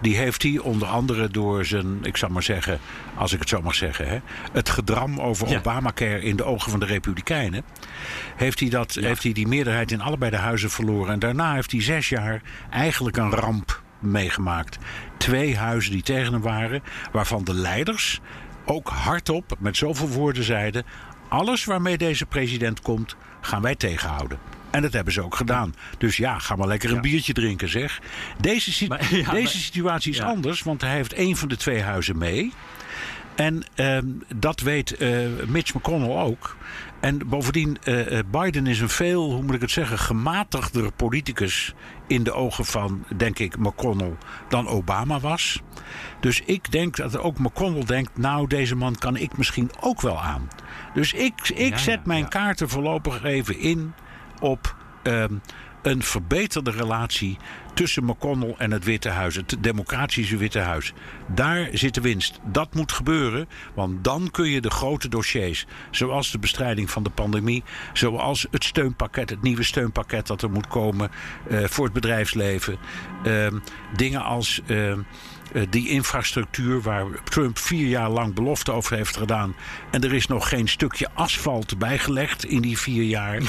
Die 0.02 0.18
heeft 0.18 0.44
hij 0.44 0.58
onder 0.58 0.88
andere 0.88 1.28
door 1.28 1.66
zijn, 1.66 2.00
ik 2.04 2.18
zal 2.18 2.30
maar 2.30 2.44
zeggen, 2.44 2.80
als 3.16 3.34
ik 3.34 3.40
het 3.40 3.50
zo 3.50 3.62
mag 3.62 3.76
zeggen, 3.76 4.08
hè, 4.08 4.20
het 4.52 4.70
gedram 4.70 5.20
over 5.20 5.50
ja. 5.50 5.58
Obamacare 5.58 6.22
in 6.22 6.36
de 6.36 6.44
ogen 6.44 6.72
van 6.72 6.80
de 6.80 6.86
Republikeinen. 6.86 7.64
Heeft 8.36 8.60
hij, 8.60 8.70
dat, 8.70 8.94
heeft 8.94 9.24
hij 9.24 9.32
die 9.32 9.48
meerderheid 9.48 9.92
in 9.92 10.02
allebei 10.02 10.32
de 10.32 10.38
huizen 10.38 10.70
verloren. 10.70 11.14
En 11.14 11.20
daarna 11.20 11.54
heeft 11.54 11.72
hij 11.72 11.82
zes 11.82 12.10
jaar 12.10 12.42
eigenlijk 12.70 13.18
een 13.18 13.32
ramp 13.32 13.82
meegemaakt. 14.00 14.78
Twee 15.18 15.58
huizen 15.58 15.92
die 15.92 16.04
tegen 16.04 16.34
hem 16.34 16.42
waren, 16.42 16.84
waarvan 17.12 17.44
de 17.44 17.54
leiders 17.54 18.22
ook 18.66 18.90
hardop 18.90 19.56
met 19.60 19.78
zoveel 19.78 20.10
woorden 20.10 20.44
zeiden: 20.44 20.86
alles 21.28 21.66
waarmee 21.66 21.98
deze 21.98 22.26
president 22.26 22.82
komt, 22.82 23.16
gaan 23.42 23.62
wij 23.62 23.76
tegenhouden. 23.76 24.40
En 24.70 24.82
dat 24.82 24.94
hebben 24.94 25.14
ze 25.14 25.24
ook 25.24 25.36
gedaan. 25.36 25.76
Dus 25.98 26.18
ja, 26.18 26.40
ga 26.40 26.56
maar 26.56 26.68
lekker 26.68 26.92
een 26.92 27.02
biertje 27.02 27.34
drinken, 27.34 27.70
zeg. 27.70 28.02
Deze, 28.38 28.88
maar, 28.88 29.16
ja, 29.16 29.32
deze 29.32 29.58
situatie 29.58 30.12
is 30.12 30.22
anders, 30.22 30.64
want 30.64 30.82
hij 30.82 30.94
heeft 30.96 31.14
één 31.14 31.36
van 31.36 31.48
de 31.48 31.58
twee 31.58 31.82
huizen 31.82 32.18
mee. 32.18 32.54
En 33.38 33.64
uh, 33.76 33.98
dat 34.36 34.60
weet 34.60 35.02
uh, 35.02 35.28
Mitch 35.48 35.74
McConnell 35.74 36.18
ook. 36.18 36.58
En 37.00 37.28
bovendien, 37.28 37.78
uh, 37.84 38.20
Biden 38.32 38.68
is 38.68 38.80
een 38.80 38.90
veel, 38.90 39.32
hoe 39.32 39.44
moet 39.44 39.56
ik 39.56 39.62
het 39.62 39.72
zeggen, 39.72 40.00
gematigder 40.00 40.92
politicus 40.92 41.74
in 42.08 42.24
de 42.24 42.34
ogen 42.34 42.66
van, 42.66 43.06
denk 43.18 43.40
ik, 43.40 43.58
McConnell 43.58 44.18
dan 44.50 44.68
Obama 44.68 45.20
was. 45.20 45.62
Dus 46.20 46.42
ik 46.46 46.72
denk 46.72 46.96
dat 46.96 47.18
ook 47.18 47.40
McConnell 47.40 47.86
denkt, 47.86 48.18
nou, 48.18 48.48
deze 48.48 48.76
man 48.76 48.96
kan 48.96 49.18
ik 49.18 49.38
misschien 49.38 49.72
ook 49.80 50.02
wel 50.02 50.22
aan. 50.22 50.48
Dus 50.94 51.14
ik, 51.14 51.50
ik 51.50 51.72
ja, 51.72 51.78
zet 51.78 52.06
mijn 52.06 52.28
kaarten 52.28 52.70
voorlopig 52.70 53.24
even 53.24 53.60
in 53.60 53.94
op 54.40 54.76
uh, 55.04 55.24
een 55.88 56.04
verbeterde 56.04 56.72
relatie 56.72 57.38
tussen 57.74 58.06
McConnell 58.06 58.56
en 58.58 58.72
het 58.72 58.84
Witte 58.84 59.10
Huis, 59.10 59.36
het 59.36 59.58
democratische 59.60 60.38
Witte 60.38 60.60
Huis. 60.60 60.94
Daar 61.28 61.70
zit 61.72 61.94
de 61.94 62.02
winst. 62.02 62.40
Dat 62.44 62.74
moet 62.74 62.92
gebeuren, 62.92 63.48
want 63.74 64.04
dan 64.04 64.32
kun 64.32 64.50
je 64.50 64.62
de 64.62 64.70
grote 64.70 65.10
dossiers, 65.10 65.66
zoals 65.92 66.32
de 66.32 66.40
bestrijding 66.40 66.92
van 66.92 67.04
de 67.04 67.10
pandemie, 67.10 67.64
zoals 67.94 68.48
het 68.52 68.64
steunpakket, 68.64 69.30
het 69.30 69.42
nieuwe 69.42 69.64
steunpakket 69.64 70.28
dat 70.28 70.42
er 70.42 70.52
moet 70.52 70.68
komen 70.68 71.10
uh, 71.48 71.64
voor 71.64 71.86
het 71.86 71.94
bedrijfsleven, 71.94 72.78
uh, 73.26 73.48
dingen 73.96 74.24
als. 74.24 74.62
Uh, 74.68 74.94
die 75.70 75.90
infrastructuur 75.90 76.82
waar 76.82 77.06
Trump 77.24 77.58
vier 77.58 77.88
jaar 77.88 78.10
lang 78.10 78.34
belofte 78.34 78.72
over 78.72 78.96
heeft 78.96 79.18
gedaan. 79.18 79.56
En 79.92 80.04
er 80.04 80.14
is 80.14 80.28
nog 80.28 80.50
geen 80.50 80.68
stukje 80.68 81.08
asfalt 81.14 81.78
bijgelegd 81.78 82.46
in 82.46 82.62
die 82.62 82.78
vier 82.78 83.04
jaar. 83.04 83.42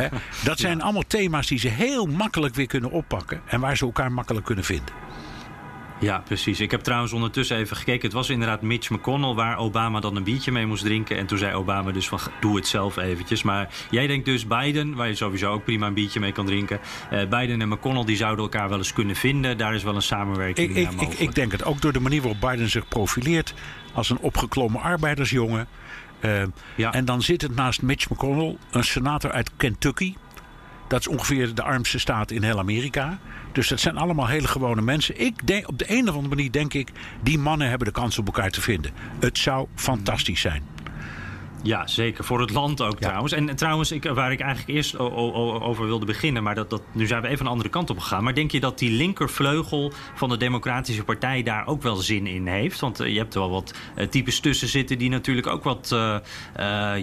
Dat 0.44 0.58
zijn 0.58 0.82
allemaal 0.82 1.06
thema's 1.06 1.46
die 1.46 1.58
ze 1.58 1.68
heel 1.68 2.06
makkelijk 2.06 2.54
weer 2.54 2.66
kunnen 2.66 2.90
oppakken. 2.90 3.40
En 3.46 3.60
waar 3.60 3.76
ze 3.76 3.84
elkaar 3.84 4.12
makkelijk 4.12 4.46
kunnen 4.46 4.64
vinden. 4.64 5.07
Ja, 6.00 6.22
precies. 6.24 6.60
Ik 6.60 6.70
heb 6.70 6.80
trouwens 6.80 7.12
ondertussen 7.12 7.56
even 7.56 7.76
gekeken. 7.76 8.02
Het 8.02 8.12
was 8.12 8.30
inderdaad 8.30 8.62
Mitch 8.62 8.90
McConnell 8.90 9.34
waar 9.34 9.58
Obama 9.58 10.00
dan 10.00 10.16
een 10.16 10.22
biertje 10.22 10.52
mee 10.52 10.66
moest 10.66 10.84
drinken. 10.84 11.16
En 11.16 11.26
toen 11.26 11.38
zei 11.38 11.54
Obama 11.54 11.92
dus 11.92 12.08
van 12.08 12.18
doe 12.40 12.56
het 12.56 12.66
zelf 12.66 12.96
eventjes. 12.96 13.42
Maar 13.42 13.68
jij 13.90 14.06
denkt 14.06 14.24
dus 14.24 14.46
Biden, 14.46 14.94
waar 14.94 15.08
je 15.08 15.14
sowieso 15.14 15.52
ook 15.52 15.64
prima 15.64 15.86
een 15.86 15.94
biertje 15.94 16.20
mee 16.20 16.32
kan 16.32 16.46
drinken. 16.46 16.80
Uh, 17.12 17.18
Biden 17.28 17.60
en 17.60 17.68
McConnell 17.68 18.04
die 18.04 18.16
zouden 18.16 18.44
elkaar 18.44 18.68
wel 18.68 18.78
eens 18.78 18.92
kunnen 18.92 19.16
vinden. 19.16 19.58
Daar 19.58 19.74
is 19.74 19.82
wel 19.82 19.94
een 19.94 20.02
samenwerking 20.02 20.76
ik, 20.76 20.90
ik, 20.90 21.00
ik, 21.00 21.18
ik, 21.18 21.34
denk 21.34 21.52
het 21.52 21.64
ook 21.64 21.80
door 21.80 21.92
de 21.92 22.00
manier 22.00 22.22
waarop 22.22 22.40
Biden 22.40 22.70
zich 22.70 22.88
profileert 22.88 23.54
als 23.92 24.10
een 24.10 24.18
opgeklommen 24.18 24.80
arbeidersjongen. 24.80 25.68
Uh, 26.20 26.42
ja. 26.74 26.92
En 26.92 27.04
dan 27.04 27.22
zit 27.22 27.42
het 27.42 27.54
naast 27.54 27.82
Mitch 27.82 28.10
McConnell, 28.10 28.56
een 28.70 28.84
senator 28.84 29.32
uit 29.32 29.50
Kentucky. 29.56 30.14
Dat 30.88 31.00
is 31.00 31.08
ongeveer 31.08 31.54
de 31.54 31.62
armste 31.62 31.98
staat 31.98 32.30
in 32.30 32.42
heel 32.42 32.58
Amerika. 32.58 33.18
Dus 33.58 33.68
dat 33.68 33.80
zijn 33.80 33.96
allemaal 33.96 34.26
hele 34.26 34.46
gewone 34.46 34.82
mensen. 34.82 35.20
Ik 35.20 35.46
denk, 35.46 35.68
op 35.68 35.78
de 35.78 35.84
een 35.88 36.08
of 36.08 36.14
andere 36.14 36.34
manier 36.34 36.52
denk 36.52 36.74
ik, 36.74 36.88
die 37.22 37.38
mannen 37.38 37.68
hebben 37.68 37.86
de 37.86 37.92
kans 37.92 38.18
om 38.18 38.26
elkaar 38.26 38.50
te 38.50 38.60
vinden. 38.60 38.90
Het 39.20 39.38
zou 39.38 39.66
fantastisch 39.74 40.40
zijn. 40.40 40.62
Ja, 41.62 41.86
zeker. 41.86 42.24
Voor 42.24 42.40
het 42.40 42.50
land 42.50 42.82
ook 42.82 42.98
ja. 42.98 43.06
trouwens. 43.06 43.32
En 43.32 43.56
trouwens, 43.56 43.92
ik, 43.92 44.04
waar 44.04 44.32
ik 44.32 44.40
eigenlijk 44.40 44.76
eerst 44.76 44.98
over 44.98 45.86
wilde 45.86 46.06
beginnen, 46.06 46.42
maar 46.42 46.54
dat, 46.54 46.70
dat, 46.70 46.82
nu 46.92 47.06
zijn 47.06 47.22
we 47.22 47.28
even 47.28 47.46
een 47.46 47.52
andere 47.52 47.68
kant 47.68 47.90
op 47.90 47.98
gegaan. 47.98 48.24
Maar 48.24 48.34
denk 48.34 48.50
je 48.50 48.60
dat 48.60 48.78
die 48.78 48.90
linkervleugel 48.90 49.92
van 50.14 50.28
de 50.28 50.36
Democratische 50.36 51.04
Partij 51.04 51.42
daar 51.42 51.66
ook 51.66 51.82
wel 51.82 51.96
zin 51.96 52.26
in 52.26 52.46
heeft? 52.46 52.80
Want 52.80 53.00
uh, 53.00 53.08
je 53.12 53.18
hebt 53.18 53.34
er 53.34 53.40
wel 53.40 53.50
wat 53.50 53.74
uh, 53.96 54.06
types 54.06 54.40
tussen 54.40 54.68
zitten 54.68 54.98
die 54.98 55.10
natuurlijk 55.10 55.46
ook 55.46 55.64
wat, 55.64 55.90
uh, 55.94 56.16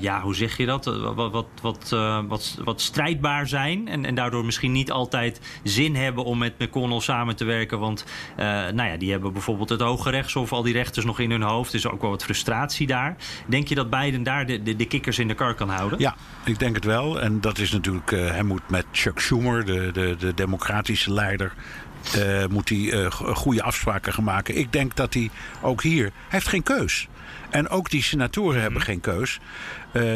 ja, 0.02 0.22
hoe 0.22 0.36
zeg 0.36 0.58
je 0.58 0.66
dat? 0.66 0.86
wat, 0.86 1.32
wat, 1.32 1.48
wat, 1.62 1.90
wat, 2.28 2.60
wat 2.64 2.82
strijdbaar 2.82 3.48
zijn. 3.48 3.88
En, 3.88 4.06
en 4.06 4.16
daardoor 4.16 4.46
misschien 4.46 4.72
niet 4.72 4.92
altijd 4.92 5.42
zin 5.64 5.96
hebben 5.96 6.24
om 6.24 6.38
met 6.38 6.60
McConnell 6.60 7.00
samen 7.00 7.36
te 7.36 7.46
werken. 7.46 7.80
Want 7.80 8.06
nou 8.38 8.84
ja, 8.84 8.98
die 8.98 9.12
hebben 9.12 9.34
bijvoorbeeld 9.34 9.70
het 9.70 9.82
Hoge 9.82 10.10
Rechtshof, 10.10 10.54
al 10.54 10.64
die 10.64 10.74
rechters 10.74 11.06
nog 11.06 11.20
in 11.20 11.32
hun 11.32 11.42
hoofd. 11.42 11.70
Er 11.70 11.78
is 11.78 11.88
ook 11.88 12.02
wel 12.02 12.10
wat 12.10 12.24
frustratie 12.24 12.88
daar. 12.88 13.16
Denk 13.48 13.68
je 13.68 13.76
dat 13.76 13.90
Biden 13.90 14.24
daar 14.24 14.46
de, 14.46 14.55
de, 14.64 14.76
de 14.76 14.86
kikkers 14.86 15.20
in 15.20 15.28
de 15.28 15.34
kar 15.34 15.54
kan 15.54 15.70
houden? 15.70 16.00
Ja, 16.00 16.16
ik 16.46 16.60
denk 16.60 16.76
het 16.76 16.86
wel. 16.86 17.22
En 17.22 17.42
dat 17.42 17.58
is 17.58 17.72
natuurlijk, 17.72 18.12
uh, 18.12 18.30
hij 18.30 18.44
moet 18.44 18.70
met 18.70 18.86
Chuck 18.92 19.20
Schumer, 19.20 19.66
de, 19.66 19.90
de, 19.94 20.16
de 20.20 20.34
democratische 20.34 21.14
leider, 21.14 21.54
uh, 22.18 22.46
moet 22.46 22.70
hij 22.70 22.78
uh, 22.78 23.12
goede 23.12 23.64
afspraken 23.64 24.14
gaan 24.14 24.24
maken. 24.24 24.58
Ik 24.58 24.72
denk 24.72 24.96
dat 24.96 25.14
hij 25.14 25.30
ook 25.62 25.82
hier, 25.82 26.04
hij 26.04 26.12
heeft 26.28 26.48
geen 26.48 26.64
keus. 26.64 27.08
En 27.50 27.70
ook 27.70 27.90
die 27.90 28.04
senatoren 28.04 28.62
hebben 28.62 28.82
geen 28.82 29.02
keus. 29.02 29.40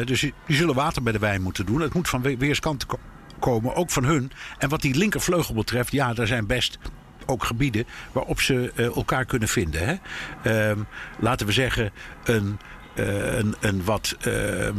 Dus 0.06 0.20
die 0.20 0.34
zullen 0.48 0.76
water 0.76 1.04
bij 1.04 1.14
de 1.14 1.20
wijn 1.20 1.42
moeten 1.42 1.66
doen. 1.66 1.82
Het 1.82 1.94
moet 1.94 2.10
van 2.10 2.22
weerskanten 2.22 2.88
ko 2.88 3.00
komen, 3.40 3.76
ook 3.76 3.90
van 3.90 4.04
hun. 4.04 4.32
En 4.58 4.70
wat 4.70 4.82
die 4.82 4.96
linkervleugel 4.96 5.54
betreft, 5.54 5.92
ja, 5.92 6.14
daar 6.14 6.28
zijn 6.28 6.46
best 6.46 6.80
ook 7.26 7.44
gebieden 7.44 7.86
waarop 8.12 8.42
ze 8.42 8.72
elkaar 8.96 9.26
kunnen 9.26 9.48
vinden. 9.48 10.00
Hè? 10.42 10.72
Uh, 10.72 10.78
laten 11.20 11.46
we 11.46 11.52
zeggen, 11.52 11.92
een 12.24 12.60
een, 12.96 13.56
een, 13.60 13.84
wat, 13.84 14.16
uh, 14.28 14.70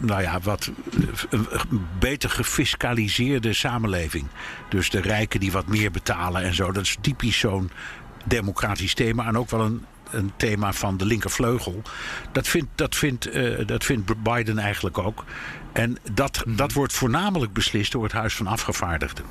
nou 0.00 0.22
ja, 0.22 0.40
wat 0.40 0.70
een 1.30 1.86
beter 1.98 2.30
gefiscaliseerde 2.30 3.52
samenleving. 3.52 4.26
Dus 4.68 4.90
de 4.90 5.00
rijken 5.00 5.40
die 5.40 5.52
wat 5.52 5.66
meer 5.66 5.90
betalen 5.90 6.42
en 6.42 6.54
zo. 6.54 6.72
Dat 6.72 6.84
is 6.84 6.96
typisch 7.00 7.38
zo'n 7.38 7.70
democratisch 8.24 8.94
thema. 8.94 9.26
En 9.26 9.38
ook 9.38 9.50
wel 9.50 9.60
een, 9.60 9.84
een 10.10 10.32
thema 10.36 10.72
van 10.72 10.96
de 10.96 11.04
linkervleugel. 11.04 11.82
Dat 12.32 12.48
vindt, 12.48 12.70
dat 12.74 12.96
vindt, 12.96 13.34
uh, 13.34 13.66
dat 13.66 13.84
vindt 13.84 14.22
Biden 14.22 14.58
eigenlijk 14.58 14.98
ook. 14.98 15.24
En 15.72 15.98
dat, 16.12 16.36
-hmm. 16.36 16.56
dat 16.56 16.72
wordt 16.72 16.92
voornamelijk 16.92 17.52
beslist 17.52 17.92
door 17.92 18.02
het 18.02 18.12
Huis 18.12 18.34
van 18.34 18.46
Afgevaardigden. 18.46 19.24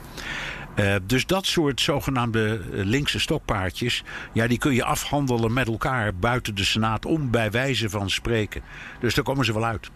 Uh, 0.80 0.96
dus 1.04 1.26
dat 1.26 1.46
soort 1.46 1.82
zogenaamde 1.82 2.62
linkse 2.72 3.20
stokpaardjes, 3.20 4.04
ja, 4.34 4.48
die 4.48 4.58
kun 4.58 4.74
je 4.74 4.84
afhandelen 4.84 5.54
met 5.54 5.68
elkaar 5.68 6.16
buiten 6.16 6.56
de 6.56 6.64
Senaat 6.64 7.06
om 7.06 7.32
bij 7.32 7.52
wijze 7.52 7.90
van 7.90 8.10
spreken. 8.10 8.62
Dus 9.00 9.14
daar 9.14 9.24
komen 9.24 9.46
ze 9.46 9.54
wel 9.54 9.66
uit. 9.66 9.90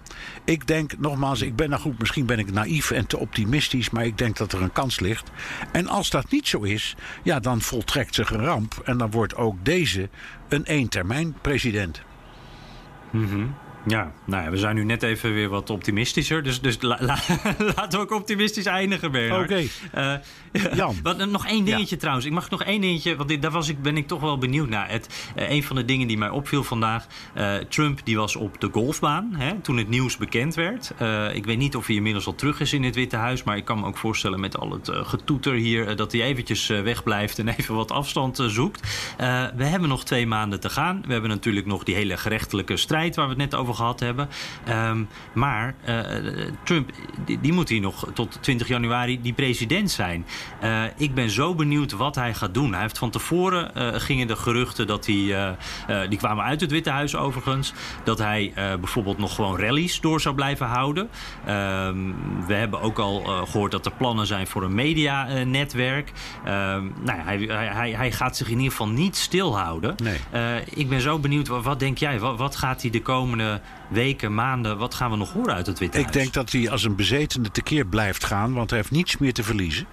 Ik 0.46 0.68
denk, 0.68 0.98
nogmaals, 0.98 1.42
ik 1.42 1.56
ben 1.56 1.70
nou 1.70 1.82
goed, 1.82 2.00
misschien 2.00 2.26
ben 2.26 2.40
ik 2.40 2.52
naïef 2.52 2.92
en 2.92 3.08
te 3.08 3.18
optimistisch, 3.18 3.90
maar 3.90 4.06
ik 4.06 4.18
denk 4.18 4.38
dat 4.38 4.54
er 4.54 4.62
een 4.62 4.72
kans 4.72 5.00
ligt. 5.00 5.32
En 5.72 5.88
als 5.88 6.10
dat 6.10 6.32
niet 6.32 6.48
zo 6.48 6.62
is, 6.62 6.96
ja, 7.24 7.40
dan 7.40 7.62
voltrekt 7.62 8.16
zich 8.16 8.32
een 8.32 8.46
ramp 8.46 8.82
en 8.84 8.98
dan 8.98 9.12
wordt 9.12 9.36
ook 9.36 9.66
deze 9.66 10.10
een 10.50 10.66
één-termijn 10.66 11.36
president. 11.42 12.02
Mm 13.10 13.28
-hmm. 13.28 13.56
Ja, 13.86 14.12
nou 14.26 14.44
ja, 14.44 14.50
we 14.50 14.58
zijn 14.58 14.76
nu 14.76 14.84
net 14.84 15.04
even 15.04 15.34
weer 15.34 15.50
wat 15.50 15.70
optimistischer. 15.70 16.44
Dus, 16.44 16.62
dus 16.62 16.82
la, 16.82 16.98
la, 17.00 17.18
laten 17.76 17.90
we 17.90 17.98
ook 17.98 18.12
optimistisch 18.12 18.66
eindigen, 18.66 19.12
Bernard. 19.12 19.52
Oké. 19.52 19.68
Okay. 19.94 20.14
Uh, 20.14 20.20
Jan. 20.74 20.96
Wat, 21.04 21.30
nog 21.30 21.48
één 21.48 21.66
dingetje 21.66 21.96
ja. 21.96 22.02
trouwens. 22.02 22.26
Ik 22.26 22.32
mag 22.32 22.50
nog 22.50 22.64
één 22.64 22.82
dingetje, 22.82 23.16
want 23.16 23.30
dit, 23.30 23.42
daar 23.42 23.52
was 23.52 23.70
ik, 23.70 23.82
ben 23.82 23.98
ik 23.98 24.08
toch 24.08 24.22
wel 24.22 24.38
benieuwd 24.38 24.70
naar. 24.70 24.90
Het, 24.90 25.32
uh, 25.36 25.50
een 25.50 25.64
van 25.64 25.76
de 25.76 25.86
dingen 25.86 26.08
die 26.08 26.18
mij 26.18 26.30
opviel 26.30 26.64
vandaag. 26.64 27.08
Uh, 27.38 27.56
Trump 27.56 28.00
die 28.04 28.18
was 28.18 28.36
op 28.36 28.62
de 28.62 28.70
golfbaan 28.72 29.34
hè, 29.38 29.60
toen 29.60 29.78
het 29.78 29.90
nieuws 29.90 30.18
bekend 30.18 30.56
werd. 30.56 30.94
ik 31.34 31.46
weet 31.46 31.58
niet 31.58 31.76
of 31.76 31.88
hij 31.88 31.96
inmiddels 31.96 32.26
al 32.26 32.36
terug 32.36 32.60
is 32.60 32.74
in 32.74 32.84
het 32.84 32.96
Witte 32.96 33.16
Huis. 33.16 33.44
Maar 33.44 33.58
ik 33.58 33.66
kan 33.66 33.80
me 33.80 33.86
ook 33.86 33.98
voorstellen 33.98 34.40
met 34.40 34.58
al 34.58 34.72
het 34.72 34.90
getoeter 34.92 35.54
hier... 35.54 35.96
dat 35.96 36.12
hij 36.12 36.22
eventjes 36.22 36.68
wegblijft 36.68 37.40
en 37.40 37.48
even 37.58 37.76
wat 37.76 37.92
afstand 37.92 38.44
zoekt. 38.48 39.14
we 39.56 39.64
hebben 39.64 39.90
nog 39.90 40.04
twee 40.04 40.28
maanden 40.28 40.60
te 40.60 40.70
gaan. 40.70 41.04
We 41.06 41.12
hebben 41.12 41.30
natuurlijk 41.30 41.66
nog 41.66 41.84
die 41.84 41.96
hele 41.96 42.18
gerechtelijke 42.18 42.78
strijd 42.78 43.16
waar 43.16 43.26
we 43.26 43.32
het 43.32 43.42
net 43.42 43.56
over 43.56 43.72
over 43.72 43.84
gehad 43.84 44.00
hebben. 44.00 44.30
Ehm, 44.66 45.04
maar 45.34 45.76
Trump, 46.64 46.92
die, 47.26 47.40
die, 47.42 47.54
moet 47.54 47.70
hier 47.70 47.82
nog 47.82 48.08
tot 48.14 48.38
20 48.42 48.68
januari 48.68 49.22
die 49.22 49.34
president 49.34 49.92
zijn. 49.92 50.26
Ik 50.98 51.14
ben 51.14 51.30
zo 51.30 51.56
benieuwd 51.56 51.92
wat 51.92 52.16
hij 52.16 52.34
gaat 52.34 52.54
doen. 52.54 52.72
Hij 52.72 52.82
heeft 52.82 52.98
van 52.98 53.10
tevoren 53.10 54.02
gingen 54.02 54.28
de 54.28 54.36
geruchten 54.36 54.88
dat 54.88 55.06
hij, 55.06 55.58
die 56.10 56.18
kwamen 56.18 56.44
uit 56.44 56.62
het 56.62 56.72
Witte 56.72 56.90
Huis 56.90 57.16
overigens, 57.16 57.74
dat 58.04 58.18
hij 58.18 58.54
bijvoorbeeld 58.56 59.18
nog 59.18 59.36
gewoon 59.36 59.60
rallies 59.60 60.00
door 60.00 60.22
zou 60.22 60.36
blijven 60.36 60.66
houden. 60.66 61.10
Ehm, 61.46 61.98
we 62.48 62.54
hebben 62.54 62.82
ook 62.82 63.00
al 63.00 63.20
gehoord 63.22 63.72
dat 63.72 63.86
er 63.86 63.92
plannen 63.92 64.28
zijn 64.28 64.48
voor 64.48 64.64
een 64.64 64.76
medianetwerk. 64.76 66.12
Ehm, 66.46 66.84
nou 67.04 67.18
ja, 67.18 67.24
hij, 67.24 67.38
hij, 67.74 67.92
hij 67.92 68.12
gaat 68.12 68.38
zich 68.38 68.48
in 68.48 68.58
ieder 68.58 68.72
geval 68.72 68.88
niet 68.88 69.16
stilhouden. 69.16 69.96
Nee. 70.04 70.20
Ik 70.70 70.90
ben 70.90 71.02
zo 71.02 71.20
benieuwd, 71.20 71.48
wat, 71.48 71.80
denk 71.80 71.98
jij? 71.98 72.20
Wat, 72.20 72.38
wat, 72.38 72.56
gaat 72.56 72.82
hij 72.82 72.92
de 72.92 73.02
komende 73.02 73.62
weken, 73.90 74.34
maanden, 74.34 74.78
wat 74.78 74.94
gaan 74.94 75.12
we 75.12 75.18
nog 75.18 75.34
horen 75.34 75.54
uit 75.54 75.66
het 75.66 75.80
Witte 75.80 76.00
Ik 76.00 76.14
denk 76.14 76.34
dat 76.34 76.52
hij 76.52 76.70
als 76.70 76.84
een 76.84 76.96
bezetene 76.96 77.52
tekeer 77.52 77.86
blijft 77.86 78.26
gaan, 78.26 78.54
want 78.54 78.70
hij 78.70 78.80
heeft 78.80 78.92
niets 78.92 79.18
meer 79.18 79.34
te 79.34 79.44
verliezen. 79.44 79.86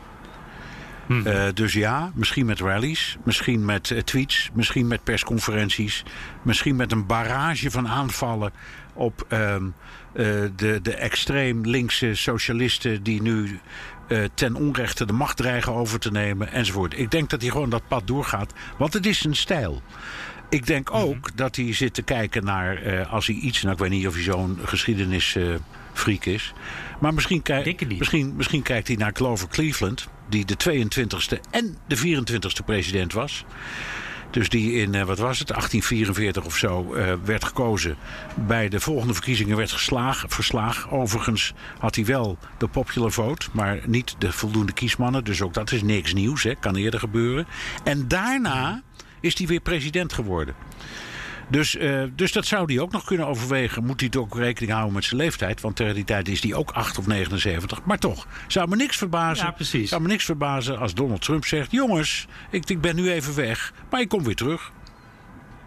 Hmm. 1.09 1.27
Uh, 1.27 1.45
dus 1.55 1.73
ja, 1.73 2.13
misschien 2.15 2.47
met 2.47 2.61
rallies, 2.61 3.17
misschien 3.25 3.65
met 3.65 3.91
uh, 3.91 3.99
tweets, 3.99 4.51
misschien 4.53 4.87
met 4.87 5.05
persconferenties, 5.05 6.05
misschien 6.43 6.77
met 6.77 6.93
een 6.93 7.07
barrage 7.07 7.71
van 7.71 7.89
aanvallen 7.89 8.53
op 8.93 9.27
uh, 9.33 9.57
de, 10.13 10.81
de 10.83 10.95
extreem 10.95 11.67
linkse 11.67 12.15
socialisten 12.15 13.03
die 13.03 13.23
nu 13.23 13.61
ten 14.35 14.55
onrechte 14.55 15.07
de 15.07 15.13
macht 15.13 15.37
dreigen 15.37 15.73
over 15.73 15.99
te 15.99 16.11
nemen 16.11 16.53
enzovoort. 16.53 16.99
Ik 16.99 17.11
denk 17.11 17.31
dat 17.31 17.41
hij 17.41 17.51
gewoon 17.51 17.71
dat 17.71 17.89
pad 17.89 18.07
doorgaat, 18.07 18.53
want 18.79 18.93
het 18.93 19.07
is 19.07 19.25
een 19.25 19.37
stijl. 19.37 19.83
Ik 20.49 20.67
denk 20.67 20.91
mhm. 20.91 20.99
ook 20.99 21.37
dat 21.37 21.57
hij 21.57 21.75
zit 21.75 21.95
te 21.95 22.03
kijken 22.03 22.45
naar, 22.45 23.07
als 23.07 23.27
hij 23.27 23.37
iets, 23.37 23.63
nou 23.63 23.75
ik 23.75 23.81
weet 23.81 23.91
niet 23.91 24.07
of 24.07 24.15
hij 24.15 24.23
zo'n 24.23 24.59
geschiedenisfreak 24.65 25.61
uh, 26.07 26.17
is, 26.21 26.53
maar 27.01 27.15
misschien, 27.15 27.43
misschien, 27.99 28.37
misschien 28.37 28.63
kijkt 28.63 28.89
hij 28.89 28.97
naar 28.97 29.13
Clover 29.13 29.49
Cleveland, 29.49 30.09
die 30.29 30.45
de 30.45 30.57
22e 30.71 31.41
en 31.51 31.77
de 31.87 31.97
24e 31.97 32.65
president 32.65 33.13
was. 33.13 33.45
Dus 34.31 34.49
die 34.49 34.73
in, 34.73 34.95
eh, 34.95 35.05
wat 35.05 35.19
was 35.19 35.39
het, 35.39 35.49
1844 35.49 36.45
of 36.45 36.57
zo 36.57 36.95
uh, 36.95 37.13
werd 37.25 37.45
gekozen. 37.45 37.97
Bij 38.35 38.69
de 38.69 38.81
volgende 38.81 39.15
verkiezingen 39.15 39.57
werd 39.57 39.73
geslagen, 39.73 40.31
verslagen. 40.31 40.91
Overigens 40.91 41.53
had 41.79 41.95
hij 41.95 42.05
wel 42.05 42.39
de 42.59 42.69
popular 42.69 43.13
vote, 43.13 43.49
maar 43.53 43.79
niet 43.87 44.15
de 44.19 44.33
voldoende 44.33 44.73
kiesmannen. 44.73 45.25
Dus 45.25 45.43
ook 45.43 45.55
dat 45.55 45.73
is 45.73 45.83
niks 45.83 46.15
nieuws, 46.15 46.43
hè, 46.43 46.55
kan 46.55 46.77
eerder 46.77 47.01
gebeuren. 47.01 47.47
En 47.85 48.09
daarna 48.09 48.83
is 49.21 49.39
hij 49.39 49.47
weer 49.47 49.61
president 49.61 50.13
geworden. 50.13 50.55
Dus, 51.51 51.75
uh, 51.75 52.03
dus 52.15 52.33
dat 52.33 52.47
zou 52.47 52.73
hij 52.73 52.83
ook 52.83 52.93
nog 52.93 53.05
kunnen 53.05 53.27
overwegen. 53.27 53.85
Moet 53.85 54.01
hij 54.01 54.09
toch 54.09 54.23
ook 54.23 54.37
rekening 54.37 54.73
houden 54.73 54.95
met 54.95 55.05
zijn 55.05 55.21
leeftijd? 55.21 55.61
Want 55.61 55.77
tegen 55.77 55.95
die 55.95 56.05
tijd 56.05 56.29
is 56.29 56.43
hij 56.43 56.55
ook 56.55 56.71
8 56.71 56.99
of 56.99 57.07
79. 57.07 57.85
Maar 57.85 57.99
toch, 57.99 58.27
zou 58.47 58.69
me 58.69 58.77
niks 58.77 58.97
verbazen. 58.97 59.47
Ja, 59.47 59.51
precies. 59.51 59.89
Zou 59.89 60.03
me 60.03 60.09
niks 60.09 60.25
verbazen 60.25 60.79
als 60.79 60.95
Donald 60.95 61.23
Trump 61.23 61.45
zegt: 61.45 61.71
Jongens, 61.71 62.27
ik, 62.51 62.71
ik 62.71 62.81
ben 62.81 62.97
nu 62.97 63.11
even 63.11 63.35
weg, 63.35 63.73
maar 63.91 64.01
ik 64.01 64.09
kom 64.09 64.25
weer 64.25 64.37
terug. 64.37 64.73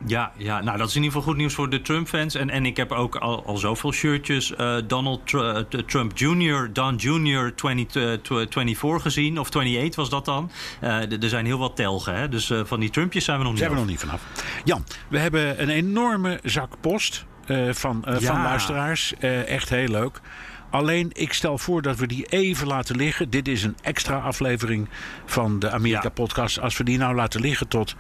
Ja, 0.06 0.32
ja, 0.38 0.62
nou 0.62 0.78
dat 0.78 0.88
is 0.88 0.96
in 0.96 1.04
ieder 1.04 1.18
geval 1.18 1.32
goed 1.32 1.40
nieuws 1.42 1.54
voor 1.54 1.70
de 1.70 1.82
Trump-fans. 1.82 2.36
En, 2.36 2.50
en 2.50 2.66
ik 2.66 2.78
heb 2.78 2.92
ook 2.92 3.16
al, 3.16 3.46
al 3.46 3.58
zoveel 3.58 3.92
shirtjes 3.92 4.52
uh, 4.52 4.76
Donald 4.88 5.32
uh, 5.32 5.58
Trump 5.86 6.18
Jr., 6.18 6.70
Don 6.74 6.96
Jr. 6.96 7.56
20, 7.56 8.20
24 8.24 9.02
gezien. 9.02 9.40
Of 9.40 9.48
28 9.48 9.96
was 9.96 10.10
dat 10.10 10.26
dan. 10.26 10.52
Uh, 10.84 11.24
er 11.24 11.30
zijn 11.30 11.46
heel 11.46 11.58
wat 11.58 11.76
telgen, 11.76 12.16
hè? 12.16 12.30
dus 12.30 12.52
van 12.64 12.80
die 12.80 12.90
Trumpjes 12.90 13.26
zijn 13.26 13.38
we 13.38 13.44
nog 13.44 13.52
niet 13.52 13.62
Zijn 13.62 13.74
we 13.74 13.80
nog 13.80 13.88
niet 13.88 14.00
vanaf. 14.00 14.22
Jan, 14.64 14.84
we 15.08 15.18
hebben 15.18 15.62
een 15.62 15.70
enorme 15.70 16.40
zak 16.44 16.74
post 16.82 17.26
van, 17.72 18.06
ja. 18.06 18.20
van 18.20 18.42
luisteraars. 18.42 19.14
echt 19.46 19.70
heel 19.70 19.88
leuk. 19.88 20.22
Alleen, 20.70 21.10
ik 21.14 21.34
stel 21.34 21.58
voor 21.58 21.82
dat 21.82 21.98
we 21.98 22.08
die 22.08 22.26
even 22.26 22.68
laten 22.68 22.96
liggen. 22.96 23.30
Dit 23.30 23.48
is 23.48 23.64
een 23.64 23.78
extra 23.82 24.20
aflevering 24.20 24.90
van 25.26 25.60
de 25.60 25.72
Amerika-podcast. 25.72 26.60
Als 26.60 26.78
we 26.78 26.84
die 26.84 26.98
nou 26.98 27.16
laten 27.16 27.42
liggen 27.42 27.68
tot 27.68 27.96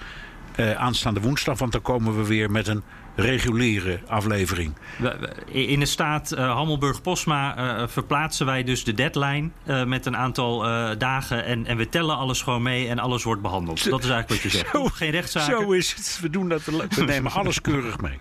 uh, 0.61 0.71
aanstaande 0.73 1.21
woensdag. 1.21 1.57
Want 1.57 1.71
dan 1.71 1.81
komen 1.81 2.17
we 2.17 2.27
weer 2.27 2.51
met 2.51 2.67
een 2.67 2.83
reguliere 3.15 3.99
aflevering. 4.07 4.73
In 5.45 5.79
de 5.79 5.85
staat 5.85 6.31
uh, 6.31 6.53
Hammelburg-Posma 6.53 7.57
uh, 7.57 7.87
verplaatsen 7.87 8.45
wij 8.45 8.63
dus 8.63 8.83
de 8.83 8.93
deadline 8.93 9.49
uh, 9.65 9.83
met 9.83 10.05
een 10.05 10.17
aantal 10.17 10.59
dagen. 10.97 11.45
En, 11.45 11.65
en 11.65 11.77
we 11.77 11.89
tellen 11.89 12.17
alles 12.17 12.41
gewoon 12.41 12.61
mee 12.61 12.87
en 12.87 12.99
alles 12.99 13.23
wordt 13.23 13.41
behandeld. 13.41 13.89
Dat 13.89 14.03
is 14.03 14.09
eigenlijk 14.09 14.43
wat 14.43 14.51
je 14.51 14.57
zegt. 14.57 14.71
Zo, 14.71 14.85
Geen 14.85 15.11
rechtszaken. 15.11 15.61
Zo 15.61 15.71
is 15.71 15.93
het. 15.93 16.19
We, 16.21 16.29
doen 16.29 16.49
dat, 16.49 16.63
we 16.65 17.03
nemen 17.05 17.31
alles 17.31 17.61
keurig 17.61 18.01
mee. 18.01 18.19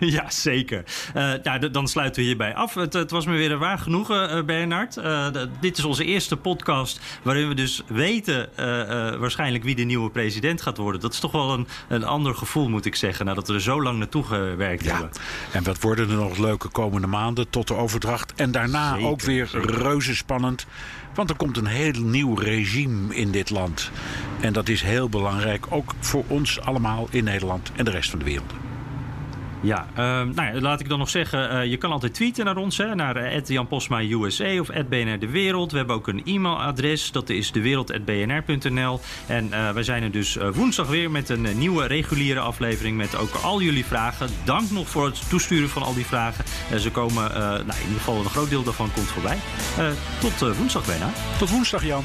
Ja, 0.10 0.30
zeker. 0.30 0.84
Uh, 1.16 1.32
nou, 1.42 1.70
dan 1.70 1.88
sluiten 1.88 2.20
we 2.20 2.26
hierbij 2.26 2.54
af. 2.54 2.74
Het, 2.74 2.92
het 2.92 3.10
was 3.10 3.26
me 3.26 3.36
weer 3.36 3.58
waar 3.58 3.78
genoegen, 3.78 4.36
uh, 4.36 4.44
Bernard. 4.44 4.96
Uh, 4.96 5.26
dit 5.60 5.78
is 5.78 5.84
onze 5.84 6.04
eerste 6.04 6.36
podcast 6.36 7.00
waarin 7.22 7.48
we 7.48 7.54
dus 7.54 7.82
weten 7.86 8.48
waarschijnlijk 9.20 9.64
wie 9.64 9.74
de 9.74 9.82
nieuwe 9.82 10.10
president 10.10 10.62
gaat 10.62 10.76
worden. 10.76 11.00
Dat 11.00 11.12
is 11.12 11.20
toch 11.20 11.32
wel 11.32 11.52
een, 11.52 11.66
een 11.88 12.04
ander 12.04 12.34
gevoel, 12.34 12.68
moet 12.68 12.84
ik 12.84 12.94
zeggen, 12.94 13.26
nadat 13.26 13.48
we 13.48 13.54
er 13.54 13.60
zo 13.60 13.82
lang 13.82 13.98
naartoe 13.98 14.24
gewerkt 14.24 14.84
ja. 14.84 14.90
hebben. 14.90 15.10
En 15.52 15.64
wat 15.64 15.80
worden 15.80 16.10
er 16.10 16.16
nog 16.16 16.38
leuke 16.38 16.68
komende 16.68 17.06
maanden 17.06 17.50
tot 17.50 17.68
de 17.68 17.74
overdracht. 17.74 18.34
En 18.34 18.50
daarna 18.50 18.98
ook 18.98 19.20
weer 19.20 19.48
reuze 19.52 20.16
spannend. 20.16 20.66
Want 21.14 21.30
er 21.30 21.36
komt 21.36 21.56
een 21.56 21.66
heel 21.66 22.02
nieuw 22.02 22.34
regime 22.34 23.14
in 23.14 23.30
dit 23.30 23.50
land. 23.50 23.90
En 24.40 24.52
dat 24.52 24.68
is 24.68 24.82
heel 24.82 25.08
belangrijk, 25.08 25.66
ook 25.68 25.94
voor 26.00 26.24
ons 26.26 26.60
allemaal 26.60 27.08
in 27.10 27.24
Nederland 27.24 27.72
en 27.76 27.84
de 27.84 27.90
rest 27.90 28.10
van 28.10 28.18
de 28.18 28.24
wereld. 28.24 28.59
Ja, 29.62 29.86
uh, 29.90 29.96
nou 30.34 30.54
ja, 30.54 30.60
laat 30.60 30.80
ik 30.80 30.88
dan 30.88 30.98
nog 30.98 31.08
zeggen, 31.08 31.52
uh, 31.52 31.64
je 31.64 31.76
kan 31.76 31.92
altijd 31.92 32.14
tweeten 32.14 32.44
naar 32.44 32.56
ons, 32.56 32.76
hè, 32.76 32.94
naar 32.94 33.16
uh, 33.16 33.44
Jan 33.44 33.68
USA 33.90 34.60
of 34.60 34.68
BNR 34.88 35.18
De 35.18 35.28
Wereld. 35.28 35.70
We 35.70 35.76
hebben 35.76 35.96
ook 35.96 36.08
een 36.08 36.22
e-mailadres, 36.24 37.12
dat 37.12 37.28
is 37.28 37.52
dewereld.bnr.nl. 37.52 39.00
En 39.26 39.46
uh, 39.46 39.70
wij 39.70 39.82
zijn 39.82 40.02
er 40.02 40.10
dus 40.10 40.38
woensdag 40.52 40.88
weer 40.88 41.10
met 41.10 41.28
een 41.28 41.58
nieuwe 41.58 41.86
reguliere 41.86 42.40
aflevering 42.40 42.96
met 42.96 43.16
ook 43.16 43.34
al 43.34 43.62
jullie 43.62 43.84
vragen. 43.84 44.28
Dank 44.44 44.70
nog 44.70 44.88
voor 44.88 45.04
het 45.04 45.28
toesturen 45.28 45.68
van 45.68 45.82
al 45.82 45.94
die 45.94 46.06
vragen. 46.06 46.44
ze 46.80 46.90
komen, 46.90 47.32
nou, 47.32 47.60
in 47.60 47.86
ieder 47.86 47.98
geval 47.98 48.18
een 48.18 48.24
groot 48.24 48.50
deel 48.50 48.62
daarvan 48.62 48.92
komt 48.92 49.08
voorbij. 49.08 49.38
tot 50.20 50.56
woensdag 50.56 50.86
bijna. 50.86 51.10
Tot 51.38 51.50
woensdag 51.50 51.84
Jan. 51.84 52.04